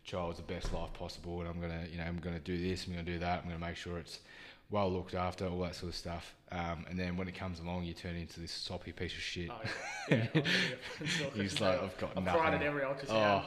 child's 0.03 0.37
the 0.37 0.43
best 0.43 0.73
life 0.73 0.91
possible, 0.93 1.39
and 1.41 1.49
I'm 1.49 1.59
gonna, 1.61 1.85
you 1.91 1.97
know, 1.97 2.03
I'm 2.05 2.19
gonna 2.19 2.39
do 2.39 2.57
this, 2.57 2.85
I'm 2.87 2.93
gonna 2.93 3.03
do 3.05 3.19
that, 3.19 3.39
I'm 3.43 3.49
gonna 3.49 3.59
make 3.65 3.75
sure 3.75 3.97
it's 3.97 4.19
well 4.69 4.89
looked 4.91 5.13
after, 5.15 5.47
all 5.47 5.59
that 5.61 5.75
sort 5.75 5.89
of 5.91 5.95
stuff. 5.95 6.33
Um, 6.51 6.85
and 6.89 6.97
then 6.99 7.17
when 7.17 7.27
it 7.27 7.35
comes 7.35 7.59
along, 7.59 7.83
you 7.83 7.93
turn 7.93 8.15
into 8.15 8.39
this 8.39 8.51
soppy 8.51 8.91
piece 8.93 9.13
of 9.13 9.19
shit. 9.19 9.49
oh 9.51 9.61
yeah, 10.09 10.27
yeah 10.33 10.41
I'll 10.41 11.29
be 11.31 11.37
You're 11.39 11.43
just 11.45 11.61
like, 11.61 11.81
I've 11.81 11.97
got 11.97 12.11
I've 12.17 12.23
nothing. 12.23 12.41
cried 12.41 12.53
at 12.55 12.61
every 12.63 12.81
ultrasound. 12.83 13.09
oh, 13.09 13.45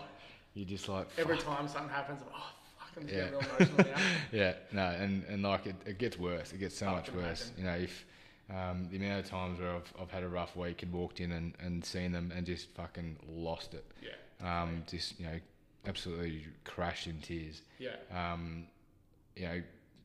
you're 0.54 0.66
just 0.66 0.88
like, 0.88 1.06
Every 1.18 1.36
time 1.38 1.66
something 1.66 1.88
happens, 1.90 2.20
I'm 2.22 2.28
oh 2.34 2.46
fuck, 2.78 2.90
I'm 2.96 3.02
just 3.04 3.14
Yeah. 3.14 3.24
getting 3.24 3.38
real 3.38 3.48
emotional 3.58 3.84
now. 3.96 4.02
yeah, 4.32 4.52
no, 4.72 4.82
and, 4.86 5.24
and 5.24 5.42
like 5.42 5.66
it, 5.66 5.76
it 5.86 5.98
gets 5.98 6.18
worse. 6.18 6.52
It 6.52 6.58
gets 6.58 6.76
so 6.78 6.86
I 6.88 6.92
much 6.92 7.12
worse. 7.12 7.50
imagine. 7.50 7.54
You 7.58 7.64
know, 7.64 7.84
if 7.84 8.04
um, 8.50 8.88
the 8.90 8.96
amount 8.98 9.24
of 9.24 9.30
times 9.30 9.58
where 9.58 9.70
I've, 9.74 9.92
I've 10.00 10.10
had 10.10 10.22
a 10.22 10.28
rough 10.28 10.54
week 10.54 10.82
and 10.82 10.92
walked 10.92 11.20
in 11.20 11.32
and, 11.32 11.54
and 11.58 11.82
seen 11.84 12.12
them 12.12 12.30
and 12.36 12.44
just 12.46 12.68
fucking 12.74 13.16
lost 13.28 13.72
it. 13.74 13.84
Yeah, 14.02 14.60
Um, 14.62 14.84
just 14.86 15.18
you 15.18 15.24
know, 15.26 15.40
absolutely 15.86 16.46
crashed 16.64 17.06
in 17.06 17.20
tears. 17.20 17.62
yeah, 17.78 17.96
um, 18.12 18.66
you 19.36 19.46
know, 19.46 19.62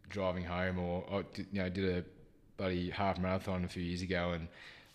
driving 0.10 0.44
home 0.44 0.80
or, 0.80 1.04
or 1.10 1.24
did, 1.34 1.48
you 1.52 1.62
know, 1.62 1.70
did 1.70 1.98
a 1.98 2.04
bloody 2.58 2.90
half 2.90 3.20
marathon 3.20 3.64
a 3.64 3.68
few 3.68 3.84
years 3.84 4.02
ago 4.02 4.32
and 4.32 4.48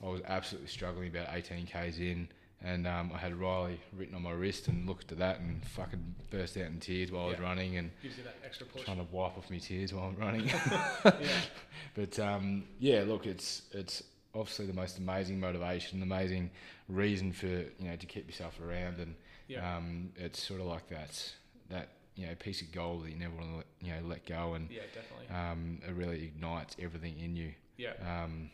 I 0.03 0.09
was 0.09 0.21
absolutely 0.27 0.69
struggling 0.69 1.09
about 1.09 1.29
18 1.33 1.67
k's 1.67 1.99
in 1.99 2.29
and 2.63 2.87
um, 2.87 3.13
I 3.15 3.19
had 3.19 3.35
Riley 3.39 3.79
written 3.95 4.15
on 4.15 4.23
my 4.23 4.31
wrist 4.31 4.69
and 4.69 4.87
looked 4.87 5.13
at 5.13 5.19
that 5.19 5.39
and 5.39 5.63
fucking 5.67 6.15
burst 6.31 6.57
out 6.57 6.67
in 6.67 6.81
tears 6.81 7.13
while 7.13 7.27
I 7.27 7.29
was 7.31 7.39
running 7.39 7.77
and 7.77 7.91
gives 8.03 8.17
you 8.17 8.25
that 8.25 8.37
extra 8.45 8.67
push. 8.67 8.85
trying 8.85 8.97
to 8.97 9.07
wipe 9.13 9.37
off 9.37 9.51
my 9.51 9.59
tears 9.59 9.93
while 9.93 10.07
I'm 10.07 10.17
running. 10.17 10.47
yeah, 11.05 11.21
but 11.95 12.19
um, 12.19 12.65
yeah, 12.79 13.05
look, 13.07 13.27
it's 13.27 13.63
it's 13.73 14.03
obviously 14.35 14.67
the 14.67 14.73
most 14.73 14.99
amazing 14.99 15.39
motivation, 15.41 16.03
amazing 16.03 16.51
reason 16.89 17.33
for 17.33 17.47
you 17.47 17.73
know 17.81 17.97
to 17.97 18.07
keep 18.07 18.27
yourself 18.27 18.59
around, 18.61 18.99
and 18.99 19.15
yeah, 19.49 19.77
um, 19.77 20.11
it's 20.17 20.43
sort 20.43 20.61
of 20.61 20.67
like 20.67 20.89
that 20.89 21.33
that 21.71 21.89
you 22.17 22.27
know 22.27 22.35
piece 22.37 22.63
of 22.63 22.71
gold 22.73 23.05
that 23.05 23.11
you 23.11 23.19
never 23.19 23.35
want 23.35 23.51
to 23.51 23.57
let, 23.57 23.67
you 23.81 23.93
know 23.93 24.09
let 24.09 24.27
go, 24.27 24.55
and 24.55 24.71
yeah, 24.71 24.81
definitely. 24.95 25.35
um, 25.35 25.79
it 25.87 25.93
really 25.95 26.25
ignites 26.25 26.77
everything 26.81 27.19
in 27.19 27.35
you, 27.37 27.53
Yeah, 27.77 27.93
um, 28.07 28.51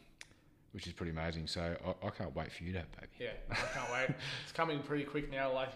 which 0.72 0.86
is 0.86 0.92
pretty 0.92 1.12
amazing. 1.12 1.46
So 1.46 1.60
I, 1.84 2.06
I 2.06 2.10
can't 2.10 2.34
wait 2.34 2.52
for 2.52 2.64
you 2.64 2.72
to 2.72 2.78
have 2.78 2.92
baby. 2.92 3.08
yeah, 3.18 3.30
I 3.50 3.54
can't 3.54 3.92
wait. 3.92 4.16
It's 4.44 4.52
coming 4.52 4.80
pretty 4.82 5.04
quick 5.04 5.30
now. 5.30 5.52
Like, 5.52 5.72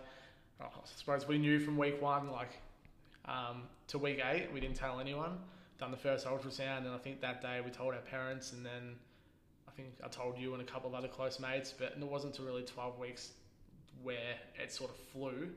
oh, 0.60 0.66
I 0.66 0.80
suppose 0.96 1.26
we 1.28 1.38
knew 1.38 1.58
from 1.60 1.76
week 1.76 2.00
one, 2.00 2.30
like, 2.30 2.50
um, 3.26 3.62
to 3.88 3.98
week 3.98 4.20
eight, 4.24 4.52
we 4.52 4.60
didn't 4.60 4.76
tell 4.76 5.00
anyone. 5.00 5.38
Done 5.78 5.90
the 5.90 5.96
first 5.96 6.24
ultrasound, 6.26 6.78
and 6.86 6.90
I 6.94 6.98
think 6.98 7.20
that 7.22 7.42
day 7.42 7.60
we 7.64 7.70
told 7.72 7.94
our 7.94 8.00
parents, 8.00 8.52
and 8.52 8.64
then 8.64 8.94
think 9.76 9.88
I 10.04 10.08
told 10.08 10.38
you 10.38 10.52
and 10.54 10.62
a 10.62 10.64
couple 10.64 10.88
of 10.88 10.94
other 10.94 11.08
close 11.08 11.38
mates. 11.40 11.74
But 11.76 11.94
it 12.00 12.06
wasn't 12.06 12.32
until 12.34 12.46
really 12.46 12.62
twelve 12.64 12.98
weeks 12.98 13.32
where 14.02 14.36
it 14.62 14.72
sort 14.72 14.90
of 14.90 14.96
flew, 14.96 15.48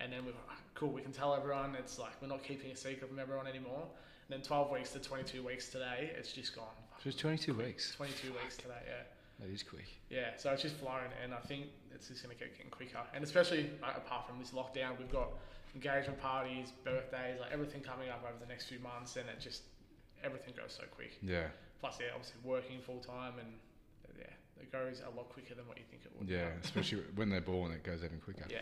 and 0.00 0.12
then 0.12 0.20
we 0.24 0.30
were 0.32 0.38
like, 0.48 0.58
cool. 0.74 0.90
We 0.90 1.02
can 1.02 1.12
tell 1.12 1.34
everyone. 1.34 1.74
It's 1.78 1.98
like 1.98 2.12
we're 2.20 2.28
not 2.28 2.42
keeping 2.42 2.70
a 2.70 2.76
secret 2.76 3.08
from 3.08 3.18
everyone 3.18 3.46
anymore. 3.46 3.82
And 4.28 4.38
then 4.38 4.42
twelve 4.42 4.70
weeks 4.70 4.90
to 4.92 4.98
twenty-two 4.98 5.44
weeks 5.44 5.68
today, 5.68 6.12
it's 6.16 6.32
just 6.32 6.54
gone. 6.54 6.66
So 7.02 7.08
it's 7.08 7.18
22 7.18 7.52
weeks. 7.52 7.94
22 7.96 8.32
weeks 8.32 8.56
today, 8.56 8.80
yeah. 8.86 9.02
That 9.40 9.52
is 9.52 9.62
quick. 9.62 9.88
Yeah, 10.08 10.30
so 10.38 10.50
it's 10.52 10.62
just 10.62 10.76
flown, 10.76 11.10
and 11.22 11.34
I 11.34 11.38
think 11.40 11.66
it's 11.94 12.08
just 12.08 12.22
going 12.22 12.34
to 12.34 12.42
keep 12.42 12.56
getting 12.56 12.70
quicker. 12.70 13.00
And 13.12 13.22
especially 13.22 13.68
like, 13.82 13.96
apart 13.96 14.26
from 14.26 14.38
this 14.38 14.52
lockdown, 14.52 14.98
we've 14.98 15.10
got 15.12 15.32
engagement 15.74 16.20
parties, 16.20 16.72
birthdays, 16.84 17.40
like 17.40 17.52
everything 17.52 17.82
coming 17.82 18.08
up 18.08 18.22
over 18.22 18.38
the 18.40 18.46
next 18.46 18.66
few 18.68 18.78
months, 18.78 19.16
and 19.16 19.28
it 19.28 19.40
just 19.40 19.62
everything 20.22 20.54
goes 20.56 20.78
so 20.78 20.84
quick. 20.94 21.18
Yeah. 21.20 21.48
Plus, 21.84 21.98
yeah, 22.00 22.06
obviously 22.14 22.36
working 22.42 22.80
full 22.80 23.00
time, 23.00 23.34
and 23.38 23.48
yeah, 24.18 24.24
it 24.58 24.72
goes 24.72 25.02
a 25.06 25.14
lot 25.14 25.28
quicker 25.28 25.54
than 25.54 25.68
what 25.68 25.76
you 25.76 25.84
think 25.90 26.00
it 26.06 26.12
would. 26.18 26.26
Yeah, 26.26 26.46
especially 26.64 27.02
when 27.14 27.28
they're 27.28 27.42
born, 27.42 27.72
it 27.72 27.84
goes 27.84 28.02
even 28.02 28.20
quicker. 28.20 28.46
Yeah. 28.48 28.60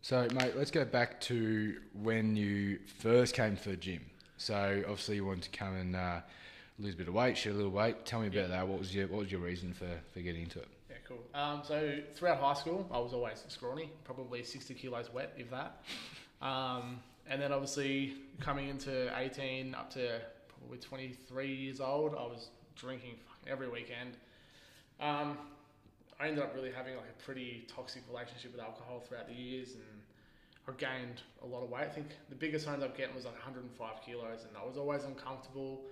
So, 0.00 0.26
mate, 0.32 0.56
let's 0.56 0.70
go 0.70 0.86
back 0.86 1.20
to 1.22 1.76
when 1.92 2.34
you 2.34 2.78
first 2.98 3.34
came 3.34 3.58
to 3.58 3.68
the 3.68 3.76
gym. 3.76 4.06
So, 4.38 4.82
obviously, 4.88 5.16
you 5.16 5.26
wanted 5.26 5.42
to 5.52 5.58
come 5.58 5.76
and 5.76 5.94
uh, 5.94 6.20
lose 6.78 6.94
a 6.94 6.96
bit 6.96 7.08
of 7.08 7.14
weight, 7.14 7.36
shed 7.36 7.52
a 7.52 7.56
little 7.56 7.70
weight. 7.70 8.06
Tell 8.06 8.20
me 8.20 8.28
about 8.28 8.36
Yeah. 8.36 8.46
that. 8.46 8.68
What 8.68 8.78
was 8.78 8.94
your 8.94 9.06
What 9.08 9.18
was 9.20 9.30
your 9.30 9.42
reason 9.42 9.74
for, 9.74 9.88
for 10.14 10.20
getting 10.20 10.44
into 10.44 10.60
it? 10.60 10.68
Yeah, 10.88 10.96
cool. 11.06 11.18
Um, 11.34 11.60
so 11.62 11.98
throughout 12.14 12.38
high 12.40 12.54
school, 12.54 12.88
I 12.90 13.00
was 13.00 13.12
always 13.12 13.44
scrawny, 13.48 13.90
probably 14.04 14.42
60 14.42 14.72
kilos 14.72 15.12
wet, 15.12 15.34
if 15.36 15.50
that. 15.50 15.82
Um, 16.42 17.00
and 17.26 17.40
then 17.40 17.52
obviously 17.52 18.16
coming 18.40 18.68
into 18.68 19.10
18 19.18 19.74
up 19.74 19.88
to 19.94 20.20
probably 20.64 20.78
23 20.78 21.54
years 21.54 21.80
old, 21.80 22.14
I 22.14 22.22
was 22.22 22.48
drinking 22.76 23.16
every 23.46 23.68
weekend. 23.68 24.16
Um, 25.00 25.36
I 26.18 26.28
ended 26.28 26.42
up 26.42 26.54
really 26.54 26.70
having 26.70 26.96
like 26.96 27.08
a 27.08 27.22
pretty 27.22 27.66
toxic 27.74 28.02
relationship 28.08 28.52
with 28.52 28.60
alcohol 28.60 29.02
throughout 29.06 29.28
the 29.28 29.34
years, 29.34 29.72
and 29.72 29.82
I 30.68 30.72
gained 30.78 31.22
a 31.42 31.46
lot 31.46 31.62
of 31.62 31.70
weight. 31.70 31.82
I 31.82 31.88
think 31.88 32.08
the 32.28 32.36
biggest 32.36 32.68
I 32.68 32.74
ended 32.74 32.88
up 32.88 32.96
getting 32.96 33.14
was 33.14 33.24
like 33.24 33.34
105 33.34 34.02
kilos, 34.06 34.44
and 34.48 34.56
I 34.56 34.64
was 34.66 34.76
always 34.76 35.04
uncomfortable. 35.04 35.82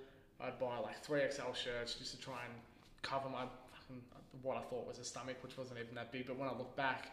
I'd 0.41 0.59
buy 0.59 0.79
like 0.79 1.05
3XL 1.05 1.55
shirts 1.55 1.95
just 1.95 2.13
to 2.13 2.21
try 2.21 2.39
and 2.45 2.55
cover 3.03 3.29
my 3.29 3.45
fucking, 3.75 4.03
what 4.43 4.57
I 4.57 4.63
thought 4.63 4.87
was 4.87 4.99
a 4.99 5.05
stomach, 5.05 5.37
which 5.43 5.59
wasn't 5.59 5.81
even 5.81 5.95
that 5.97 6.13
big. 6.13 6.27
But 6.27 6.39
when 6.39 6.49
I 6.49 6.53
look 6.53 6.75
back, 6.77 7.09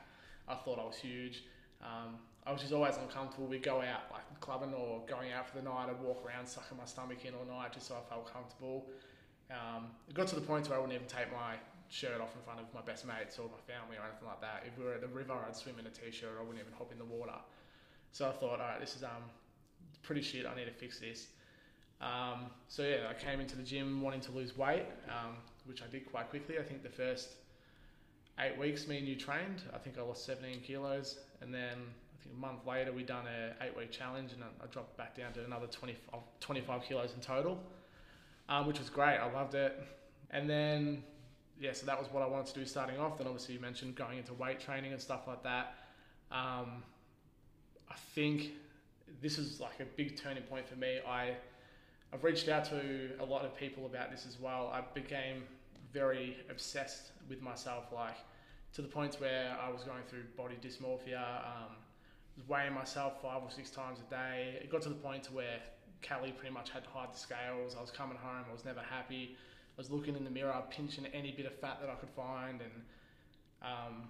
I 0.48 0.56
thought 0.56 0.80
I 0.80 0.86
was 0.86 0.96
huge. 0.96 1.44
Um, 1.82 2.16
I 2.46 2.52
was 2.52 2.62
just 2.62 2.74
always 2.74 2.96
uncomfortable. 2.98 3.48
We'd 3.48 3.64
go 3.64 3.78
out 3.78 4.12
like 4.12 4.24
clubbing 4.40 4.74
or 4.74 5.02
going 5.08 5.32
out 5.32 5.48
for 5.48 5.58
the 5.58 5.64
night. 5.64 5.88
I'd 5.90 6.02
walk 6.02 6.26
around 6.26 6.48
sucking 6.48 6.78
my 6.78 6.86
stomach 6.86 7.26
in 7.26 7.34
all 7.34 7.46
night 7.46 7.74
just 7.74 7.88
so 7.88 7.96
I 7.96 8.10
felt 8.10 8.32
comfortable. 8.32 8.86
Um, 9.52 9.88
it 10.08 10.16
got 10.16 10.28
to 10.28 10.36
the 10.36 10.42
point 10.42 10.70
where 10.70 10.78
I 10.78 10.82
wouldn't 10.82 10.96
even 10.96 11.08
take 11.08 11.32
my 11.32 11.56
shirt 11.90 12.22
off 12.22 12.36
in 12.36 12.42
front 12.44 12.60
of 12.60 12.66
my 12.74 12.82
best 12.82 13.06
mates 13.06 13.40
or 13.40 13.50
my 13.50 13.62
family 13.66 13.98
or 13.98 14.06
anything 14.06 14.28
like 14.28 14.42
that. 14.42 14.64
If 14.66 14.78
we 14.78 14.86
were 14.86 14.94
at 14.94 15.02
the 15.02 15.08
river, 15.08 15.34
I'd 15.34 15.56
swim 15.56 15.76
in 15.80 15.88
a 15.88 15.90
t-shirt. 15.90 16.38
I 16.38 16.42
wouldn't 16.42 16.60
even 16.60 16.74
hop 16.78 16.92
in 16.92 16.98
the 17.00 17.06
water. 17.06 17.38
So 18.12 18.30
I 18.30 18.32
thought, 18.32 18.60
all 18.62 18.68
right, 18.68 18.80
this 18.80 18.96
is 18.96 19.04
um 19.04 19.26
pretty 20.04 20.22
shit. 20.22 20.46
I 20.46 20.56
need 20.56 20.66
to 20.66 20.72
fix 20.72 21.00
this. 21.00 21.28
Um, 22.02 22.46
so 22.68 22.84
yeah, 22.84 23.08
I 23.10 23.14
came 23.14 23.40
into 23.40 23.56
the 23.56 23.64
gym 23.64 24.02
wanting 24.02 24.22
to 24.22 24.32
lose 24.32 24.58
weight, 24.58 24.86
um, 25.10 25.36
which 25.66 25.82
I 25.82 25.88
did 25.88 26.10
quite 26.10 26.30
quickly. 26.30 26.58
I 26.58 26.64
think 26.64 26.84
the 26.84 26.90
first 26.90 27.34
eight 28.40 28.58
weeks, 28.58 28.88
me 28.88 28.98
and 28.98 29.08
you 29.08 29.16
trained. 29.16 29.64
I 29.74 29.78
think 29.78 29.98
I 29.98 30.02
lost 30.02 30.26
17 30.26 30.62
kilos, 30.62 31.20
and 31.42 31.54
then 31.54 31.78
I 32.20 32.24
think 32.24 32.36
a 32.36 32.40
month 32.40 32.66
later 32.68 32.92
we 32.92 33.04
done 33.04 33.26
a 33.28 33.64
eight 33.64 33.76
week 33.78 33.92
challenge, 33.92 34.34
and 34.34 34.44
I, 34.44 34.66
dropped 34.68 34.98
back 34.98 35.16
down 35.16 35.34
to 35.34 35.46
another 35.46 35.68
20, 35.68 35.96
25 36.40 36.84
kilos 36.84 37.14
in 37.14 37.22
total, 37.22 37.60
um, 38.50 38.68
which 38.68 38.80
was 38.80 38.90
great. 38.90 39.18
I 39.18 39.32
loved 39.32 39.56
it, 39.56 39.82
and 40.32 40.50
then 40.50 41.04
yeah, 41.60 41.74
so 41.74 41.86
that 41.86 42.00
was 42.00 42.12
what 42.12 42.24
I 42.24 42.26
wanted 42.26 42.54
to 42.54 42.60
do 42.60 42.66
starting 42.66 43.00
off. 43.00 43.18
Then 43.18 43.28
obviously 43.28 43.56
you 43.56 43.60
mentioned 43.60 43.96
going 43.96 44.18
into 44.18 44.34
weight 44.34 44.60
training 44.60 44.92
and 44.92 45.02
stuff 45.02 45.28
like 45.28 45.44
that. 45.44 45.76
Um, 46.32 46.84
I 47.90 47.96
think 48.14 48.52
this 49.22 49.38
is 49.38 49.60
like 49.60 49.80
a 49.80 49.86
big 49.86 50.16
turning 50.16 50.44
point 50.44 50.68
for 50.68 50.76
me. 50.76 51.00
I 51.08 51.34
I've 52.12 52.24
reached 52.24 52.50
out 52.50 52.66
to 52.66 53.12
a 53.20 53.26
lot 53.26 53.46
of 53.46 53.56
people 53.56 53.86
about 53.86 54.10
this 54.10 54.26
as 54.26 54.40
well. 54.40 54.72
I 54.74 54.82
became 54.94 55.44
very 55.94 56.38
obsessed 56.50 57.12
with 57.30 57.42
myself, 57.42 57.86
like 57.94 58.18
to 58.74 58.82
the 58.82 58.88
point 58.88 59.16
where 59.20 59.56
I 59.62 59.70
was 59.70 59.84
going 59.84 60.04
through 60.08 60.24
body 60.36 60.56
dysmorphia, 60.62 61.46
um, 61.46 61.76
weighing 62.48 62.74
myself 62.74 63.22
five 63.22 63.42
or 63.44 63.52
six 63.52 63.70
times 63.70 64.00
a 64.00 64.10
day. 64.10 64.60
It 64.62 64.70
got 64.72 64.82
to 64.84 64.90
the 64.90 64.96
point 64.96 65.24
to 65.24 65.34
where 65.34 65.60
Callie 66.08 66.32
pretty 66.32 66.54
much 66.54 66.70
had 66.70 66.84
to 66.84 66.90
hide 66.90 67.14
the 67.14 67.18
scales. 67.18 67.76
I 67.78 67.82
was 67.82 67.92
coming 67.92 68.18
home, 68.18 68.46
I 68.50 68.54
was 68.54 68.66
never 68.66 68.82
happy. 68.82 69.36
I 69.36 69.82
was 69.82 69.90
looking 69.92 70.16
in 70.16 70.24
the 70.24 70.30
mirror, 70.30 70.62
pinching 70.70 71.06
any 71.08 71.32
bit 71.32 71.46
of 71.46 71.56
fat 71.60 71.80
that 71.82 71.90
I 71.90 71.96
could 71.96 72.10
find, 72.10 72.62
and 72.62 72.72
um, 73.62 74.10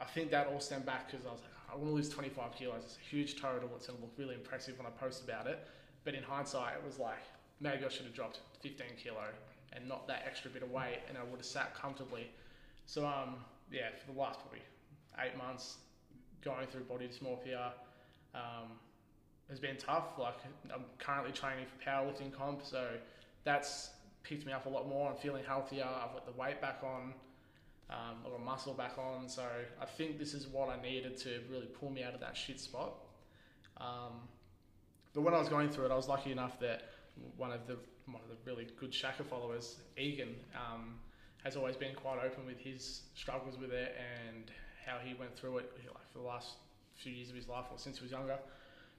I 0.00 0.04
think 0.04 0.30
that 0.30 0.46
all 0.46 0.60
stemmed 0.60 0.86
back 0.86 1.10
because 1.10 1.26
I 1.26 1.32
was 1.32 1.40
like, 1.40 1.50
I 1.72 1.76
want 1.76 1.88
to 1.88 1.94
lose 1.94 2.08
25 2.08 2.54
kilos. 2.56 2.82
It's 2.84 2.96
a 2.96 3.10
huge 3.10 3.40
total. 3.40 3.68
It's 3.76 3.86
going 3.86 3.98
to 3.98 4.04
look 4.04 4.14
really 4.16 4.34
impressive 4.34 4.78
when 4.78 4.86
I 4.86 4.90
post 4.90 5.24
about 5.24 5.46
it. 5.46 5.66
But 6.04 6.14
in 6.14 6.22
hindsight, 6.22 6.74
it 6.74 6.84
was 6.86 6.98
like, 6.98 7.18
maybe 7.60 7.84
I 7.84 7.88
should 7.88 8.06
have 8.06 8.14
dropped 8.14 8.40
15 8.62 8.86
kilo 9.02 9.24
and 9.72 9.86
not 9.86 10.06
that 10.08 10.22
extra 10.26 10.50
bit 10.50 10.62
of 10.62 10.70
weight, 10.70 11.00
and 11.08 11.18
I 11.18 11.22
would 11.22 11.36
have 11.38 11.46
sat 11.46 11.74
comfortably. 11.74 12.30
So, 12.86 13.06
um, 13.06 13.36
yeah, 13.70 13.88
for 14.00 14.12
the 14.12 14.18
last 14.18 14.40
probably 14.40 14.62
eight 15.18 15.36
months, 15.36 15.76
going 16.42 16.66
through 16.68 16.84
body 16.84 17.08
dysmorphia 17.08 17.72
um, 18.34 18.70
has 19.48 19.58
been 19.58 19.76
tough. 19.76 20.18
Like, 20.18 20.36
I'm 20.74 20.84
currently 20.98 21.32
training 21.32 21.66
for 21.66 21.90
powerlifting 21.90 22.32
comp, 22.32 22.62
so 22.64 22.88
that's 23.44 23.90
picked 24.22 24.46
me 24.46 24.52
up 24.52 24.66
a 24.66 24.68
lot 24.68 24.88
more. 24.88 25.10
I'm 25.10 25.16
feeling 25.16 25.44
healthier. 25.44 25.84
I've 25.84 26.12
got 26.12 26.26
the 26.26 26.40
weight 26.40 26.60
back 26.60 26.80
on. 26.82 27.14
Um, 27.90 28.16
I've 28.24 28.32
got 28.32 28.44
muscle 28.44 28.74
back 28.74 28.98
on. 28.98 29.28
So 29.28 29.44
I 29.80 29.86
think 29.86 30.18
this 30.18 30.34
is 30.34 30.46
what 30.46 30.68
I 30.68 30.80
needed 30.82 31.16
to 31.18 31.40
really 31.50 31.66
pull 31.66 31.90
me 31.90 32.02
out 32.02 32.14
of 32.14 32.20
that 32.20 32.36
shit 32.36 32.60
spot. 32.60 32.92
Um, 33.78 34.28
but 35.14 35.22
when 35.22 35.34
I 35.34 35.38
was 35.38 35.48
going 35.48 35.70
through 35.70 35.86
it, 35.86 35.92
I 35.92 35.96
was 35.96 36.08
lucky 36.08 36.30
enough 36.30 36.60
that 36.60 36.90
one 37.36 37.52
of 37.52 37.66
the 37.66 37.78
one 38.06 38.22
of 38.22 38.28
the 38.30 38.50
really 38.50 38.66
good 38.78 38.92
Shaka 38.92 39.22
followers, 39.22 39.76
Egan, 39.98 40.34
um, 40.54 40.94
has 41.44 41.56
always 41.56 41.76
been 41.76 41.94
quite 41.94 42.18
open 42.24 42.46
with 42.46 42.58
his 42.58 43.02
struggles 43.14 43.58
with 43.58 43.70
it 43.70 43.94
and 43.98 44.50
how 44.88 44.98
he 45.04 45.14
went 45.14 45.36
through 45.36 45.58
it 45.58 45.70
like 45.76 46.08
for 46.12 46.18
the 46.18 46.24
last 46.24 46.54
few 46.96 47.12
years 47.12 47.28
of 47.28 47.36
his 47.36 47.48
life 47.48 47.66
or 47.70 47.78
since 47.78 47.98
he 47.98 48.04
was 48.04 48.10
younger. 48.12 48.38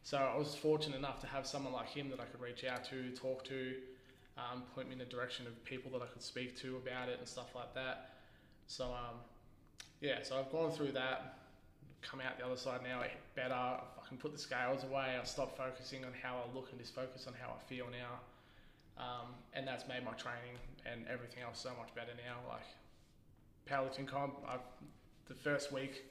So 0.03 0.17
I 0.17 0.37
was 0.37 0.55
fortunate 0.55 0.97
enough 0.97 1.19
to 1.21 1.27
have 1.27 1.45
someone 1.45 1.73
like 1.73 1.89
him 1.89 2.09
that 2.09 2.19
I 2.19 2.25
could 2.25 2.41
reach 2.41 2.63
out 2.63 2.85
to, 2.85 3.09
talk 3.11 3.43
to, 3.45 3.73
um, 4.37 4.63
point 4.73 4.87
me 4.87 4.93
in 4.93 4.99
the 4.99 5.05
direction 5.05 5.45
of 5.47 5.63
people 5.65 5.91
that 5.91 6.01
I 6.01 6.07
could 6.07 6.21
speak 6.21 6.55
to 6.61 6.77
about 6.77 7.09
it 7.09 7.17
and 7.19 7.27
stuff 7.27 7.53
like 7.55 7.73
that. 7.73 8.11
So 8.67 8.85
um, 8.85 9.17
yeah, 9.99 10.19
so 10.23 10.39
I've 10.39 10.51
gone 10.51 10.71
through 10.71 10.93
that, 10.93 11.39
come 12.01 12.21
out 12.21 12.37
the 12.37 12.45
other 12.45 12.55
side 12.55 12.81
now 12.83 13.01
better. 13.35 13.53
I 13.53 14.07
can 14.07 14.17
put 14.17 14.31
the 14.31 14.37
scales 14.37 14.83
away. 14.83 15.17
I 15.19 15.25
stop 15.25 15.57
focusing 15.57 16.05
on 16.05 16.11
how 16.21 16.37
I 16.37 16.55
look 16.55 16.69
and 16.71 16.79
just 16.79 16.95
focus 16.95 17.25
on 17.27 17.33
how 17.39 17.49
I 17.49 17.59
feel 17.67 17.87
now. 17.91 18.19
Um, 18.97 19.35
and 19.53 19.67
that's 19.67 19.87
made 19.87 20.03
my 20.03 20.11
training 20.11 20.59
and 20.85 21.05
everything 21.07 21.43
else 21.43 21.59
so 21.59 21.69
much 21.77 21.93
better 21.95 22.11
now. 22.15 22.37
Like 22.47 22.67
powerlifting 23.69 24.07
comp, 24.07 24.35
I've, 24.47 24.59
the 25.29 25.35
first 25.35 25.71
week, 25.71 26.03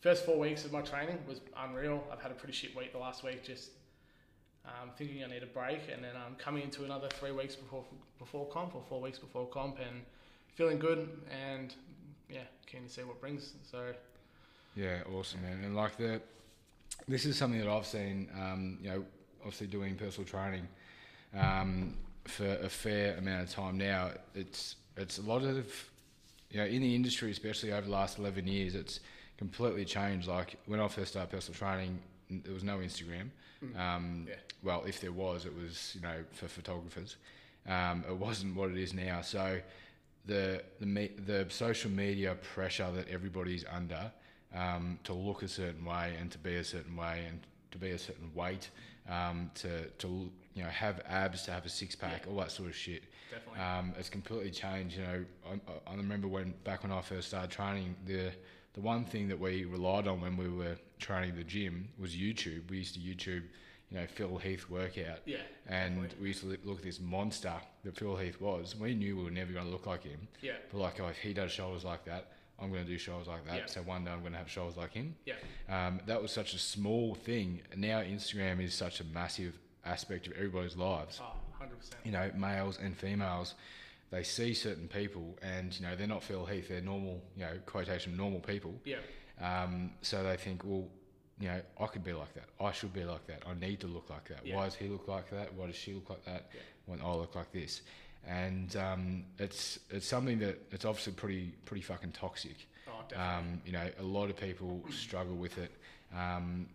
first 0.00 0.24
four 0.24 0.38
weeks 0.38 0.64
of 0.64 0.72
my 0.72 0.80
training 0.80 1.18
was 1.28 1.40
unreal. 1.58 2.02
I've 2.10 2.22
had 2.22 2.30
a 2.30 2.34
pretty 2.34 2.54
shit 2.54 2.74
week 2.74 2.92
the 2.92 2.98
last 2.98 3.22
week, 3.22 3.44
just 3.44 3.72
um, 4.64 4.90
thinking 4.96 5.22
I 5.22 5.26
need 5.26 5.42
a 5.42 5.46
break, 5.46 5.80
and 5.92 6.02
then 6.02 6.12
I'm 6.16 6.32
um, 6.32 6.36
coming 6.38 6.62
into 6.62 6.84
another 6.84 7.08
three 7.08 7.32
weeks 7.32 7.54
before 7.54 7.84
before 8.18 8.46
comp 8.48 8.74
or 8.74 8.82
four 8.88 9.00
weeks 9.00 9.18
before 9.18 9.46
comp, 9.46 9.78
and 9.78 10.02
feeling 10.54 10.78
good, 10.78 11.08
and 11.30 11.74
yeah, 12.30 12.44
keen 12.66 12.84
to 12.84 12.88
see 12.88 13.02
what 13.02 13.20
brings. 13.20 13.52
So 13.70 13.92
Yeah, 14.74 15.00
awesome, 15.14 15.42
man. 15.42 15.62
And 15.64 15.76
like 15.76 15.96
the, 15.96 16.22
this 17.06 17.26
is 17.26 17.36
something 17.36 17.60
that 17.60 17.68
I've 17.68 17.86
seen. 17.86 18.30
Um, 18.34 18.78
you 18.80 18.88
know, 18.88 19.04
obviously 19.40 19.66
doing 19.66 19.96
personal 19.96 20.26
training 20.26 20.66
um, 21.36 21.94
for 22.24 22.46
a 22.46 22.68
fair 22.68 23.16
amount 23.18 23.48
of 23.48 23.50
time 23.50 23.76
now. 23.76 24.10
It's 24.34 24.76
it's 24.96 25.18
a 25.18 25.22
lot 25.22 25.42
of, 25.42 25.66
you 26.50 26.58
know, 26.58 26.66
in 26.66 26.82
the 26.82 26.94
industry, 26.94 27.30
especially 27.30 27.72
over 27.72 27.86
the 27.86 27.92
last 27.92 28.18
eleven 28.18 28.46
years, 28.46 28.74
it's 28.74 29.00
completely 29.36 29.84
changed. 29.84 30.28
Like 30.28 30.56
when 30.66 30.80
I 30.80 30.88
first 30.88 31.12
started 31.12 31.30
personal 31.30 31.58
training, 31.58 31.98
there 32.30 32.54
was 32.54 32.64
no 32.64 32.78
Instagram. 32.78 33.30
Um, 33.78 34.26
Yeah. 34.28 34.34
Well, 34.62 34.84
if 34.86 35.00
there 35.00 35.12
was, 35.12 35.44
it 35.46 35.54
was 35.54 35.92
you 35.94 36.00
know 36.00 36.24
for 36.32 36.48
photographers. 36.48 37.16
Um, 37.66 38.04
it 38.08 38.16
wasn't 38.16 38.54
what 38.56 38.70
it 38.70 38.76
is 38.78 38.92
now. 38.94 39.20
So 39.22 39.60
the 40.26 40.62
the 40.80 40.86
me- 40.86 41.12
the 41.26 41.46
social 41.48 41.90
media 41.90 42.34
pressure 42.54 42.90
that 42.92 43.08
everybody's 43.08 43.64
under 43.70 44.12
um, 44.54 44.98
to 45.04 45.12
look 45.12 45.42
a 45.42 45.48
certain 45.48 45.84
way 45.84 46.14
and 46.20 46.30
to 46.30 46.38
be 46.38 46.56
a 46.56 46.64
certain 46.64 46.96
way 46.96 47.24
and 47.28 47.40
to 47.72 47.78
be 47.78 47.90
a 47.90 47.98
certain 47.98 48.30
weight, 48.34 48.70
um, 49.08 49.50
to 49.56 49.86
to 49.98 50.30
you 50.54 50.62
know 50.62 50.68
have 50.70 51.00
abs, 51.08 51.42
to 51.42 51.50
have 51.52 51.64
a 51.64 51.68
six 51.68 51.94
pack, 51.96 52.26
all 52.28 52.36
that 52.36 52.50
sort 52.50 52.68
of 52.68 52.76
shit. 52.76 53.02
definitely, 53.30 53.60
Um, 53.60 53.92
it's 53.98 54.08
completely 54.08 54.50
changed. 54.50 54.96
You 54.96 55.02
know, 55.04 55.24
I, 55.50 55.90
I 55.90 55.94
remember 55.96 56.28
when 56.28 56.54
back 56.64 56.82
when 56.82 56.92
I 56.92 57.00
first 57.02 57.28
started 57.28 57.50
training, 57.50 57.96
the 58.06 58.30
the 58.74 58.80
one 58.80 59.04
thing 59.04 59.28
that 59.28 59.38
we 59.38 59.64
relied 59.64 60.06
on 60.08 60.20
when 60.20 60.36
we 60.36 60.48
were 60.48 60.76
training 60.98 61.36
the 61.36 61.44
gym 61.44 61.88
was 61.98 62.14
YouTube. 62.16 62.68
We 62.70 62.78
used 62.78 62.94
to 62.94 63.00
YouTube, 63.00 63.42
you 63.90 63.98
know, 63.98 64.06
Phil 64.06 64.36
Heath 64.38 64.68
workout, 64.68 65.20
yeah, 65.26 65.38
and 65.66 65.94
definitely. 65.94 66.22
we 66.22 66.28
used 66.28 66.40
to 66.40 66.46
look 66.64 66.78
at 66.78 66.84
this 66.84 67.00
monster 67.00 67.52
that 67.84 67.96
Phil 67.96 68.16
Heath 68.16 68.40
was. 68.40 68.74
We 68.76 68.94
knew 68.94 69.16
we 69.16 69.24
were 69.24 69.30
never 69.30 69.52
going 69.52 69.66
to 69.66 69.70
look 69.70 69.86
like 69.86 70.02
him. 70.04 70.26
yeah, 70.40 70.52
But 70.72 70.78
like, 70.78 71.00
oh, 71.00 71.08
if 71.08 71.18
he 71.18 71.32
does 71.32 71.52
shoulders 71.52 71.84
like 71.84 72.04
that, 72.06 72.32
I'm 72.60 72.70
going 72.70 72.84
to 72.84 72.88
do 72.90 72.98
shoulders 72.98 73.28
like 73.28 73.44
that. 73.46 73.56
Yeah. 73.56 73.66
So 73.66 73.82
one 73.82 74.04
day 74.04 74.10
I'm 74.12 74.20
going 74.20 74.32
to 74.32 74.38
have 74.38 74.50
shoulders 74.50 74.76
like 74.76 74.92
him. 74.92 75.14
yeah, 75.26 75.34
Um, 75.68 76.00
that 76.06 76.20
was 76.22 76.30
such 76.32 76.54
a 76.54 76.58
small 76.58 77.14
thing. 77.14 77.60
Now 77.76 78.00
Instagram 78.00 78.60
is 78.62 78.74
such 78.74 79.00
a 79.00 79.04
massive 79.04 79.58
aspect 79.84 80.26
of 80.26 80.32
everybody's 80.34 80.76
lives. 80.76 81.20
oh, 81.22 81.36
100 81.58 81.78
percent, 81.78 81.96
You 82.04 82.12
know, 82.12 82.30
males 82.36 82.78
and 82.82 82.96
females, 82.96 83.54
they 84.10 84.22
see 84.22 84.54
certain 84.54 84.88
people, 84.88 85.36
and 85.42 85.74
you 85.78 85.86
know 85.86 85.94
they're 85.96 86.06
not 86.06 86.22
Phil 86.22 86.44
Heath. 86.46 86.68
They're 86.68 86.80
normal, 86.80 87.22
you 87.36 87.44
know, 87.44 87.52
quotation 87.66 88.16
normal 88.16 88.40
people. 88.40 88.74
yeah, 88.84 88.96
Um, 89.40 89.92
so 90.02 90.22
they 90.22 90.36
think, 90.36 90.62
well, 90.64 90.86
you 91.40 91.48
know, 91.48 91.60
I 91.80 91.86
could 91.86 92.04
be 92.04 92.12
like 92.12 92.32
that. 92.34 92.44
I 92.60 92.70
should 92.72 92.92
be 92.92 93.04
like 93.04 93.26
that. 93.26 93.42
I 93.46 93.54
need 93.54 93.80
to 93.80 93.86
look 93.88 94.08
like 94.10 94.28
that. 94.28 94.46
Yeah. 94.46 94.56
Why 94.56 94.64
does 94.66 94.76
he 94.76 94.86
look 94.88 95.08
like 95.08 95.30
that? 95.30 95.52
Why 95.54 95.66
does 95.66 95.74
she 95.76 95.92
look 95.92 96.08
like 96.10 96.24
that? 96.26 96.46
Yeah. 96.54 96.60
When 96.86 97.00
I 97.00 97.12
look 97.14 97.34
like 97.34 97.50
this, 97.52 97.82
and 98.26 98.74
um, 98.76 99.24
it's 99.38 99.78
it's 99.90 100.06
something 100.06 100.38
that 100.40 100.60
it's 100.70 100.84
obviously 100.84 101.12
pretty 101.14 101.52
pretty 101.64 101.82
fucking 101.82 102.12
toxic. 102.12 102.68
oh, 102.88 102.92
definitely, 103.08 103.34
Um, 103.52 103.62
you 103.66 103.72
know, 103.72 103.88
a 103.98 104.02
lot 104.02 104.30
of 104.30 104.36
people 104.36 104.82
struggle 104.90 105.34
with 105.34 105.58
it. 105.58 105.72
Um, 106.16 106.68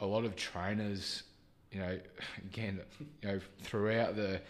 a 0.00 0.06
lot 0.06 0.24
of 0.24 0.34
trainers, 0.36 1.22
you 1.74 1.80
know, 1.80 1.98
again, 2.38 2.80
you 3.22 3.28
know, 3.28 3.40
throughout 3.62 4.16
the 4.16 4.40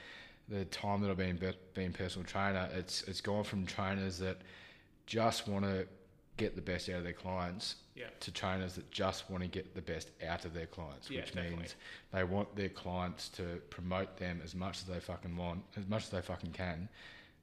the 0.49 0.67
time 0.67 1.01
that 1.01 1.11
I've 1.11 1.17
been 1.17 1.37
be- 1.37 1.57
being 1.73 1.93
personal 1.93 2.27
trainer, 2.27 2.69
it's 2.75 3.03
it's 3.05 3.21
gone 3.23 3.45
from 3.45 3.65
trainers 3.65 4.19
that 4.19 4.39
just 5.07 5.49
want 5.49 5.65
to 5.65 5.87
get 6.37 6.55
the 6.55 6.61
best 6.61 6.89
out 6.91 6.97
of 6.97 7.05
their 7.05 7.13
clients 7.13 7.77
Yeah. 7.95 8.07
to 8.21 8.33
trainers 8.33 8.75
that 8.75 8.91
just 8.91 9.31
want 9.31 9.43
to 9.45 9.49
get 9.49 9.75
the 9.75 9.81
best 9.81 10.11
out 10.27 10.45
of 10.45 10.53
their 10.53 10.67
clients, 10.67 11.09
Yeah, 11.09 11.21
which 11.21 11.33
definitely. 11.33 11.59
means 11.59 11.77
they 12.13 12.25
want 12.25 12.55
their 12.57 12.69
clients 12.71 13.29
to 13.31 13.63
promote 13.71 14.17
them 14.19 14.41
as 14.45 14.55
much 14.55 14.79
as 14.79 14.85
they 14.85 14.99
fucking 15.01 15.37
want, 15.37 15.63
as 15.77 15.87
much 15.87 16.03
as 16.05 16.11
they 16.11 16.21
fucking 16.21 16.51
can, 16.53 16.89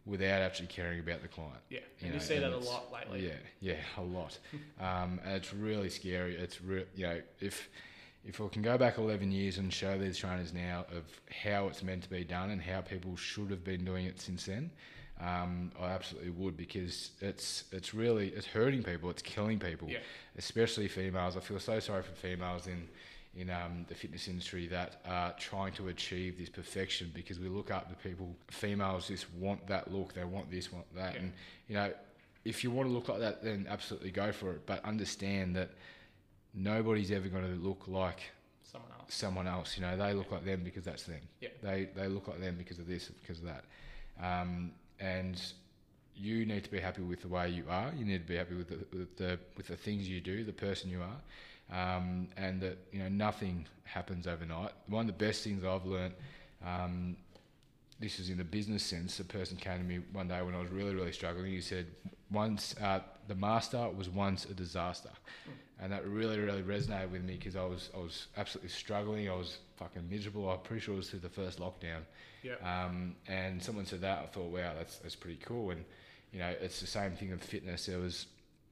without 0.06 0.42
actually 0.42 0.68
caring 0.68 1.00
about 1.00 1.22
the 1.22 1.28
client. 1.30 1.60
Yeah. 1.70 1.80
You 1.80 1.86
And 2.02 2.08
you 2.08 2.14
know, 2.14 2.20
see 2.20 2.40
that 2.40 2.52
a 2.52 2.58
lot 2.58 2.92
lately. 2.92 3.26
Yeah, 3.28 3.36
yeah, 3.62 3.78
a 3.98 4.02
lot. 4.02 4.38
um, 4.80 5.20
and 5.24 5.36
it's 5.38 5.54
really 5.54 5.90
scary. 5.90 6.36
It's 6.36 6.62
re- 6.62 6.86
you 6.96 7.08
know 7.08 7.22
if 7.40 7.70
if 8.26 8.40
we 8.40 8.48
can 8.50 8.62
go 8.62 8.78
back 8.78 8.98
11 8.98 9.32
years 9.32 9.58
and 9.58 9.74
show 9.74 9.98
these 9.98 10.18
trainers 10.18 10.54
now 10.54 10.86
of 10.96 11.04
how 11.44 11.68
it's 11.68 11.82
meant 11.84 12.04
to 12.04 12.10
be 12.10 12.24
done 12.24 12.52
and 12.52 12.62
how 12.62 12.82
people 12.82 13.16
should 13.16 13.50
have 13.50 13.64
been 13.64 13.84
doing 13.84 14.06
it 14.06 14.20
since 14.22 14.46
then, 14.46 14.70
um, 15.20 15.72
I 15.80 15.86
absolutely 15.88 16.32
would 16.32 16.58
because 16.58 17.12
it's 17.20 17.66
it's 17.72 17.94
really 17.94 18.30
it's 18.30 18.48
hurting 18.48 18.84
people. 18.84 19.10
It's 19.10 19.22
killing 19.22 19.60
people, 19.60 19.88
Yeah. 19.90 20.00
especially 20.38 20.88
females. 20.88 21.38
I 21.38 21.42
feel 21.42 21.60
so 21.60 21.80
sorry 21.80 22.04
for 22.04 22.14
females 22.14 22.68
in 22.68 22.88
in 23.34 23.50
um, 23.50 23.86
the 23.88 23.96
fitness 23.96 24.28
industry 24.28 24.68
that 24.68 25.00
are 25.06 25.34
trying 25.40 25.72
to 25.74 25.88
achieve 25.88 26.38
this 26.38 26.50
perfection 26.50 27.10
because 27.14 27.40
we 27.40 27.48
look 27.48 27.72
up 27.72 27.88
to 27.90 27.96
people. 28.10 28.36
Females 28.50 29.08
just 29.08 29.32
want 29.36 29.66
that 29.68 29.92
look. 29.92 30.14
They 30.14 30.26
want 30.26 30.52
this, 30.52 30.72
want 30.72 30.86
that, 30.96 31.14
Yeah. 31.14 31.20
and 31.22 31.34
you 31.70 31.76
know, 31.76 31.94
if 32.44 32.64
you 32.64 32.72
want 32.72 32.90
to 32.90 32.94
look 32.94 33.08
like 33.08 33.20
that, 33.20 33.42
then 33.44 33.68
absolutely 33.70 34.12
go 34.12 34.32
for 34.34 34.52
it. 34.54 34.66
But 34.66 34.84
understand 34.84 35.56
that 35.56 35.70
nobody's 36.54 37.12
ever 37.12 37.28
going 37.28 37.44
to 37.44 37.62
look 37.62 37.88
like 37.88 38.22
Someone 38.64 38.92
else. 39.00 39.14
someone 39.14 39.48
else. 39.48 39.78
You 39.78 39.84
know, 39.84 39.98
they 39.98 40.14
look 40.14 40.32
like 40.32 40.46
them 40.46 40.62
because 40.64 40.84
that's 40.86 41.04
them. 41.04 41.22
Yeah. 41.42 41.50
They 41.62 41.90
they 41.96 42.08
look 42.08 42.28
like 42.28 42.40
them 42.40 42.56
because 42.58 42.80
of 42.80 42.88
this, 42.88 43.10
because 43.22 43.40
of 43.40 43.46
that. 43.46 43.64
Um, 44.22 44.72
and 45.00 45.42
you 46.16 46.46
need 46.46 46.64
to 46.64 46.72
be 46.72 46.80
happy 46.80 47.02
with 47.02 47.22
the 47.22 47.28
way 47.28 47.50
you 47.50 47.64
are. 47.70 47.92
You 47.98 48.06
need 48.06 48.20
to 48.22 48.28
be 48.28 48.36
happy 48.38 48.56
with 48.56 48.70
the 48.70 48.98
with 48.98 49.18
the, 49.18 49.40
with 49.58 49.68
the 49.68 49.76
things 49.76 50.08
you 50.08 50.22
do, 50.22 50.44
the 50.44 50.54
person 50.54 50.90
you 50.90 51.02
are. 51.02 51.18
Um, 51.74 52.28
and 52.38 52.60
that 52.62 52.78
you 52.92 53.00
know 53.00 53.10
nothing 53.10 53.66
happens 53.84 54.28
overnight. 54.28 54.72
One 54.88 55.02
of 55.10 55.18
the 55.18 55.26
best 55.26 55.44
things 55.44 55.64
I've 55.64 55.86
learned, 55.86 56.14
um, 56.66 57.16
this 58.00 58.20
is 58.20 58.30
in 58.30 58.38
the 58.38 58.44
business 58.44 58.84
sense. 58.84 59.20
A 59.20 59.24
person 59.24 59.56
came 59.58 59.78
to 59.78 59.84
me 59.84 60.00
one 60.12 60.28
day 60.28 60.42
when 60.42 60.54
I 60.56 60.60
was 60.60 60.70
really 60.70 60.94
really 60.94 61.14
struggling. 61.14 61.52
He 61.52 61.62
said, 61.62 61.88
"Once 62.30 62.76
uh, 62.82 63.00
the 63.28 63.36
master 63.36 63.90
was 63.90 64.10
once 64.10 64.46
a 64.46 64.54
disaster," 64.54 65.12
and 65.82 65.92
that 65.92 66.06
really 66.08 66.40
really 66.40 66.62
resonated 66.62 67.12
with 67.12 67.24
me 67.24 67.36
because 67.36 67.56
I 67.56 67.64
was 67.66 67.90
I 67.96 68.00
was 68.00 68.28
absolutely 68.38 68.70
struggling. 68.70 69.30
I 69.30 69.36
was 69.36 69.58
fucking 69.78 70.10
miserable. 70.10 70.50
I'm 70.50 70.60
pretty 70.60 70.82
sure 70.82 70.94
it 70.94 70.98
was 70.98 71.10
through 71.10 71.20
the 71.20 71.30
first 71.30 71.60
lockdown. 71.60 72.02
Yeah. 72.44 72.56
Um, 72.64 73.16
and 73.28 73.62
someone 73.62 73.86
said 73.86 74.02
that, 74.02 74.20
I 74.20 74.26
thought, 74.28 74.52
wow, 74.52 74.74
that's 74.78 74.98
that's 75.00 75.16
pretty 75.16 75.40
cool. 75.44 75.72
And 75.72 75.84
you 76.32 76.40
know, 76.40 76.54
it's 76.62 76.80
the 76.80 76.88
same 76.88 77.12
thing 77.14 77.32
with 77.32 77.44
fitness. 77.44 77.86
There 77.88 78.00
was 78.00 78.28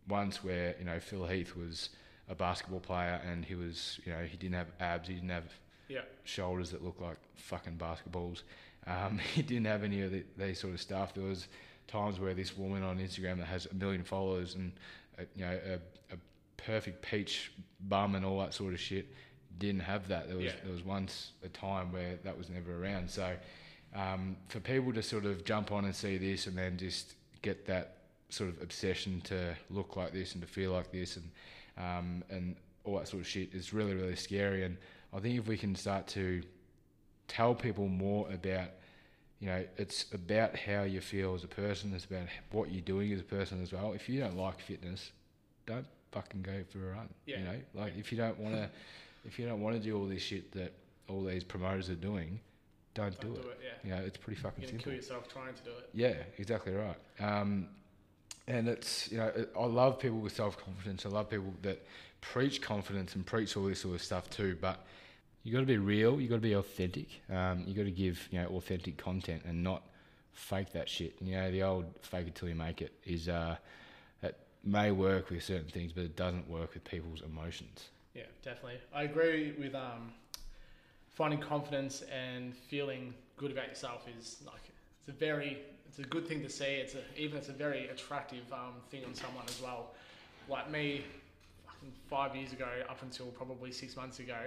once 0.07 0.43
where 0.43 0.76
you 0.80 0.86
know 0.86 0.99
Phil 0.99 1.26
Heath 1.26 1.55
was 1.55 1.89
a 2.30 2.36
basketball 2.36 2.80
player, 2.80 3.20
and 3.30 3.43
he 3.43 3.55
was 3.55 3.99
you 4.05 4.12
know 4.14 4.24
he 4.24 4.38
didn't 4.38 4.55
have 4.55 4.68
abs, 4.80 5.07
he 5.07 5.16
didn't 5.16 5.30
have 5.30 5.51
Yeah. 5.88 6.01
shoulders 6.24 6.72
that 6.72 6.84
looked 6.84 7.01
like 7.01 7.18
fucking 7.36 7.78
basketballs. 7.78 8.43
Um, 8.88 9.18
he 9.36 9.41
didn't 9.41 9.66
have 9.66 9.84
any 9.84 10.01
of 10.03 10.12
the, 10.12 10.24
these 10.38 10.60
sort 10.60 10.74
of 10.74 10.82
stuff. 10.82 11.14
There 11.16 11.24
was 11.26 11.47
times 11.88 12.20
where 12.20 12.34
this 12.36 12.55
woman 12.57 12.84
on 12.84 12.99
Instagram 12.99 13.38
that 13.38 13.47
has 13.47 13.66
a 13.66 13.74
million 13.74 14.03
followers 14.03 14.53
and 14.55 14.72
uh, 15.18 15.24
you 15.36 15.43
know 15.45 15.60
a, 15.68 16.14
a 16.14 16.18
perfect 16.66 17.01
peach 17.01 17.51
bum 17.82 18.16
and 18.16 18.26
all 18.26 18.39
that 18.39 18.53
sort 18.53 18.74
of 18.74 18.80
shit 18.80 19.07
didn't 19.57 19.82
have 19.82 20.07
that. 20.07 20.28
There 20.28 20.38
was 20.38 20.45
Yeah. 20.45 20.55
there 20.64 20.72
was 20.74 20.84
once 20.84 21.32
a 21.43 21.49
time 21.49 21.91
where 21.91 22.18
that 22.24 22.38
was 22.38 22.49
never 22.49 22.82
around. 22.84 23.10
So 23.10 23.36
um, 23.95 24.38
for 24.47 24.60
people 24.60 24.93
to 24.93 25.01
sort 25.01 25.26
of 25.26 25.43
jump 25.43 25.72
on 25.72 25.86
and 25.86 25.95
see 25.95 26.18
this 26.18 26.47
and 26.47 26.57
then 26.57 26.78
just 26.78 27.16
get 27.41 27.66
that 27.66 27.97
sort 28.30 28.49
of 28.49 28.62
obsession 28.62 29.22
to 29.22 29.55
look 29.70 29.95
like 29.95 30.14
this 30.14 30.34
and 30.34 30.41
to 30.41 30.47
feel 30.47 30.72
like 30.72 30.91
this 30.91 31.18
and 31.18 31.32
um, 31.78 32.24
and 32.30 32.55
all 32.84 32.97
that 32.99 33.07
sort 33.07 33.22
of 33.22 33.28
shit 33.28 33.53
is 33.53 33.74
really 33.74 33.95
really 33.95 34.16
scary. 34.16 34.64
And 34.64 34.78
I 35.14 35.20
think 35.20 35.38
if 35.39 35.47
we 35.47 35.57
can 35.57 35.76
start 35.76 36.07
to 36.10 36.41
tell 37.28 37.53
people 37.55 37.88
more 37.88 38.30
about 38.32 38.70
you 39.39 39.47
know 39.47 39.64
it's 39.78 40.05
about 40.14 40.55
how 40.57 40.84
you 40.84 40.99
feel 40.99 41.34
as 41.36 41.43
a 41.43 41.47
person 41.47 41.93
it's 41.93 42.05
about 42.05 42.28
what 42.51 42.72
you're 42.72 42.82
doing 42.82 43.14
as 43.14 43.20
a 43.22 43.24
person 43.24 43.62
as 43.62 43.72
well 43.72 43.93
if 43.93 44.10
you 44.10 44.20
don't 44.20 44.36
like 44.36 44.60
fitness 44.60 45.12
don't 45.66 45.86
fucking 46.12 46.41
go 46.41 46.64
for 46.72 46.89
a 46.89 46.93
run 46.93 47.10
Yeah. 47.26 47.39
you 47.39 47.43
know 47.45 47.55
like 47.74 47.93
if 47.97 48.12
you 48.12 48.18
don't 48.18 48.39
want 48.39 48.55
to 48.55 48.70
if 49.26 49.38
you 49.39 49.47
don't 49.47 49.62
want 49.62 49.76
to 49.76 49.82
do 49.82 49.97
all 49.97 50.05
this 50.05 50.22
shit 50.22 50.51
that 50.53 50.74
all 51.07 51.24
these 51.24 51.43
promoters 51.43 51.89
are 51.89 51.95
doing 51.95 52.39
don't, 52.95 53.20
Don't 53.22 53.36
do, 53.36 53.41
do 53.41 53.47
it. 53.49 53.51
it. 53.51 53.60
Yeah. 53.64 53.89
you 53.95 53.95
know 54.01 54.05
it's 54.05 54.18
pretty 54.18 54.39
fucking 54.41 54.62
You're 54.64 54.70
simple 54.70 54.86
kill 54.86 54.93
yourself 54.95 55.28
trying 55.32 55.53
to 55.53 55.64
do 55.64 55.72
it. 55.72 55.89
yeah, 55.93 56.16
exactly 56.38 56.74
right. 56.74 56.97
Um, 57.20 57.68
and 58.47 58.68
it's 58.68 59.12
you 59.12 59.18
know 59.20 59.28
it- 59.28 59.51
I 59.57 59.66
love 59.66 59.99
people 59.99 60.18
with 60.20 60.36
self 60.36 60.57
confidence. 60.57 61.05
I 61.05 61.10
love 61.10 61.30
people 61.30 61.53
that 61.62 61.86
preach 62.22 62.62
confidence 62.62 63.14
and 63.16 63.24
preach 63.26 63.55
all 63.55 63.66
this 63.66 63.82
sort 63.82 63.93
of 63.95 64.01
stuff 64.03 64.28
too. 64.32 64.57
But 64.60 64.84
you 65.43 65.53
got 65.53 65.60
to 65.60 65.66
be 65.68 65.78
real. 65.78 66.20
You 66.20 66.28
got 66.28 66.36
to 66.38 66.41
be 66.41 66.53
authentic. 66.53 67.07
Um, 67.32 67.64
you 67.68 67.76
got 67.76 67.84
to 67.84 67.91
give 67.91 68.28
you 68.32 68.41
know 68.41 68.47
authentic 68.47 68.97
content 68.97 69.43
and 69.45 69.64
not 69.64 69.84
fake 70.34 70.74
that 70.74 70.89
shit. 70.89 71.14
You 71.22 71.36
know 71.36 71.51
the 71.51 71.62
old 71.62 71.86
fake 72.01 72.28
it 72.28 72.36
till 72.36 72.49
you 72.49 72.55
make 72.55 72.82
it 72.82 72.91
is 73.05 73.30
uh, 73.30 73.55
may 74.64 74.91
work 74.91 75.30
with 75.30 75.43
certain 75.43 75.70
things, 75.70 75.93
but 75.93 76.03
it 76.03 76.16
doesn't 76.16 76.49
work 76.49 76.74
with 76.74 76.84
people's 76.84 77.22
emotions. 77.22 77.89
Yeah, 78.14 78.24
definitely. 78.43 78.80
I 78.93 79.03
agree 79.03 79.53
with 79.57 79.76
um, 79.76 80.12
finding 81.07 81.39
confidence 81.39 82.03
and 82.03 82.55
feeling 82.55 83.14
good 83.38 83.51
about 83.51 83.68
yourself 83.68 84.05
is 84.18 84.38
like 84.45 84.62
it's 84.99 85.10
a 85.10 85.12
very 85.12 85.60
it's 85.88 85.99
a 85.99 86.03
good 86.03 86.28
thing 86.28 86.41
to 86.43 86.49
see. 86.49 86.66
It's 86.66 86.95
a, 86.95 87.01
even 87.18 87.38
it's 87.38 87.49
a 87.49 87.53
very 87.53 87.88
attractive 87.88 88.51
um, 88.53 88.76
thing 88.89 89.03
on 89.05 89.16
someone 89.16 89.45
as 89.47 89.62
well. 89.62 89.91
Like 90.47 90.70
me, 90.70 91.03
five 92.10 92.36
years 92.36 92.53
ago, 92.53 92.68
up 92.89 93.01
until 93.01 93.28
probably 93.28 93.72
six 93.72 93.95
months 93.95 94.20
ago, 94.20 94.38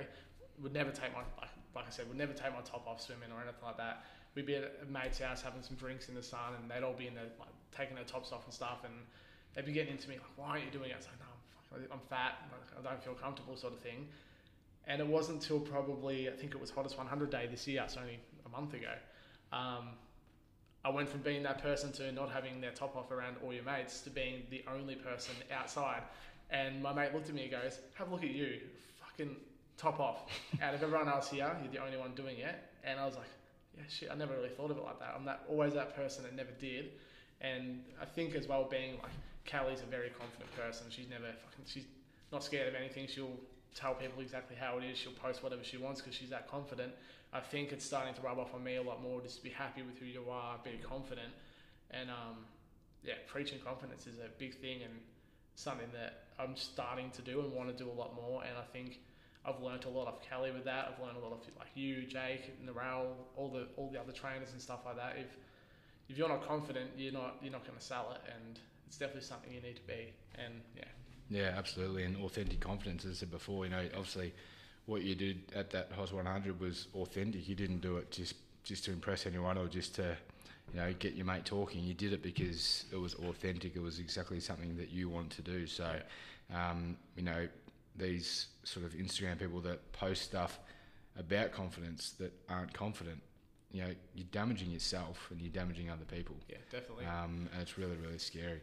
would 0.62 0.72
never 0.72 0.90
take 0.90 1.12
my 1.12 1.20
like, 1.40 1.50
like 1.74 1.86
I 1.86 1.90
said, 1.90 2.08
would 2.08 2.18
never 2.18 2.32
take 2.32 2.52
my 2.52 2.60
top 2.60 2.86
off 2.86 3.00
swimming 3.00 3.30
or 3.32 3.40
anything 3.40 3.64
like 3.64 3.78
that. 3.78 4.04
We'd 4.34 4.46
be 4.46 4.54
at 4.56 4.72
a 4.82 4.90
mate's 4.90 5.18
house 5.18 5.42
having 5.42 5.62
some 5.62 5.76
drinks 5.76 6.08
in 6.08 6.14
the 6.14 6.22
sun, 6.22 6.54
and 6.60 6.70
they'd 6.70 6.84
all 6.86 6.94
be 6.94 7.06
in 7.06 7.14
there 7.14 7.24
like 7.38 7.48
taking 7.76 7.96
their 7.96 8.04
tops 8.04 8.32
off 8.32 8.44
and 8.44 8.54
stuff, 8.54 8.84
and 8.84 8.94
they'd 9.54 9.66
be 9.66 9.72
getting 9.72 9.92
into 9.92 10.08
me 10.08 10.16
like, 10.16 10.36
"Why 10.36 10.48
aren't 10.50 10.64
you 10.64 10.70
doing 10.70 10.90
it?" 10.90 10.94
I 10.94 10.96
was 10.96 11.06
like, 11.06 11.18
"No, 11.20 11.94
I'm, 11.94 12.00
fat. 12.00 12.50
I 12.78 12.82
don't 12.82 13.02
feel 13.02 13.14
comfortable," 13.14 13.56
sort 13.56 13.72
of 13.72 13.80
thing. 13.80 14.08
And 14.86 15.00
it 15.00 15.06
wasn't 15.06 15.42
until 15.42 15.60
probably 15.60 16.28
I 16.28 16.32
think 16.32 16.54
it 16.54 16.60
was 16.60 16.70
hottest 16.70 16.98
100 16.98 17.30
day 17.30 17.46
this 17.50 17.66
year. 17.68 17.82
It's 17.84 17.96
only 17.96 18.18
a 18.44 18.48
month 18.48 18.74
ago. 18.74 18.92
Um, 19.52 19.90
I 20.84 20.90
went 20.90 21.08
from 21.08 21.20
being 21.20 21.42
that 21.44 21.62
person 21.62 21.92
to 21.92 22.10
not 22.10 22.30
having 22.30 22.60
their 22.60 22.72
top 22.72 22.96
off 22.96 23.12
around 23.12 23.36
all 23.44 23.52
your 23.52 23.62
mates 23.62 24.00
to 24.00 24.10
being 24.10 24.42
the 24.50 24.64
only 24.72 24.96
person 24.96 25.34
outside. 25.52 26.02
And 26.50 26.82
my 26.82 26.92
mate 26.92 27.14
looked 27.14 27.28
at 27.28 27.34
me 27.34 27.42
and 27.42 27.50
goes, 27.50 27.78
"Have 27.94 28.08
a 28.08 28.10
look 28.14 28.24
at 28.24 28.30
you, 28.30 28.60
fucking 29.00 29.36
top 29.76 30.00
off. 30.00 30.26
Out 30.60 30.74
of 30.74 30.82
everyone 30.82 31.08
else 31.08 31.30
here, 31.30 31.56
you're 31.62 31.72
the 31.72 31.84
only 31.84 31.96
one 31.96 32.14
doing 32.14 32.38
it." 32.38 32.56
And 32.84 32.98
I 32.98 33.06
was 33.06 33.14
like, 33.14 33.28
"Yeah, 33.76 33.84
shit. 33.88 34.10
I 34.10 34.14
never 34.14 34.34
really 34.34 34.48
thought 34.48 34.70
of 34.70 34.76
it 34.76 34.82
like 34.82 34.98
that. 34.98 35.14
I'm 35.16 35.24
that 35.26 35.44
always 35.48 35.74
that 35.74 35.94
person 35.94 36.24
that 36.24 36.34
never 36.34 36.50
did." 36.52 36.90
And 37.40 37.84
I 38.00 38.04
think 38.04 38.34
as 38.34 38.48
well, 38.48 38.64
being 38.64 38.98
like 39.02 39.12
Callie's 39.46 39.82
a 39.82 39.86
very 39.86 40.10
confident 40.10 40.50
person. 40.56 40.86
She's 40.90 41.08
never 41.08 41.26
fucking. 41.26 41.64
She's 41.66 41.86
not 42.32 42.44
scared 42.44 42.68
of 42.68 42.74
anything. 42.74 43.06
She'll 43.06 43.36
tell 43.74 43.94
people 43.94 44.22
exactly 44.22 44.56
how 44.58 44.78
it 44.78 44.84
is. 44.84 44.98
She'll 44.98 45.12
post 45.12 45.42
whatever 45.42 45.64
she 45.64 45.76
wants 45.76 46.00
because 46.00 46.14
she's 46.14 46.30
that 46.30 46.48
confident. 46.48 46.92
I 47.32 47.40
think 47.40 47.72
it's 47.72 47.84
starting 47.84 48.14
to 48.14 48.20
rub 48.20 48.38
off 48.38 48.54
on 48.54 48.62
me 48.62 48.76
a 48.76 48.82
lot 48.82 49.02
more. 49.02 49.20
Just 49.20 49.42
be 49.42 49.50
happy 49.50 49.82
with 49.82 49.98
who 49.98 50.04
you 50.04 50.24
are, 50.30 50.58
be 50.62 50.78
confident, 50.86 51.32
and 51.90 52.10
um, 52.10 52.44
yeah, 53.02 53.14
preaching 53.26 53.58
confidence 53.64 54.06
is 54.06 54.18
a 54.18 54.28
big 54.38 54.54
thing 54.54 54.82
and 54.82 54.92
something 55.54 55.88
that 55.92 56.24
I'm 56.38 56.56
starting 56.56 57.10
to 57.10 57.22
do 57.22 57.40
and 57.40 57.52
want 57.52 57.76
to 57.76 57.84
do 57.84 57.90
a 57.90 57.92
lot 57.92 58.14
more. 58.14 58.42
And 58.42 58.52
I 58.56 58.64
think 58.72 59.00
I've 59.44 59.60
learnt 59.60 59.86
a 59.86 59.88
lot 59.88 60.08
of 60.08 60.22
Kelly 60.22 60.50
with 60.52 60.64
that. 60.64 60.92
I've 60.92 61.04
learned 61.04 61.16
a 61.16 61.20
lot 61.20 61.32
of 61.32 61.40
like 61.58 61.68
you, 61.74 62.06
Jake, 62.06 62.64
Narelle, 62.64 63.08
all 63.36 63.48
the 63.48 63.66
all 63.76 63.90
the 63.90 64.00
other 64.00 64.12
trainers 64.12 64.52
and 64.52 64.60
stuff 64.60 64.80
like 64.84 64.96
that. 64.96 65.16
If 65.18 65.36
if 66.08 66.18
you're 66.18 66.28
not 66.28 66.46
confident, 66.46 66.90
you're 66.96 67.12
not 67.12 67.36
you're 67.42 67.52
not 67.52 67.64
going 67.64 67.78
to 67.78 67.84
sell 67.84 68.12
it, 68.14 68.20
and 68.32 68.58
it's 68.92 68.98
definitely 68.98 69.22
something 69.22 69.50
you 69.50 69.62
need 69.62 69.76
to 69.76 69.86
be. 69.86 70.12
And 70.34 70.60
yeah, 70.76 70.84
Yeah, 71.30 71.54
absolutely. 71.56 72.04
And 72.04 72.14
authentic 72.22 72.60
confidence, 72.60 73.06
as 73.06 73.12
I 73.12 73.14
said 73.20 73.30
before, 73.30 73.64
you 73.64 73.70
know, 73.70 73.86
obviously 73.96 74.34
what 74.84 75.00
you 75.00 75.14
did 75.14 75.40
at 75.56 75.70
that 75.70 75.90
Hottest 75.96 76.12
100 76.12 76.60
was 76.60 76.88
authentic. 76.94 77.48
You 77.48 77.54
didn't 77.54 77.80
do 77.80 77.96
it 77.96 78.10
just, 78.10 78.34
just 78.64 78.84
to 78.84 78.92
impress 78.92 79.24
anyone 79.24 79.56
or 79.56 79.66
just 79.66 79.94
to, 79.94 80.14
you 80.74 80.80
know, 80.80 80.92
get 80.98 81.14
your 81.14 81.24
mate 81.24 81.46
talking. 81.46 81.82
You 81.82 81.94
did 81.94 82.12
it 82.12 82.22
because 82.22 82.84
it 82.92 82.96
was 82.96 83.14
authentic. 83.14 83.76
It 83.76 83.82
was 83.82 83.98
exactly 83.98 84.40
something 84.40 84.76
that 84.76 84.90
you 84.90 85.08
want 85.08 85.30
to 85.30 85.42
do. 85.42 85.66
So, 85.66 85.90
um, 86.54 86.98
you 87.16 87.22
know, 87.22 87.48
these 87.96 88.48
sort 88.64 88.84
of 88.84 88.92
Instagram 88.92 89.38
people 89.38 89.60
that 89.62 89.90
post 89.92 90.20
stuff 90.20 90.60
about 91.18 91.50
confidence 91.52 92.10
that 92.18 92.34
aren't 92.50 92.74
confident, 92.74 93.22
you 93.70 93.80
know, 93.84 93.94
you're 94.14 94.26
damaging 94.32 94.70
yourself 94.70 95.28
and 95.30 95.40
you're 95.40 95.50
damaging 95.50 95.88
other 95.88 96.04
people. 96.04 96.36
yeah, 96.50 96.58
definitely. 96.70 97.06
Um, 97.06 97.48
and 97.54 97.62
it's 97.62 97.78
really, 97.78 97.96
really 97.96 98.18
scary. 98.18 98.60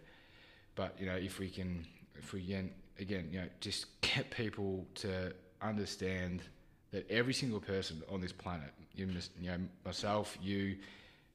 But 0.75 0.95
you 0.99 1.05
know, 1.05 1.15
if 1.15 1.39
we 1.39 1.49
can, 1.49 1.85
if 2.15 2.33
we 2.33 2.45
can, 2.45 2.71
again, 2.99 3.29
you 3.31 3.41
know, 3.41 3.47
just 3.59 4.01
get 4.01 4.29
people 4.31 4.85
to 4.95 5.33
understand 5.61 6.41
that 6.91 7.09
every 7.09 7.33
single 7.33 7.59
person 7.59 8.01
on 8.09 8.21
this 8.21 8.31
planet, 8.31 8.73
you, 8.95 9.07
you 9.39 9.51
know, 9.51 9.57
myself, 9.85 10.37
you, 10.41 10.77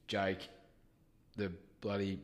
Jake, 0.07 0.49
the 1.37 1.51
bloody 1.81 2.19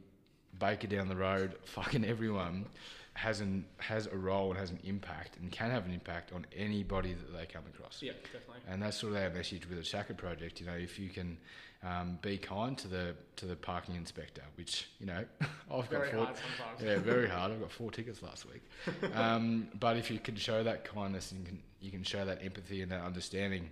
baker 0.59 0.87
down 0.87 1.07
the 1.07 1.15
road, 1.15 1.55
fucking 1.65 2.05
everyone 2.05 2.65
has 3.13 3.41
an 3.41 3.65
has 3.77 4.07
a 4.07 4.15
role 4.15 4.51
and 4.51 4.59
has 4.59 4.71
an 4.71 4.79
impact 4.83 5.37
and 5.37 5.51
can 5.51 5.69
have 5.69 5.85
an 5.85 5.91
impact 5.91 6.31
on 6.31 6.45
anybody 6.55 7.13
that 7.13 7.37
they 7.37 7.45
come 7.45 7.63
across. 7.73 8.01
Yeah, 8.01 8.13
definitely. 8.23 8.61
And 8.67 8.81
that's 8.81 8.97
sort 8.97 9.13
of 9.13 9.21
our 9.21 9.29
message 9.29 9.67
with 9.67 9.77
the 9.77 9.83
Shaka 9.83 10.13
project. 10.13 10.59
You 10.59 10.67
know, 10.67 10.75
if 10.75 10.97
you 10.97 11.09
can 11.09 11.37
um, 11.83 12.19
be 12.21 12.37
kind 12.37 12.77
to 12.77 12.87
the 12.87 13.15
to 13.37 13.45
the 13.45 13.55
parking 13.55 13.95
inspector, 13.95 14.43
which 14.55 14.87
you 14.99 15.07
know 15.07 15.25
I've 15.71 15.87
Very 15.89 16.11
got 16.11 16.37
four, 16.37 16.87
yeah, 16.87 16.97
very 16.99 17.27
hard. 17.35 17.51
I've 17.51 17.59
got 17.59 17.71
four 17.71 17.91
tickets 17.91 18.21
last 18.21 18.45
week. 18.45 18.63
Um, 19.13 19.67
but 19.79 19.97
if 19.97 20.09
you 20.09 20.19
can 20.19 20.35
show 20.35 20.63
that 20.63 20.85
kindness 20.85 21.31
and 21.31 21.41
you 21.41 21.45
can, 21.45 21.59
you 21.81 21.91
can 21.91 22.03
show 22.03 22.25
that 22.25 22.43
empathy 22.43 22.81
and 22.81 22.91
that 22.91 23.03
understanding 23.03 23.69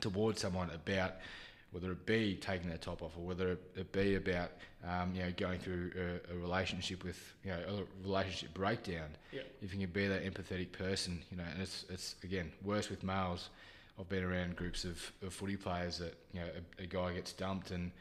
towards 0.00 0.40
someone 0.40 0.70
about 0.70 1.16
whether 1.76 1.92
it 1.92 2.06
be 2.06 2.36
taking 2.36 2.70
their 2.70 2.78
top 2.78 3.02
off 3.02 3.12
or 3.18 3.26
whether 3.26 3.58
it 3.76 3.92
be 3.92 4.14
about 4.14 4.50
um, 4.82 5.14
you 5.14 5.22
know 5.22 5.30
going 5.36 5.58
through 5.58 5.90
a, 5.94 6.32
a 6.32 6.38
relationship 6.38 7.04
with 7.04 7.34
you 7.44 7.50
know 7.50 7.58
a 7.68 8.02
relationship 8.02 8.54
breakdown. 8.54 9.10
Yeah. 9.30 9.42
If 9.60 9.74
you 9.74 9.80
can 9.80 9.90
be 9.90 10.06
that 10.08 10.24
empathetic 10.24 10.72
person, 10.72 11.20
you 11.30 11.36
know, 11.36 11.44
and 11.52 11.60
it's 11.60 11.84
it's 11.90 12.14
again 12.24 12.50
worse 12.64 12.88
with 12.88 13.04
males. 13.04 13.50
I've 14.00 14.08
been 14.08 14.24
around 14.24 14.56
groups 14.56 14.84
of, 14.84 15.12
of 15.22 15.34
footy 15.34 15.56
players 15.58 15.98
that 15.98 16.14
you 16.32 16.40
know 16.40 16.46
a, 16.78 16.84
a 16.84 16.86
guy 16.86 17.12
gets 17.12 17.34
dumped 17.34 17.72
and 17.72 17.92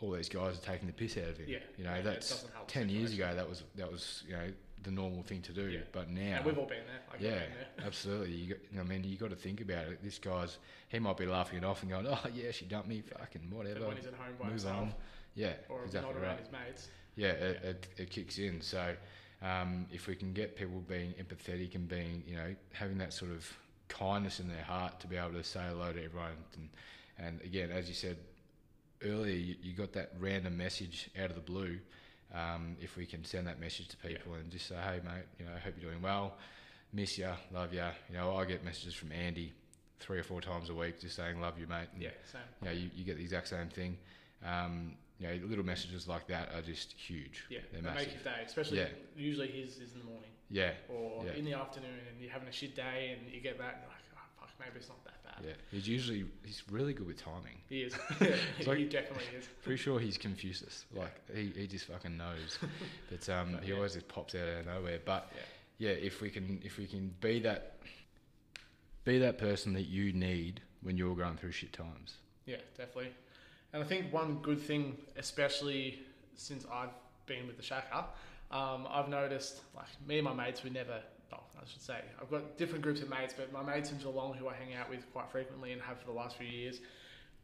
all 0.00 0.10
these 0.10 0.28
guys 0.28 0.58
are 0.58 0.60
taking 0.60 0.86
the 0.86 0.92
piss 0.92 1.16
out 1.16 1.30
of 1.30 1.38
him. 1.38 1.46
Yeah, 1.48 1.58
You 1.78 1.84
know 1.84 1.94
yeah, 1.94 2.02
that's 2.02 2.28
doesn't 2.28 2.52
help 2.52 2.68
the 2.68 2.72
ten 2.74 2.90
years 2.90 3.14
ago. 3.14 3.34
That 3.34 3.48
was 3.48 3.62
that 3.76 3.90
was 3.90 4.22
you 4.26 4.34
know 4.34 4.52
the 4.82 4.90
normal 4.90 5.22
thing 5.22 5.42
to 5.42 5.52
do. 5.52 5.68
Yeah. 5.68 5.80
But 5.92 6.10
now, 6.10 6.36
And 6.36 6.44
we've 6.44 6.58
all 6.58 6.66
been 6.66 6.84
there. 6.86 7.00
Like, 7.10 7.20
yeah, 7.20 7.30
been 7.30 7.58
there. 7.76 7.86
absolutely. 7.86 8.32
You 8.32 8.54
got, 8.54 8.80
I 8.80 8.84
mean, 8.84 9.04
you 9.04 9.16
got 9.16 9.30
to 9.30 9.36
think 9.36 9.60
about 9.60 9.86
it. 9.88 10.02
This 10.02 10.18
guy's 10.18 10.58
he 10.88 10.98
might 10.98 11.16
be 11.16 11.26
laughing 11.26 11.58
it 11.58 11.64
off 11.64 11.82
and 11.82 11.90
going, 11.90 12.06
"Oh 12.06 12.20
yeah, 12.34 12.50
she 12.50 12.64
dumped 12.64 12.88
me, 12.88 13.02
fucking 13.02 13.50
whatever." 13.50 13.80
But 13.80 13.88
when 13.88 13.96
he's 13.96 14.06
at 14.06 14.14
home 14.14 14.34
by 14.38 14.44
Move 14.44 14.52
himself 14.52 14.76
on. 14.76 14.94
Yeah, 15.34 15.52
or 15.68 15.84
exactly 15.84 16.12
not 16.12 16.20
around 16.20 16.30
right. 16.30 16.40
his 16.40 16.52
mates. 16.52 16.88
Yeah, 17.16 17.28
it, 17.28 17.64
it, 17.64 17.88
it 17.96 18.10
kicks 18.10 18.38
in. 18.38 18.60
So 18.60 18.94
um, 19.42 19.86
if 19.92 20.06
we 20.06 20.14
can 20.14 20.32
get 20.32 20.56
people 20.56 20.80
being 20.88 21.14
empathetic 21.14 21.74
and 21.74 21.88
being, 21.88 22.22
you 22.26 22.36
know, 22.36 22.54
having 22.72 22.98
that 22.98 23.12
sort 23.12 23.30
of 23.30 23.46
kindness 23.88 24.40
in 24.40 24.48
their 24.48 24.62
heart 24.62 25.00
to 25.00 25.06
be 25.06 25.16
able 25.16 25.32
to 25.32 25.44
say 25.44 25.60
hello 25.68 25.92
to 25.92 26.04
everyone, 26.04 26.32
and, 26.54 26.68
and 27.18 27.40
again, 27.42 27.70
as 27.70 27.88
you 27.88 27.94
said 27.94 28.16
earlier, 29.04 29.36
you, 29.36 29.54
you 29.62 29.72
got 29.74 29.92
that 29.92 30.12
random 30.18 30.56
message 30.56 31.10
out 31.20 31.30
of 31.30 31.36
the 31.36 31.42
blue. 31.42 31.78
Um, 32.34 32.76
if 32.80 32.96
we 32.96 33.06
can 33.06 33.24
send 33.24 33.46
that 33.46 33.58
message 33.58 33.88
to 33.88 33.96
people 33.96 34.34
and 34.34 34.50
just 34.50 34.68
say, 34.68 34.74
hey 34.76 35.00
mate, 35.04 35.24
you 35.38 35.46
know, 35.46 35.52
I 35.56 35.58
hope 35.58 35.74
you're 35.80 35.90
doing 35.90 36.02
well, 36.02 36.36
miss 36.92 37.16
ya, 37.18 37.36
love 37.52 37.72
ya. 37.72 37.90
You 38.10 38.16
know, 38.18 38.36
I 38.36 38.44
get 38.44 38.64
messages 38.64 38.94
from 38.94 39.12
Andy 39.12 39.52
three 39.98 40.18
or 40.18 40.22
four 40.22 40.40
times 40.40 40.68
a 40.70 40.74
week 40.74 41.00
just 41.00 41.16
saying 41.16 41.40
love 41.40 41.58
you 41.58 41.66
mate. 41.66 41.88
And, 41.94 42.02
Yeah, 42.02 42.10
same. 42.30 42.40
you 42.62 42.66
know, 42.68 42.72
you, 42.74 42.90
you 42.94 43.04
get 43.04 43.16
the 43.16 43.22
exact 43.22 43.48
same 43.48 43.68
thing. 43.68 43.96
Um, 44.44 44.92
you 45.18 45.26
know, 45.26 45.46
little 45.46 45.64
messages 45.64 46.06
like 46.06 46.28
that 46.28 46.54
are 46.54 46.62
just 46.62 46.92
huge. 46.92 47.44
Yeah, 47.48 47.58
They're 47.72 47.80
they 47.82 47.90
make 47.94 48.12
your 48.14 48.22
day. 48.22 48.42
Especially 48.46 48.78
Yeah. 48.78 48.88
usually 49.16 49.48
his 49.48 49.78
is 49.78 49.94
in 49.94 49.98
the 50.00 50.04
morning 50.04 50.30
Yeah, 50.50 50.72
or 50.88 51.24
Yeah. 51.24 51.32
in 51.32 51.44
the 51.44 51.54
afternoon, 51.54 51.98
and 52.10 52.20
you're 52.20 52.30
having 52.30 52.48
a 52.48 52.52
shit 52.52 52.76
day, 52.76 53.16
and 53.18 53.28
you 53.32 53.40
get 53.40 53.58
that, 53.58 53.72
and 53.74 53.82
you're 53.82 53.90
like, 53.90 54.04
oh 54.14 54.22
fuck, 54.40 54.50
maybe 54.60 54.78
it's 54.78 54.88
not 54.88 55.02
that 55.04 55.17
yeah. 55.44 55.52
He's 55.70 55.88
usually 55.88 56.24
he's 56.44 56.62
really 56.70 56.92
good 56.92 57.06
with 57.06 57.22
timing. 57.22 57.58
He 57.68 57.82
is. 57.82 57.94
Like- 58.66 58.78
he 58.78 58.84
definitely 58.84 59.24
is. 59.38 59.48
Pretty 59.62 59.80
sure 59.82 59.98
he's 60.00 60.18
Confucius. 60.18 60.84
Like 60.94 61.12
he, 61.34 61.52
he 61.56 61.66
just 61.66 61.86
fucking 61.86 62.16
knows. 62.16 62.58
But 63.10 63.28
um, 63.28 63.52
But, 63.52 63.62
he 63.64 63.70
yeah. 63.70 63.76
always 63.76 63.94
just 63.94 64.08
pops 64.08 64.34
out 64.34 64.48
of 64.48 64.66
nowhere. 64.66 64.98
But 65.04 65.30
Yeah. 65.78 65.90
yeah, 65.90 65.96
if 65.96 66.20
we 66.20 66.30
can 66.30 66.60
if 66.64 66.78
we 66.78 66.86
can 66.86 67.14
be 67.20 67.40
that 67.40 67.76
be 69.04 69.18
that 69.18 69.38
person 69.38 69.72
that 69.74 69.86
you 69.86 70.12
need 70.12 70.60
when 70.82 70.96
you're 70.96 71.16
going 71.16 71.36
through 71.36 71.52
shit 71.52 71.72
times. 71.72 72.14
Yeah, 72.46 72.56
definitely. 72.76 73.12
And 73.72 73.82
I 73.82 73.86
think 73.86 74.12
one 74.12 74.36
good 74.42 74.60
thing, 74.60 74.96
especially 75.16 76.00
since 76.34 76.64
I've 76.72 76.90
been 77.26 77.46
with 77.46 77.56
the 77.56 77.62
Shaka, 77.62 78.06
um, 78.50 78.86
I've 78.90 79.08
noticed 79.08 79.60
like 79.76 79.86
me 80.06 80.18
and 80.18 80.24
my 80.24 80.32
mates, 80.34 80.62
we 80.64 80.70
never. 80.70 81.00
Oh, 81.32 81.40
I 81.60 81.66
should 81.66 81.82
say 81.82 82.00
I've 82.20 82.30
got 82.30 82.56
different 82.56 82.82
groups 82.82 83.00
of 83.02 83.10
mates, 83.10 83.34
but 83.36 83.52
my 83.52 83.62
mates 83.62 83.90
in 83.90 83.98
Geelong, 83.98 84.34
who 84.34 84.48
I 84.48 84.54
hang 84.54 84.74
out 84.74 84.88
with 84.88 85.10
quite 85.12 85.30
frequently 85.30 85.72
and 85.72 85.82
have 85.82 85.98
for 86.00 86.06
the 86.06 86.12
last 86.12 86.36
few 86.36 86.46
years, 86.46 86.80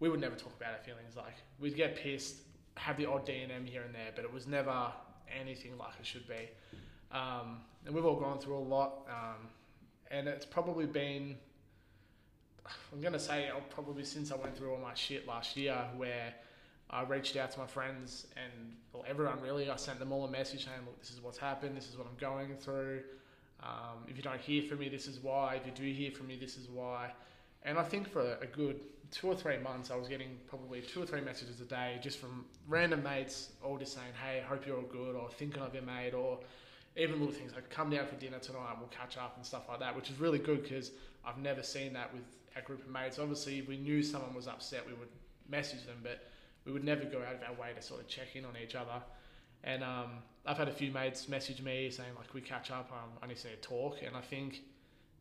we 0.00 0.08
would 0.08 0.20
never 0.20 0.36
talk 0.36 0.52
about 0.56 0.72
our 0.72 0.84
feelings. 0.84 1.16
Like 1.16 1.34
we'd 1.58 1.76
get 1.76 1.96
pissed, 1.96 2.36
have 2.76 2.96
the 2.96 3.06
odd 3.06 3.26
D 3.26 3.40
and 3.42 3.52
M 3.52 3.66
here 3.66 3.82
and 3.82 3.94
there, 3.94 4.10
but 4.14 4.24
it 4.24 4.32
was 4.32 4.46
never 4.46 4.92
anything 5.40 5.76
like 5.78 5.92
it 6.00 6.06
should 6.06 6.26
be. 6.28 6.48
Um, 7.12 7.60
and 7.86 7.94
we've 7.94 8.04
all 8.04 8.18
gone 8.18 8.38
through 8.38 8.58
a 8.58 8.66
lot, 8.66 9.06
um, 9.08 9.48
and 10.10 10.28
it's 10.28 10.46
probably 10.46 10.86
been 10.86 11.36
I'm 12.92 13.00
gonna 13.00 13.18
say 13.18 13.48
uh, 13.48 13.60
probably 13.70 14.04
since 14.04 14.32
I 14.32 14.36
went 14.36 14.56
through 14.56 14.72
all 14.72 14.78
my 14.78 14.94
shit 14.94 15.26
last 15.26 15.56
year, 15.56 15.76
where 15.96 16.34
I 16.90 17.02
reached 17.02 17.36
out 17.36 17.50
to 17.52 17.58
my 17.58 17.66
friends 17.66 18.26
and 18.36 18.76
well, 18.92 19.04
everyone 19.06 19.40
really. 19.42 19.68
I 19.70 19.76
sent 19.76 19.98
them 19.98 20.12
all 20.12 20.24
a 20.24 20.30
message 20.30 20.64
saying, 20.64 20.80
"Look, 20.86 20.98
this 21.00 21.10
is 21.10 21.20
what's 21.20 21.38
happened. 21.38 21.76
This 21.76 21.88
is 21.88 21.96
what 21.96 22.06
I'm 22.06 22.16
going 22.18 22.56
through. 22.56 23.02
Um, 23.64 24.04
if 24.08 24.16
you 24.16 24.22
don't 24.22 24.40
hear 24.40 24.62
from 24.62 24.78
me, 24.78 24.88
this 24.88 25.06
is 25.06 25.18
why. 25.20 25.54
If 25.54 25.66
you 25.66 25.72
do 25.72 25.90
hear 25.90 26.10
from 26.10 26.26
me, 26.26 26.36
this 26.36 26.56
is 26.56 26.68
why." 26.68 27.12
And 27.62 27.78
I 27.78 27.82
think 27.82 28.08
for 28.08 28.36
a 28.42 28.46
good 28.46 28.78
two 29.10 29.28
or 29.28 29.36
three 29.36 29.58
months, 29.58 29.90
I 29.90 29.96
was 29.96 30.08
getting 30.08 30.38
probably 30.48 30.82
two 30.82 31.02
or 31.02 31.06
three 31.06 31.20
messages 31.20 31.60
a 31.60 31.64
day 31.64 31.98
just 32.02 32.18
from 32.18 32.44
random 32.68 33.02
mates, 33.02 33.52
all 33.62 33.78
just 33.78 33.94
saying, 33.94 34.12
"Hey, 34.22 34.42
hope 34.46 34.66
you're 34.66 34.76
all 34.76 34.82
good," 34.82 35.16
or 35.16 35.30
"Thinking 35.30 35.62
of 35.62 35.74
you, 35.74 35.82
mate," 35.82 36.12
or 36.12 36.40
even 36.96 37.18
little 37.18 37.34
things 37.34 37.54
like 37.54 37.70
"Come 37.70 37.90
down 37.90 38.06
for 38.06 38.16
dinner 38.16 38.38
tonight. 38.38 38.76
We'll 38.78 38.88
catch 38.88 39.16
up" 39.16 39.36
and 39.36 39.46
stuff 39.46 39.68
like 39.68 39.80
that, 39.80 39.96
which 39.96 40.10
is 40.10 40.18
really 40.18 40.38
good 40.38 40.62
because 40.62 40.92
I've 41.24 41.38
never 41.38 41.62
seen 41.62 41.94
that 41.94 42.12
with 42.12 42.24
our 42.56 42.62
group 42.62 42.84
of 42.84 42.90
mates. 42.90 43.18
Obviously, 43.18 43.58
if 43.58 43.68
we 43.68 43.78
knew 43.78 44.02
someone 44.02 44.34
was 44.34 44.46
upset, 44.46 44.86
we 44.86 44.92
would 44.92 45.08
message 45.48 45.84
them, 45.86 46.00
but 46.02 46.28
we 46.64 46.72
would 46.72 46.84
never 46.84 47.04
go 47.04 47.22
out 47.22 47.34
of 47.34 47.42
our 47.42 47.54
way 47.54 47.72
to 47.74 47.82
sort 47.82 48.00
of 48.00 48.08
check 48.08 48.36
in 48.36 48.44
on 48.44 48.56
each 48.62 48.74
other. 48.74 49.02
And 49.64 49.82
um, 49.82 50.10
I've 50.46 50.58
had 50.58 50.68
a 50.68 50.72
few 50.72 50.92
mates 50.92 51.28
message 51.28 51.62
me 51.62 51.90
saying 51.90 52.10
like, 52.16 52.32
"We 52.34 52.40
catch 52.40 52.70
up. 52.70 52.90
Um, 52.92 53.10
I 53.22 53.26
need 53.26 53.36
to 53.36 53.40
see 53.40 53.48
a 53.52 53.56
talk." 53.56 54.02
And 54.06 54.16
I 54.16 54.20
think 54.20 54.62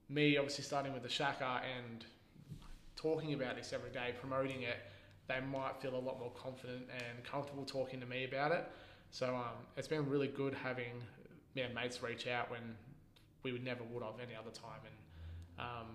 me 0.10 0.38
obviously 0.38 0.64
starting 0.64 0.94
with 0.94 1.04
the 1.04 1.10
Shaka 1.10 1.62
and 1.78 2.06
talking 2.96 3.34
about 3.34 3.56
this 3.56 3.74
every 3.74 3.90
day, 3.90 4.14
promoting 4.20 4.64
it, 4.64 4.78
they 5.28 5.40
might 5.40 5.78
feel 5.82 5.96
a 5.96 6.00
lot 6.00 6.20
more 6.20 6.32
confident 6.32 6.84
and 6.94 7.24
comfortable 7.24 7.66
talking 7.66 8.00
to 8.00 8.06
me 8.06 8.26
about 8.26 8.52
it. 8.52 8.70
So 9.12 9.36
um, 9.36 9.66
it's 9.78 9.88
been 9.88 10.10
really 10.10 10.28
good 10.28 10.54
having 10.54 11.02
yeah, 11.56 11.68
mates 11.74 12.02
reach 12.02 12.28
out 12.28 12.50
when 12.50 12.76
we 13.44 13.52
would 13.52 13.64
never 13.64 13.84
would 13.92 14.04
have 14.04 14.16
any 14.22 14.36
other 14.36 14.50
time, 14.52 14.80
and 14.86 15.68
um, 15.68 15.88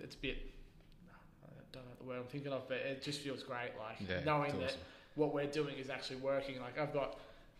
it's 0.00 0.14
a 0.14 0.18
bit. 0.18 0.38
I 1.44 1.48
don't 1.72 1.84
know 1.84 1.90
the 1.98 2.04
word 2.04 2.18
I'm 2.18 2.26
thinking 2.26 2.52
of, 2.52 2.68
but 2.68 2.78
it 2.78 3.02
just 3.02 3.20
feels 3.20 3.42
great, 3.42 3.72
like 3.78 4.08
Yeah, 4.08 4.22
knowing 4.24 4.58
that 4.60 4.66
awesome. 4.66 4.80
What 5.14 5.32
we're 5.32 5.46
doing 5.46 5.76
is 5.76 5.90
actually 5.90 6.16
working. 6.16 6.60
Like 6.60 6.78
I've 6.78 6.92
got 6.92 7.18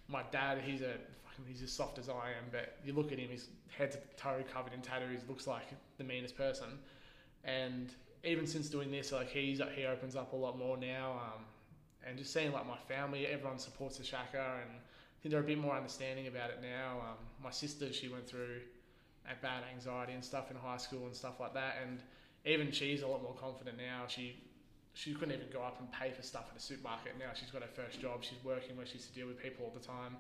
my 0.09 0.22
dad, 0.30 0.59
he's 0.64 0.82
a 0.82 0.94
fucking, 1.24 1.44
he's 1.46 1.62
as 1.62 1.72
soft 1.72 1.98
as 1.98 2.09
I 2.09 2.30
am, 2.38 2.44
but 2.50 2.76
you 2.84 2.92
look 2.92 3.12
at 3.12 3.18
him, 3.18 3.28
he's 3.30 3.48
head 3.76 3.92
to 3.92 3.98
toe 4.16 4.42
covered 4.52 4.72
in 4.72 4.80
tattoos, 4.80 5.20
looks 5.28 5.46
like 5.46 5.66
the 5.98 6.05
meanest 6.05 6.36
person. 6.36 6.78
And 7.44 7.94
even 8.24 8.46
since 8.46 8.68
doing 8.68 8.90
this, 8.90 9.12
like 9.12 9.28
he's 9.28 9.61
he 9.74 9.86
opens 9.86 10.16
up 10.16 10.32
a 10.32 10.36
lot 10.36 10.59
more 10.59 10.76
now. 10.76 11.12
Um, 11.12 11.44
and 12.07 12.18
just 12.18 12.32
seeing 12.32 12.52
like 12.52 12.66
my 12.66 12.76
family, 12.88 13.26
everyone 13.26 13.59
supports 13.59 13.98
the 13.98 14.05
Shaka, 14.05 14.61
and 14.62 14.70
I 14.70 15.22
think 15.22 15.32
they're 15.32 15.40
a 15.40 15.44
bit 15.44 15.59
more 15.59 15.74
understanding 15.74 16.26
about 16.26 16.50
it 16.50 16.61
now. 16.61 16.98
Um, 17.00 17.16
my 17.42 17.50
sister, 17.50 17.92
she 17.92 18.09
went 18.09 18.26
through 18.26 18.61
a 19.30 19.34
bad 19.40 19.62
anxiety 19.72 20.12
and 20.12 20.22
stuff 20.22 20.50
in 20.50 20.57
high 20.57 20.76
school 20.76 21.07
and 21.07 21.14
stuff 21.14 21.40
like 21.40 21.55
that, 21.55 21.76
and 21.82 22.00
even 22.44 22.70
she's 22.72 23.02
a 23.02 23.07
lot 23.07 23.22
more 23.22 23.34
confident 23.34 23.78
now. 23.78 24.02
She 24.07 24.36
she 24.95 25.12
couldn't 25.12 25.34
even 25.34 25.49
go 25.53 25.61
up 25.61 25.80
and 25.80 25.90
pay 25.92 26.11
for 26.12 26.22
stuff 26.22 26.47
at 26.51 26.57
a 26.57 26.61
supermarket. 26.61 27.18
Now 27.18 27.34
she's 27.34 27.51
got 27.51 27.62
her 27.62 27.68
first 27.68 28.01
job. 28.01 28.22
She's 28.22 28.42
working 28.45 28.76
where 28.76 28.86
she 28.86 28.95
used 28.95 29.09
to 29.09 29.14
deal 29.14 29.26
with 29.26 29.42
people 29.42 29.66
all 29.66 29.72
the 29.74 29.84
time. 29.84 30.16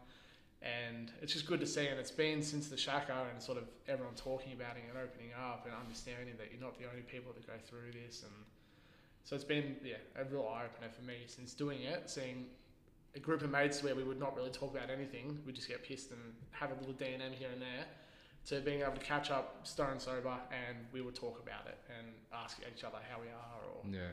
And 0.62 1.12
it's 1.22 1.32
just 1.32 1.46
good 1.46 1.60
to 1.60 1.66
see. 1.66 1.86
And 1.86 2.00
it's 2.00 2.10
been 2.10 2.42
since 2.42 2.68
the 2.68 2.76
Shaka 2.76 3.26
and 3.32 3.40
sort 3.40 3.58
of 3.58 3.64
everyone 3.86 4.14
talking 4.14 4.52
about 4.52 4.76
it 4.76 4.82
and 4.88 4.98
opening 4.98 5.30
up 5.32 5.64
and 5.64 5.74
understanding 5.74 6.34
that 6.38 6.48
you're 6.50 6.60
not 6.60 6.76
the 6.78 6.86
only 6.90 7.02
people 7.02 7.32
that 7.34 7.46
go 7.46 7.52
through 7.64 7.92
this. 7.92 8.22
And 8.22 8.32
so 9.22 9.36
it's 9.36 9.44
been, 9.44 9.76
yeah, 9.84 10.02
a 10.18 10.24
real 10.24 10.48
eye 10.52 10.64
opener 10.64 10.90
for 10.90 11.02
me 11.02 11.22
since 11.26 11.54
doing 11.54 11.82
it, 11.82 12.10
seeing 12.10 12.46
a 13.14 13.20
group 13.20 13.42
of 13.42 13.50
mates 13.50 13.82
where 13.82 13.94
we 13.94 14.02
would 14.02 14.18
not 14.18 14.34
really 14.34 14.50
talk 14.50 14.74
about 14.74 14.90
anything. 14.90 15.38
We'd 15.46 15.54
just 15.54 15.68
get 15.68 15.84
pissed 15.84 16.10
and 16.10 16.20
have 16.50 16.72
a 16.72 16.74
little 16.74 16.94
D&M 16.94 17.20
here 17.38 17.50
and 17.52 17.62
there 17.62 17.86
to 18.46 18.60
being 18.60 18.82
able 18.82 18.92
to 18.92 19.00
catch 19.00 19.30
up 19.30 19.60
stone 19.62 19.98
sober 19.98 20.36
and 20.50 20.76
we 20.92 21.00
would 21.00 21.14
talk 21.14 21.40
about 21.42 21.66
it 21.66 21.78
and 21.96 22.08
ask 22.32 22.58
each 22.74 22.84
other 22.84 22.98
how 23.10 23.20
we 23.20 23.28
are 23.28 23.60
or 23.72 23.82
Yeah. 23.90 24.12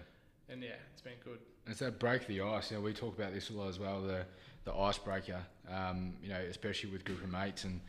And 0.51 0.61
yeah, 0.61 0.69
it's 0.91 1.01
been 1.01 1.13
good. 1.23 1.39
It's 1.67 1.79
that 1.79 1.99
break 1.99 2.27
the 2.27 2.41
ice. 2.41 2.71
You 2.71 2.77
know, 2.77 2.83
we 2.83 2.93
talk 2.93 3.17
about 3.17 3.33
this 3.33 3.49
a 3.49 3.53
lot 3.53 3.69
as 3.69 3.79
well. 3.79 4.01
The 4.01 4.25
the 4.65 4.73
icebreaker. 4.73 5.39
Um, 5.69 6.13
you 6.21 6.29
know, 6.29 6.39
especially 6.49 6.91
with 6.91 7.05
group 7.05 7.23
of 7.23 7.31
mates, 7.31 7.63
and 7.63 7.79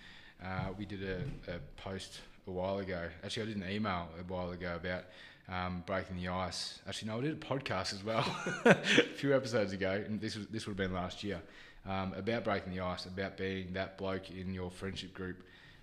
uh, 0.42 0.68
we 0.78 0.86
did 0.86 1.02
a, 1.02 1.52
a 1.52 1.58
post 1.76 2.20
a 2.46 2.50
while 2.50 2.78
ago. 2.78 3.08
Actually, 3.24 3.42
I 3.42 3.46
did 3.46 3.56
an 3.56 3.70
email 3.70 4.08
a 4.18 4.22
while 4.32 4.50
ago 4.50 4.76
about 4.76 5.04
um, 5.48 5.82
breaking 5.86 6.16
the 6.16 6.28
ice. 6.28 6.78
Actually, 6.86 7.08
no, 7.08 7.18
I 7.18 7.22
did 7.22 7.32
a 7.32 7.36
podcast 7.36 7.92
as 7.92 8.04
well 8.04 8.24
a 8.64 8.74
few 9.16 9.34
episodes 9.34 9.72
ago, 9.72 10.02
and 10.06 10.20
this 10.20 10.36
was 10.36 10.46
this 10.46 10.66
would 10.66 10.78
have 10.78 10.88
been 10.88 10.94
last 10.94 11.24
year 11.24 11.40
um, 11.86 12.12
about 12.14 12.44
breaking 12.44 12.72
the 12.72 12.80
ice, 12.80 13.06
about 13.06 13.36
being 13.36 13.72
that 13.72 13.98
bloke 13.98 14.30
in 14.30 14.54
your 14.54 14.70
friendship 14.70 15.12
group 15.12 15.42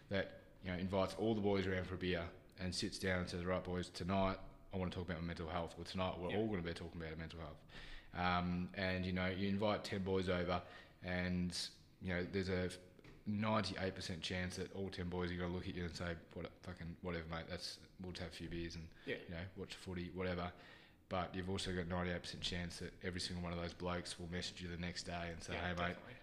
that 0.09 0.39
you 0.63 0.71
know 0.71 0.77
invites 0.77 1.15
all 1.19 1.35
the 1.35 1.41
boys 1.41 1.67
around 1.67 1.85
for 1.85 1.95
a 1.95 1.97
beer 1.97 2.23
and 2.61 2.73
sits 2.73 2.97
down 2.97 3.19
and 3.19 3.29
says, 3.29 3.45
"Right, 3.45 3.63
boys, 3.63 3.89
tonight 3.89 4.37
I 4.73 4.77
want 4.77 4.91
to 4.91 4.97
talk 4.97 5.07
about 5.09 5.21
my 5.21 5.27
mental 5.27 5.47
health. 5.49 5.75
Or 5.77 5.83
tonight 5.85 6.13
we're 6.19 6.31
Yeah. 6.31 6.37
all 6.37 6.47
going 6.47 6.61
to 6.61 6.67
be 6.67 6.73
talking 6.73 7.01
about 7.01 7.17
mental 7.17 7.39
health." 7.39 7.57
Um, 8.15 8.69
and 8.75 9.05
you 9.05 9.11
know, 9.13 9.27
you 9.27 9.49
invite 9.49 9.83
ten 9.83 10.03
boys 10.03 10.29
over, 10.29 10.61
and 11.03 11.57
you 12.01 12.13
know, 12.13 12.25
there's 12.31 12.49
a 12.49 12.69
98% 13.29 14.21
chance 14.21 14.55
that 14.55 14.73
all 14.73 14.89
10 14.89 15.07
boys 15.09 15.29
are 15.31 15.35
going 15.35 15.49
to 15.51 15.55
look 15.55 15.67
at 15.67 15.75
you 15.75 15.83
and 15.83 15.93
say, 15.95 16.13
what, 16.33 16.49
fucking 16.63 16.95
whatever, 17.01 17.25
mate, 17.29 17.43
that's, 17.49 17.77
we'll 18.01 18.11
just 18.13 18.23
have 18.23 18.31
a 18.31 18.35
few 18.35 18.47
beers 18.47 18.75
and, 18.75 18.87
Yeah. 19.05 19.15
you 19.27 19.35
know, 19.35 19.41
watch 19.57 19.75
footy, 19.75 20.09
whatever. 20.15 20.49
But 21.09 21.35
you've 21.35 21.49
also 21.49 21.73
got 21.75 21.89
98% 21.89 22.39
chance 22.41 22.77
that 22.79 22.91
every 23.03 23.19
single 23.19 23.43
one 23.43 23.51
of 23.53 23.59
those 23.61 23.73
blokes 23.73 24.17
will 24.17 24.29
message 24.31 24.61
you 24.61 24.69
the 24.69 24.77
next 24.77 25.03
day 25.03 25.29
and 25.31 25.43
say, 25.43 25.53
yeah, 25.53 25.59
hey, 25.61 25.67
mate, 25.67 25.77
definitely. 25.77 26.13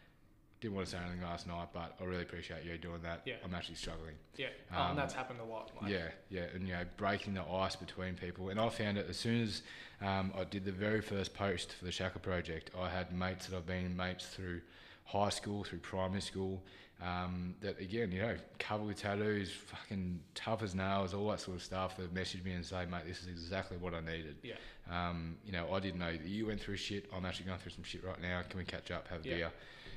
Didn't 0.60 0.74
want 0.74 0.86
to 0.86 0.92
say 0.92 0.98
anything 1.02 1.22
last 1.22 1.46
night, 1.46 1.68
but 1.72 1.94
I 2.00 2.04
really 2.04 2.22
appreciate 2.22 2.64
you 2.64 2.76
doing 2.78 3.02
that. 3.02 3.20
Yeah. 3.26 3.34
I'm 3.44 3.54
actually 3.54 3.74
struggling. 3.74 4.14
Yeah, 4.36 4.46
oh, 4.74 4.80
Um, 4.80 4.90
and 4.90 4.98
that's 4.98 5.12
happened 5.14 5.40
a 5.40 5.44
lot. 5.44 5.70
Like, 5.80 5.90
yeah, 5.90 6.08
yeah, 6.30 6.44
and 6.54 6.66
you 6.66 6.72
know, 6.74 6.84
breaking 6.96 7.34
the 7.34 7.44
ice 7.44 7.76
between 7.76 8.14
people. 8.14 8.48
And 8.48 8.58
I 8.58 8.68
found 8.70 8.96
it 8.96 9.06
as 9.08 9.18
soon 9.18 9.42
as 9.42 9.62
um, 10.00 10.32
I 10.38 10.44
did 10.44 10.64
the 10.64 10.72
very 10.72 11.02
first 11.02 11.34
post 11.34 11.72
for 11.74 11.84
the 11.84 11.92
Shaka 11.92 12.18
project. 12.18 12.70
I 12.78 12.88
had 12.88 13.12
mates 13.12 13.46
that 13.48 13.56
I've 13.56 13.66
been 13.66 13.94
mates 13.96 14.26
through 14.26 14.62
high 15.04 15.28
school, 15.28 15.62
through 15.64 15.80
primary 15.80 16.22
school. 16.22 16.62
Um, 17.02 17.54
that 17.60 17.78
again, 17.78 18.10
you 18.10 18.22
know, 18.22 18.36
covered 18.58 18.86
with 18.86 18.96
tattoos, 19.02 19.50
fucking 19.52 20.18
tough 20.34 20.62
as 20.62 20.74
nails, 20.74 21.12
all 21.12 21.28
that 21.28 21.40
sort 21.40 21.58
of 21.58 21.62
stuff. 21.62 21.98
That 21.98 22.14
messaged 22.14 22.42
me 22.44 22.52
and 22.52 22.64
say, 22.64 22.86
mate, 22.90 23.02
this 23.06 23.20
is 23.20 23.26
exactly 23.26 23.76
what 23.76 23.92
I 23.92 24.00
needed. 24.00 24.36
Yeah. 24.42 24.54
Um, 24.90 25.36
you 25.44 25.52
know, 25.52 25.70
I 25.74 25.80
didn't 25.80 26.00
know 26.00 26.12
that 26.12 26.22
you 26.26 26.46
went 26.46 26.58
through 26.62 26.78
shit. 26.78 27.10
I'm 27.14 27.26
actually 27.26 27.44
going 27.46 27.58
through 27.58 27.72
some 27.72 27.84
shit 27.84 28.02
right 28.02 28.20
now. 28.22 28.40
Can 28.48 28.56
we 28.58 28.64
catch 28.64 28.90
up, 28.90 29.08
have 29.08 29.26
a 29.26 29.28
Yeah. 29.28 29.34
beer, 29.36 29.52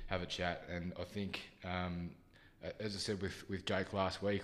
have 0.09 0.21
a 0.21 0.25
chat? 0.25 0.63
And 0.73 0.93
I 0.99 1.03
think, 1.03 1.39
um, 1.63 2.09
as 2.79 2.95
I 2.95 2.99
said 2.99 3.21
with, 3.21 3.47
with 3.49 3.65
Jake 3.65 3.93
last 3.93 4.21
week, 4.21 4.43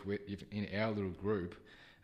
in 0.52 0.68
our 0.80 0.92
little 0.92 1.10
group, 1.12 1.56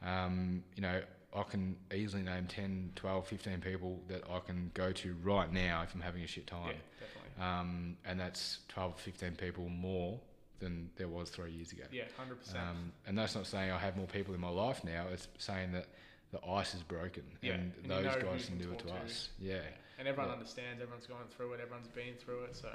um, 0.06 0.64
you 0.76 0.82
know, 0.82 1.02
I 1.34 1.44
can 1.44 1.78
easily 1.94 2.24
name 2.24 2.48
10, 2.48 2.92
12, 2.96 3.28
15 3.28 3.62
people 3.62 4.02
that 4.10 4.24
I 4.30 4.40
can 4.40 4.72
go 4.74 4.92
to 4.92 5.16
right 5.24 5.52
now 5.52 5.82
if 5.84 5.94
I'm 5.96 6.02
having 6.02 6.24
a 6.24 6.28
shit 6.28 6.50
yeah, 6.52 6.58
time. 6.58 6.76
definitely. 7.00 7.44
Um, 7.44 7.98
and 8.06 8.20
that's 8.20 8.60
12, 8.70 9.00
15 9.00 9.32
people 9.36 9.70
more 9.70 10.20
than 10.60 10.90
there 10.98 11.08
was 11.08 11.30
three 11.30 11.52
years 11.52 11.72
ago. 11.72 11.84
Yeah, 11.92 12.04
hundred 12.18 12.40
percent. 12.40 12.60
Um, 12.60 12.92
and 13.08 13.18
that's 13.18 13.34
not 13.34 13.48
saying 13.48 13.72
I 13.72 13.80
have 13.80 13.96
more 13.98 14.06
people 14.08 14.34
in 14.36 14.42
my 14.42 14.50
life 14.50 14.84
now. 14.84 15.06
It's 15.12 15.28
saying 15.40 15.72
that 15.72 15.88
the 16.32 16.40
ice 16.48 16.76
is 16.76 16.84
broken, 16.84 17.24
Yeah, 17.42 17.54
and, 17.54 17.74
and 17.78 17.84
you 17.84 17.90
those 17.90 18.06
know 18.06 18.22
guys 18.22 18.46
can 18.46 18.58
do 18.60 18.72
it 18.72 18.80
to 18.80 18.86
to. 18.88 18.94
us. 18.94 19.30
Yeah, 19.40 19.56
and 19.98 20.08
everyone 20.08 20.30
yeah. 20.30 20.34
understands. 20.38 20.80
Everyone's 20.82 21.08
gone 21.08 21.26
through 21.36 21.54
it. 21.54 21.62
Everyone's 21.62 21.88
been 21.88 22.14
through 22.24 22.44
it. 22.44 22.56
So, 22.56 22.70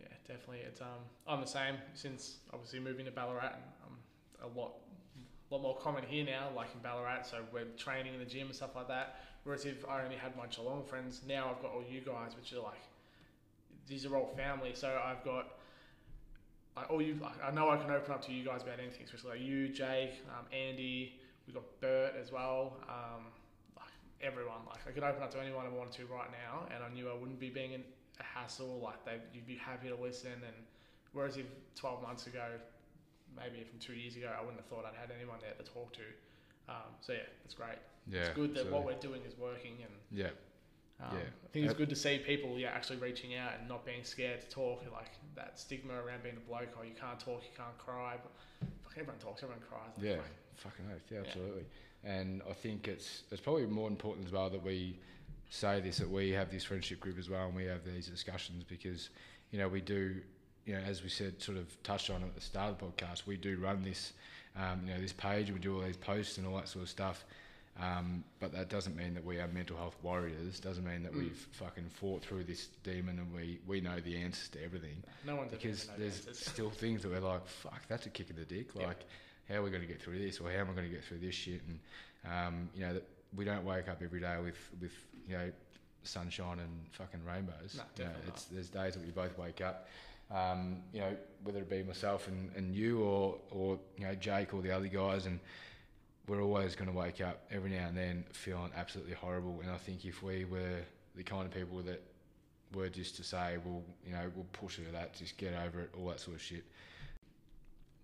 yeah, 0.00 0.08
definitely. 0.26 0.60
It's 0.66 0.80
um, 0.80 1.02
I'm 1.26 1.40
the 1.40 1.46
same 1.46 1.76
since 1.94 2.36
obviously 2.52 2.80
moving 2.80 3.04
to 3.06 3.10
Ballarat. 3.10 3.54
And 3.54 3.62
I'm 3.84 4.50
a 4.50 4.58
lot, 4.58 4.72
lot 5.50 5.62
more 5.62 5.76
common 5.76 6.04
here 6.04 6.24
now, 6.24 6.48
like 6.54 6.68
in 6.74 6.80
Ballarat. 6.80 7.22
So 7.22 7.38
we're 7.52 7.64
training 7.76 8.14
in 8.14 8.20
the 8.20 8.26
gym 8.26 8.46
and 8.46 8.56
stuff 8.56 8.76
like 8.76 8.88
that. 8.88 9.20
Whereas 9.44 9.64
if 9.64 9.88
I 9.88 10.02
only 10.02 10.16
had 10.16 10.36
my 10.36 10.46
Geelong 10.46 10.84
friends, 10.84 11.22
now 11.26 11.50
I've 11.50 11.62
got 11.62 11.72
all 11.72 11.84
you 11.88 12.00
guys, 12.00 12.32
which 12.36 12.52
are 12.52 12.60
like, 12.60 12.82
these 13.86 14.04
are 14.04 14.14
all 14.16 14.32
family. 14.36 14.72
So 14.74 15.00
I've 15.04 15.24
got. 15.24 15.46
Like 16.76 16.90
all 16.90 17.02
you, 17.02 17.18
I 17.44 17.50
know 17.50 17.70
I 17.70 17.76
can 17.76 17.90
open 17.90 18.12
up 18.12 18.24
to 18.26 18.32
you 18.32 18.44
guys 18.44 18.62
about 18.62 18.78
anything, 18.78 19.02
especially 19.04 19.30
like 19.30 19.40
you, 19.40 19.68
Jake, 19.68 20.22
um, 20.28 20.46
Andy. 20.52 21.18
We 21.48 21.52
got 21.52 21.64
Bert 21.80 22.12
as 22.20 22.30
well. 22.30 22.76
Um, 22.88 23.24
like 23.76 23.90
everyone. 24.20 24.60
Like 24.68 24.78
I 24.86 24.92
could 24.92 25.02
open 25.02 25.20
up 25.20 25.32
to 25.32 25.40
anyone 25.40 25.66
I 25.66 25.76
wanted 25.76 25.94
to 25.94 26.06
right 26.06 26.30
now, 26.30 26.68
and 26.72 26.84
I 26.84 26.94
knew 26.94 27.10
I 27.10 27.14
wouldn't 27.14 27.40
be 27.40 27.50
being 27.50 27.74
an, 27.74 27.82
a 28.20 28.24
hassle. 28.24 28.80
Like 28.82 29.04
they, 29.04 29.18
you'd 29.34 29.46
be 29.46 29.56
happy 29.56 29.88
to 29.88 29.96
listen. 29.96 30.32
And 30.32 30.56
whereas 31.12 31.36
if 31.36 31.46
12 31.76 32.02
months 32.02 32.26
ago, 32.26 32.46
maybe 33.36 33.58
even 33.58 33.78
two 33.80 33.94
years 33.94 34.16
ago, 34.16 34.30
I 34.36 34.40
wouldn't 34.40 34.58
have 34.58 34.66
thought 34.66 34.84
I'd 34.84 34.98
had 34.98 35.10
anyone 35.16 35.38
there 35.40 35.52
to 35.52 35.70
talk 35.72 35.92
to. 35.94 36.06
Um, 36.68 36.90
so 37.00 37.12
yeah, 37.12 37.20
it's 37.44 37.54
great. 37.54 37.78
yeah. 38.10 38.20
it's 38.20 38.28
good 38.30 38.54
that 38.54 38.64
so- 38.66 38.72
what 38.72 38.84
we're 38.84 39.00
doing 39.00 39.22
is 39.26 39.38
working, 39.38 39.76
and 39.80 39.92
yeah, 40.12 40.28
um, 41.00 41.16
Yeah. 41.16 41.20
I 41.44 41.48
think 41.52 41.64
it's 41.64 41.74
good 41.74 41.88
to 41.88 41.96
see 41.96 42.18
people 42.18 42.58
yeah 42.58 42.68
actually 42.70 42.98
reaching 42.98 43.34
out 43.36 43.52
and 43.58 43.66
not 43.68 43.86
being 43.86 44.04
scared 44.04 44.42
to 44.42 44.48
talk. 44.50 44.82
Like 44.92 45.12
that 45.34 45.58
stigma 45.58 45.94
around 45.94 46.22
being 46.24 46.36
a 46.36 46.40
bloke, 46.48 46.68
oh 46.78 46.82
you 46.82 46.94
can't 47.00 47.18
talk, 47.18 47.42
you 47.42 47.56
can't 47.56 47.76
cry. 47.78 48.16
But 48.22 48.68
fuck, 48.84 48.92
everyone 48.98 49.18
talks, 49.18 49.42
everyone 49.42 49.62
cries. 49.66 49.96
Like, 49.96 50.04
yeah, 50.06 50.16
fuck, 50.56 50.72
fucking 50.72 50.84
oath, 50.94 51.00
yeah, 51.10 51.18
Yeah. 51.20 51.24
absolutely. 51.26 51.64
And 52.04 52.42
I 52.48 52.52
think 52.52 52.86
it's 52.86 53.22
it's 53.30 53.40
probably 53.40 53.64
more 53.66 53.88
important 53.88 54.26
as 54.26 54.32
well 54.32 54.50
that 54.50 54.62
we 54.62 54.98
say 55.50 55.80
this 55.80 55.98
that 55.98 56.10
we 56.10 56.30
have 56.30 56.50
this 56.50 56.64
friendship 56.64 57.00
group 57.00 57.18
as 57.18 57.28
well, 57.30 57.46
and 57.46 57.54
we 57.56 57.64
have 57.64 57.84
these 57.84 58.06
discussions 58.06 58.64
because 58.64 59.10
you 59.50 59.58
know 59.58 59.68
we 59.68 59.80
do. 59.80 60.16
You 60.66 60.74
know, 60.74 60.80
as 60.80 61.02
we 61.02 61.08
said, 61.08 61.40
sort 61.40 61.56
of 61.56 61.82
touched 61.82 62.10
on 62.10 62.22
at 62.22 62.34
the 62.34 62.42
start 62.42 62.70
of 62.72 62.78
the 62.78 62.84
podcast, 62.84 63.26
we 63.26 63.38
do 63.38 63.56
run 63.58 63.82
this, 63.82 64.12
um, 64.54 64.82
you 64.86 64.92
know, 64.92 65.00
this 65.00 65.14
page. 65.14 65.50
We 65.50 65.58
do 65.58 65.74
all 65.74 65.80
these 65.80 65.96
posts 65.96 66.36
and 66.36 66.46
all 66.46 66.56
that 66.56 66.68
sort 66.68 66.82
of 66.82 66.90
stuff. 66.90 67.24
Um, 67.80 68.22
but 68.38 68.52
that 68.52 68.68
doesn't 68.68 68.94
mean 68.94 69.14
that 69.14 69.24
we 69.24 69.38
are 69.38 69.48
mental 69.48 69.78
health 69.78 69.96
warriors. 70.02 70.60
Doesn't 70.60 70.84
mean 70.84 71.04
that 71.04 71.12
Mm. 71.14 71.20
we've 71.20 71.46
fucking 71.52 71.88
fought 71.88 72.22
through 72.22 72.44
this 72.44 72.66
demon 72.82 73.18
and 73.18 73.32
we, 73.32 73.60
we 73.66 73.80
know 73.80 73.98
the 74.00 74.18
answers 74.18 74.50
to 74.50 74.62
everything. 74.62 75.02
no 75.24 75.40
ever 75.40 75.46
Because 75.46 75.88
there's 75.96 76.26
answers. 76.26 76.38
still 76.46 76.68
things 76.70 77.02
that 77.02 77.12
we're 77.12 77.20
like, 77.20 77.46
fuck, 77.46 77.86
that's 77.88 78.04
a 78.04 78.10
kick 78.10 78.28
in 78.28 78.36
the 78.36 78.44
dick. 78.44 78.74
Like, 78.74 79.06
how 79.48 79.54
are 79.54 79.62
we 79.62 79.70
going 79.70 79.80
to 79.82 79.88
get 79.88 80.02
through 80.02 80.18
this, 80.18 80.38
or 80.38 80.50
how 80.50 80.58
am 80.58 80.68
I 80.70 80.74
going 80.74 80.88
to 80.88 80.94
get 80.94 81.02
through 81.04 81.20
this 81.20 81.34
shit? 81.34 81.62
And 81.66 81.80
um, 82.30 82.68
you 82.74 82.80
know, 82.82 82.92
that 82.92 83.06
we 83.34 83.46
don't 83.46 83.64
wake 83.64 83.88
up 83.88 84.02
every 84.02 84.20
day 84.20 84.36
with 84.44 84.58
with 84.82 84.92
you 85.28 85.36
know 85.36 85.50
sunshine 86.02 86.58
and 86.58 86.70
fucking 86.92 87.20
rainbows. 87.24 87.76
No, 87.76 87.82
you 87.96 88.04
know, 88.04 88.16
it's 88.26 88.44
there's 88.44 88.68
days 88.68 88.94
that 88.94 89.04
we 89.04 89.10
both 89.10 89.36
wake 89.38 89.60
up. 89.60 89.88
Um, 90.34 90.78
you 90.92 91.00
know, 91.00 91.16
whether 91.42 91.60
it 91.60 91.70
be 91.70 91.82
myself 91.82 92.28
and, 92.28 92.50
and 92.56 92.74
you 92.74 93.00
or 93.02 93.36
or 93.50 93.78
you 93.96 94.06
know 94.06 94.14
Jake 94.14 94.54
or 94.54 94.62
the 94.62 94.70
other 94.70 94.88
guys, 94.88 95.26
and 95.26 95.38
we're 96.26 96.42
always 96.42 96.74
going 96.74 96.90
to 96.90 96.96
wake 96.96 97.20
up 97.20 97.40
every 97.50 97.70
now 97.70 97.88
and 97.88 97.96
then 97.96 98.24
feeling 98.32 98.70
absolutely 98.76 99.14
horrible. 99.14 99.58
And 99.62 99.70
I 99.70 99.78
think 99.78 100.04
if 100.04 100.22
we 100.22 100.44
were 100.44 100.80
the 101.16 101.22
kind 101.22 101.46
of 101.46 101.52
people 101.52 101.78
that 101.82 102.02
were 102.74 102.90
just 102.90 103.16
to 103.16 103.24
say, 103.24 103.56
well, 103.64 103.82
you 104.06 104.12
know, 104.12 104.30
we'll 104.34 104.44
push 104.52 104.76
through 104.76 104.92
that, 104.92 105.14
just 105.14 105.38
get 105.38 105.54
over 105.54 105.80
it, 105.80 105.90
all 105.98 106.08
that 106.08 106.20
sort 106.20 106.36
of 106.36 106.42
shit. 106.42 106.64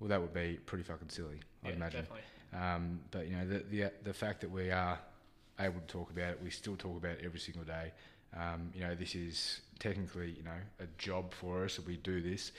Well, 0.01 0.09
that 0.09 0.21
would 0.21 0.33
be 0.33 0.59
pretty 0.65 0.85
fucking 0.85 1.11
silly, 1.11 1.41
I'd 1.63 1.71
yeah, 1.71 1.77
imagine. 1.77 2.01
definitely. 2.01 2.23
Um, 2.59 3.01
but 3.11 3.29
you 3.29 3.37
know, 3.37 3.47
the, 3.47 3.59
the 3.71 3.93
the 4.05 4.15
fact 4.15 4.41
that 4.41 4.51
we 4.51 4.71
are 4.71 4.99
able 5.61 5.81
to 5.81 5.87
talk 5.87 6.11
about 6.11 6.31
it, 6.31 6.41
we 6.43 6.51
still 6.51 6.77
talk 6.77 6.97
about 6.97 7.13
it 7.13 7.23
every 7.25 7.41
single 7.41 7.65
day. 7.65 7.93
Um, 8.37 8.71
you 8.75 8.81
know, 8.81 8.95
this 8.95 9.15
is 9.15 9.61
technically, 9.79 10.31
you 10.33 10.43
know, 10.43 10.59
a 10.81 10.87
job 10.99 11.33
for 11.33 11.65
us. 11.65 11.79
We 11.79 11.97
do 11.97 12.21
this, 12.21 12.53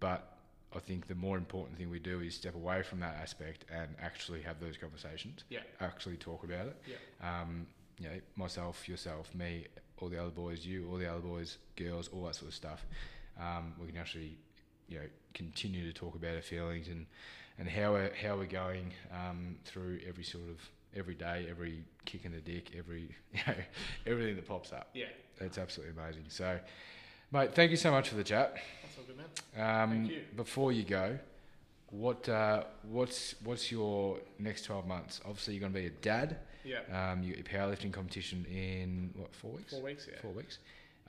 but 0.00 0.36
I 0.74 0.78
think 0.78 1.06
the 1.06 1.14
more 1.14 1.36
important 1.36 1.78
thing 1.78 1.90
we 1.90 1.98
do 1.98 2.20
is 2.20 2.34
step 2.34 2.54
away 2.54 2.82
from 2.82 3.00
that 3.00 3.14
aspect 3.20 3.64
and 3.72 3.88
actually 4.00 4.42
have 4.42 4.60
those 4.60 4.76
conversations. 4.76 5.44
Yeah. 5.48 5.60
Actually 5.80 6.16
talk 6.16 6.44
about 6.44 6.66
it. 6.66 6.82
Yeah. 6.86 7.40
Um, 7.40 7.66
you 7.98 8.08
know, 8.08 8.20
myself, 8.36 8.88
yourself, 8.88 9.34
me, 9.34 9.66
all 10.00 10.08
the 10.08 10.20
other 10.20 10.30
boys, 10.30 10.66
you, 10.66 10.88
all 10.90 10.96
the 10.96 11.10
other 11.10 11.20
boys, 11.20 11.58
girls, 11.76 12.08
all 12.08 12.24
that 12.24 12.34
sort 12.34 12.48
of 12.48 12.54
stuff. 12.54 12.84
Um, 13.40 13.74
we 13.80 13.86
can 13.86 13.96
actually, 13.96 14.36
you 14.88 14.98
know, 14.98 15.06
continue 15.34 15.90
to 15.90 15.92
talk 15.92 16.14
about 16.14 16.36
our 16.36 16.42
feelings 16.42 16.88
and, 16.88 17.06
and 17.58 17.68
how 17.68 17.92
we're, 17.92 18.12
how 18.14 18.36
we're 18.36 18.46
going 18.46 18.92
um, 19.12 19.56
through 19.64 20.00
every 20.06 20.24
sort 20.24 20.44
of 20.44 20.58
every 20.96 21.14
day, 21.14 21.46
every 21.50 21.84
kick 22.04 22.24
in 22.24 22.32
the 22.32 22.40
dick, 22.40 22.72
every 22.78 23.14
you 23.32 23.40
know, 23.46 23.54
everything 24.06 24.36
that 24.36 24.46
pops 24.46 24.72
up. 24.72 24.88
Yeah, 24.94 25.06
It's 25.40 25.58
absolutely 25.58 26.00
amazing. 26.00 26.24
So, 26.28 26.58
mate, 27.32 27.54
thank 27.54 27.70
you 27.70 27.76
so 27.76 27.90
much 27.90 28.08
for 28.08 28.16
the 28.16 28.24
chat. 28.24 28.54
that's 28.82 28.96
all 28.98 29.04
good, 29.04 29.16
man. 29.16 29.82
Um, 29.82 29.90
Thank 29.90 30.10
you. 30.10 30.20
Before 30.36 30.72
you 30.72 30.82
go, 30.84 31.18
what 31.90 32.28
uh, 32.28 32.64
what's 32.90 33.34
what's 33.44 33.70
your 33.70 34.18
next 34.38 34.64
twelve 34.64 34.86
months? 34.86 35.20
Obviously, 35.24 35.54
you're 35.54 35.60
going 35.60 35.72
to 35.72 35.78
be 35.80 35.86
a 35.86 35.90
dad. 35.90 36.38
Yeah, 36.64 36.78
Um, 37.12 37.22
you 37.24 37.34
got 37.34 37.52
your 37.52 37.60
powerlifting 37.60 37.92
competition 37.92 38.44
in 38.48 39.10
what 39.16 39.34
four 39.34 39.50
weeks? 39.52 39.72
four 39.72 39.82
weeks. 39.82 40.06
Yeah. 40.10 40.20
Four 40.20 40.30
weeks. 40.30 40.58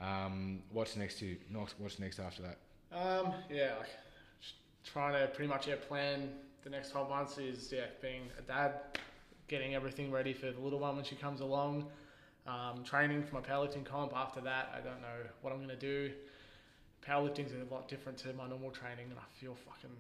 Um, 0.02 0.64
what's 0.72 0.96
next 0.98 1.20
to? 1.20 1.38
What's 1.78 2.00
next 2.00 2.20
after 2.20 2.42
that? 2.42 2.58
Um, 2.92 3.34
yeah, 3.52 3.76
like 3.80 3.90
trying 4.84 5.14
to 5.14 5.28
pretty 5.34 5.48
much 5.50 5.68
yeah 5.68 5.76
plan 5.88 6.30
the 6.64 6.70
next 6.70 6.90
twelve 6.92 7.10
months 7.10 7.38
is 7.38 7.72
yeah 7.72 7.86
being 8.02 8.24
a 8.40 8.42
dad, 8.42 8.74
getting 9.54 9.76
everything 9.76 10.12
ready 10.12 10.34
for 10.34 10.50
the 10.52 10.60
little 10.60 10.80
one 10.80 10.96
when 10.96 11.06
she 11.06 11.16
comes 11.16 11.40
along, 11.40 11.86
um, 12.48 12.84
training 12.84 13.22
for 13.22 13.36
my 13.36 13.42
powerlifting 13.42 13.86
comp. 13.86 14.12
After 14.16 14.42
that, 14.42 14.74
I 14.76 14.78
don't 14.80 15.00
know 15.00 15.20
what 15.44 15.54
I'm 15.54 15.62
gonna 15.62 15.76
do. 15.76 16.12
Powerlifting's 17.08 17.52
a 17.54 17.72
lot 17.72 17.88
different 17.88 18.18
to 18.20 18.34
my 18.34 18.48
normal 18.48 18.72
training, 18.72 19.06
and 19.12 19.20
I 19.20 19.40
feel 19.40 19.54
fucking 19.54 19.96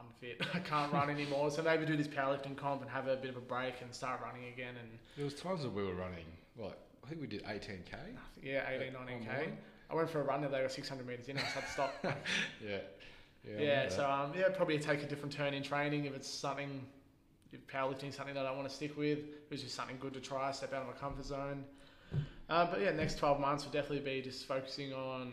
unfit. 0.00 0.42
I 0.54 0.58
can't 0.58 0.92
run 0.92 1.08
anymore, 1.08 1.52
so 1.52 1.62
maybe 1.62 1.86
do 1.86 1.96
this 1.96 2.08
powerlifting 2.08 2.56
comp 2.56 2.82
and 2.82 2.90
have 2.90 3.06
a 3.06 3.14
bit 3.14 3.30
of 3.30 3.36
a 3.36 3.40
break 3.40 3.74
and 3.80 3.94
start 3.94 4.20
running 4.22 4.46
again. 4.52 4.74
And 4.80 4.88
There 5.14 5.24
was 5.24 5.34
times 5.34 5.62
that 5.62 5.70
we 5.72 5.84
were 5.84 5.94
running. 5.94 6.26
What 6.56 6.80
I 7.04 7.08
think 7.08 7.20
we 7.20 7.28
did 7.28 7.44
18k. 7.44 7.94
yeah, 8.42 8.68
18, 8.68 8.86
Yeah, 8.92 8.98
19 8.98 9.24
k. 9.24 9.30
online. 9.30 9.58
I 9.88 9.94
went 9.94 10.10
for 10.10 10.20
a 10.20 10.24
run 10.24 10.40
the 10.40 10.48
other 10.48 10.56
day, 10.56 10.60
I 10.62 10.66
got 10.66 10.72
600 10.72 11.06
meters 11.06 11.26
in, 11.28 11.36
and 11.36 11.38
I 11.38 11.42
just 11.42 11.54
had 11.54 11.64
to 11.64 11.70
stop. 11.70 11.94
Like, 12.02 12.26
Yeah. 12.66 12.78
Yeah, 13.60 13.88
so 13.88 14.10
um, 14.10 14.32
yeah, 14.36 14.48
probably 14.48 14.76
take 14.80 15.04
a 15.04 15.06
different 15.06 15.32
turn 15.32 15.54
in 15.54 15.62
training 15.62 16.06
if 16.06 16.16
it's 16.16 16.28
something, 16.28 16.84
if 17.52 17.66
powerlifting 17.66 18.08
is 18.08 18.14
something 18.14 18.34
that 18.34 18.46
I 18.46 18.52
want 18.52 18.68
to 18.68 18.74
stick 18.74 18.96
with. 18.96 19.18
If 19.18 19.52
it's 19.52 19.62
just 19.62 19.74
something 19.74 19.96
good 20.00 20.14
to 20.14 20.20
try, 20.20 20.50
step 20.52 20.72
out 20.72 20.82
of 20.82 20.88
my 20.88 20.94
comfort 20.94 21.24
zone. 21.24 21.64
Um, 22.48 22.68
but 22.70 22.80
yeah, 22.80 22.92
next 22.92 23.18
12 23.18 23.40
months 23.40 23.64
will 23.64 23.72
definitely 23.72 24.00
be 24.00 24.22
just 24.22 24.46
focusing 24.46 24.92
on 24.92 25.32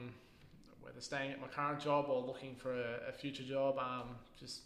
whether 0.82 1.00
staying 1.00 1.32
at 1.32 1.40
my 1.40 1.48
current 1.48 1.80
job 1.80 2.06
or 2.10 2.22
looking 2.22 2.56
for 2.56 2.74
a, 2.74 3.10
a 3.10 3.12
future 3.12 3.44
job. 3.44 3.78
Um, 3.78 4.16
just 4.40 4.62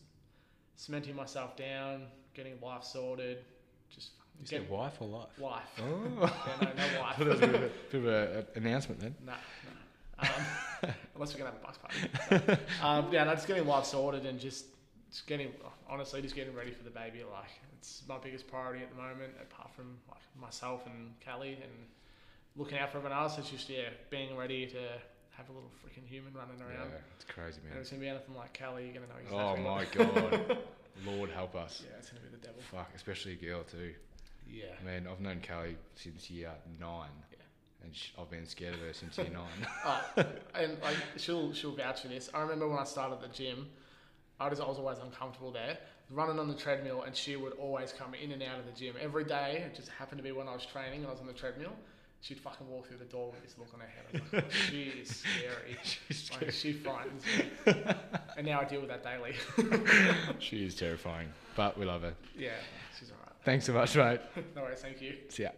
cementing 0.75 1.15
myself 1.15 1.57
down, 1.57 2.03
getting 2.33 2.53
life 2.61 2.83
sorted, 2.83 3.39
just 3.93 4.11
you 4.39 4.41
You 4.41 4.47
said 4.59 4.69
wife 4.69 4.93
or 4.99 5.07
life? 5.07 5.39
wife. 5.39 5.63
Oh. 5.79 5.83
Yeah, 6.21 6.55
no, 6.61 6.67
no 6.75 6.99
wife. 7.01 7.17
That 7.17 7.27
was 7.27 7.41
a 7.41 7.47
bit 7.47 7.55
of 7.55 7.63
a, 7.63 7.69
bit 7.91 8.01
of 8.01 8.05
a, 8.07 8.45
a 8.55 8.57
announcement 8.57 9.01
then. 9.01 9.15
No, 9.25 9.33
no. 9.33 10.29
Um, 10.83 10.93
unless 11.15 11.33
we're 11.33 11.39
gonna 11.39 11.51
have 11.51 11.59
a 11.61 11.65
bus 11.65 11.77
party. 11.77 11.97
So, 12.47 12.57
um, 12.85 13.07
yeah, 13.11 13.23
no, 13.23 13.33
just 13.33 13.47
getting 13.47 13.67
life 13.67 13.85
sorted 13.85 14.25
and 14.25 14.39
just, 14.39 14.65
just 15.09 15.27
getting 15.27 15.51
honestly 15.89 16.21
just 16.21 16.35
getting 16.35 16.53
ready 16.55 16.71
for 16.71 16.83
the 16.83 16.89
baby. 16.89 17.19
Like 17.31 17.49
it's 17.77 18.03
my 18.07 18.17
biggest 18.17 18.47
priority 18.47 18.83
at 18.83 18.89
the 18.89 18.95
moment, 19.01 19.33
apart 19.41 19.71
from 19.75 19.97
like 20.09 20.21
myself 20.39 20.85
and 20.85 21.13
Callie 21.25 21.53
and 21.61 21.71
looking 22.55 22.77
out 22.77 22.91
for 22.91 22.97
everyone 22.97 23.17
else. 23.17 23.37
It's 23.37 23.49
just 23.49 23.69
yeah, 23.69 23.89
being 24.09 24.35
ready 24.35 24.65
to 24.67 24.79
have 25.37 25.49
a 25.49 25.53
little 25.53 25.69
freaking 25.85 26.07
human 26.07 26.33
running 26.33 26.59
around. 26.61 26.89
Yeah, 26.89 26.97
it's 27.15 27.25
crazy, 27.25 27.59
And 27.63 27.69
man. 27.71 27.79
it's 27.81 27.89
gonna 27.91 28.01
be 28.01 28.07
anything 28.09 28.35
like 28.35 28.57
Callie, 28.57 28.85
you're 28.85 28.93
gonna 28.93 29.07
know 29.07 29.37
Oh 29.37 29.53
exactly. 29.53 30.05
my 30.05 30.37
god, 30.49 30.57
Lord 31.05 31.29
help 31.29 31.55
us. 31.55 31.83
Yeah, 31.85 31.95
it's 31.99 32.09
gonna 32.09 32.21
be 32.21 32.29
the 32.29 32.37
devil. 32.45 32.61
Fuck, 32.71 32.89
especially 32.95 33.33
a 33.33 33.35
girl 33.35 33.63
too. 33.63 33.93
Yeah. 34.49 34.65
Man, 34.83 35.07
I've 35.11 35.19
known 35.19 35.41
Callie 35.47 35.77
since 35.95 36.29
year 36.31 36.51
nine, 36.79 37.09
Yeah. 37.31 37.37
and 37.83 37.93
I've 38.17 38.29
been 38.31 38.45
scared 38.47 38.73
of 38.73 38.79
her 38.79 38.93
since 38.93 39.17
year 39.17 39.29
nine. 39.31 39.67
Oh, 39.85 40.25
and 40.55 40.77
like 40.81 40.95
she'll 41.17 41.53
she'll 41.53 41.75
vouch 41.75 42.01
for 42.01 42.07
this. 42.07 42.29
I 42.33 42.41
remember 42.41 42.67
when 42.67 42.79
I 42.79 42.83
started 42.85 43.21
the 43.21 43.27
gym, 43.27 43.67
I 44.39 44.47
was, 44.49 44.59
always 44.59 44.99
uncomfortable 44.99 45.51
there, 45.51 45.77
running 46.11 46.37
on 46.39 46.47
the 46.47 46.53
treadmill, 46.53 47.03
and 47.03 47.15
she 47.15 47.35
would 47.35 47.53
always 47.53 47.91
come 47.91 48.13
in 48.13 48.31
and 48.31 48.43
out 48.43 48.59
of 48.59 48.65
the 48.65 48.71
gym 48.71 48.95
every 49.01 49.23
day. 49.23 49.63
It 49.65 49.75
just 49.75 49.89
happened 49.89 50.19
to 50.19 50.23
be 50.23 50.31
when 50.31 50.47
I 50.47 50.53
was 50.53 50.65
training 50.65 50.99
and 50.99 51.07
I 51.07 51.11
was 51.11 51.19
on 51.19 51.27
the 51.27 51.33
treadmill. 51.33 51.73
She'd 52.21 52.39
fucking 52.39 52.67
walk 52.67 52.87
through 52.87 52.97
the 52.97 53.05
door 53.05 53.31
with 53.31 53.43
this 53.43 53.55
look 53.59 53.67
on 53.73 53.79
her 53.79 53.87
head. 53.87 54.05
I 54.13 54.19
was 54.23 54.33
like, 54.43 54.51
she 54.69 54.83
is 55.01 55.23
scary. 55.23 55.77
She's, 55.83 56.31
Like, 56.31 56.51
she 56.51 56.73
frightens 56.73 57.23
me. 57.65 57.73
and 58.37 58.45
now 58.47 58.61
I 58.61 58.65
deal 58.65 58.81
with 58.81 58.89
that 58.89 59.03
daily. 59.03 59.35
she 60.39 60.65
is 60.65 60.75
terrifying, 60.75 61.29
but 61.55 61.77
we 61.77 61.85
love 61.85 62.01
her. 62.01 62.13
yeah, 62.37 62.51
she's 62.99 63.11
alright. 63.11 63.33
Thanks 63.43 63.65
so 63.65 63.73
much, 63.73 63.95
mate. 63.95 64.19
No 64.55 64.63
worries, 64.63 64.79
thank 64.81 65.01
you. 65.01 65.15
See 65.29 65.43
ya. 65.43 65.49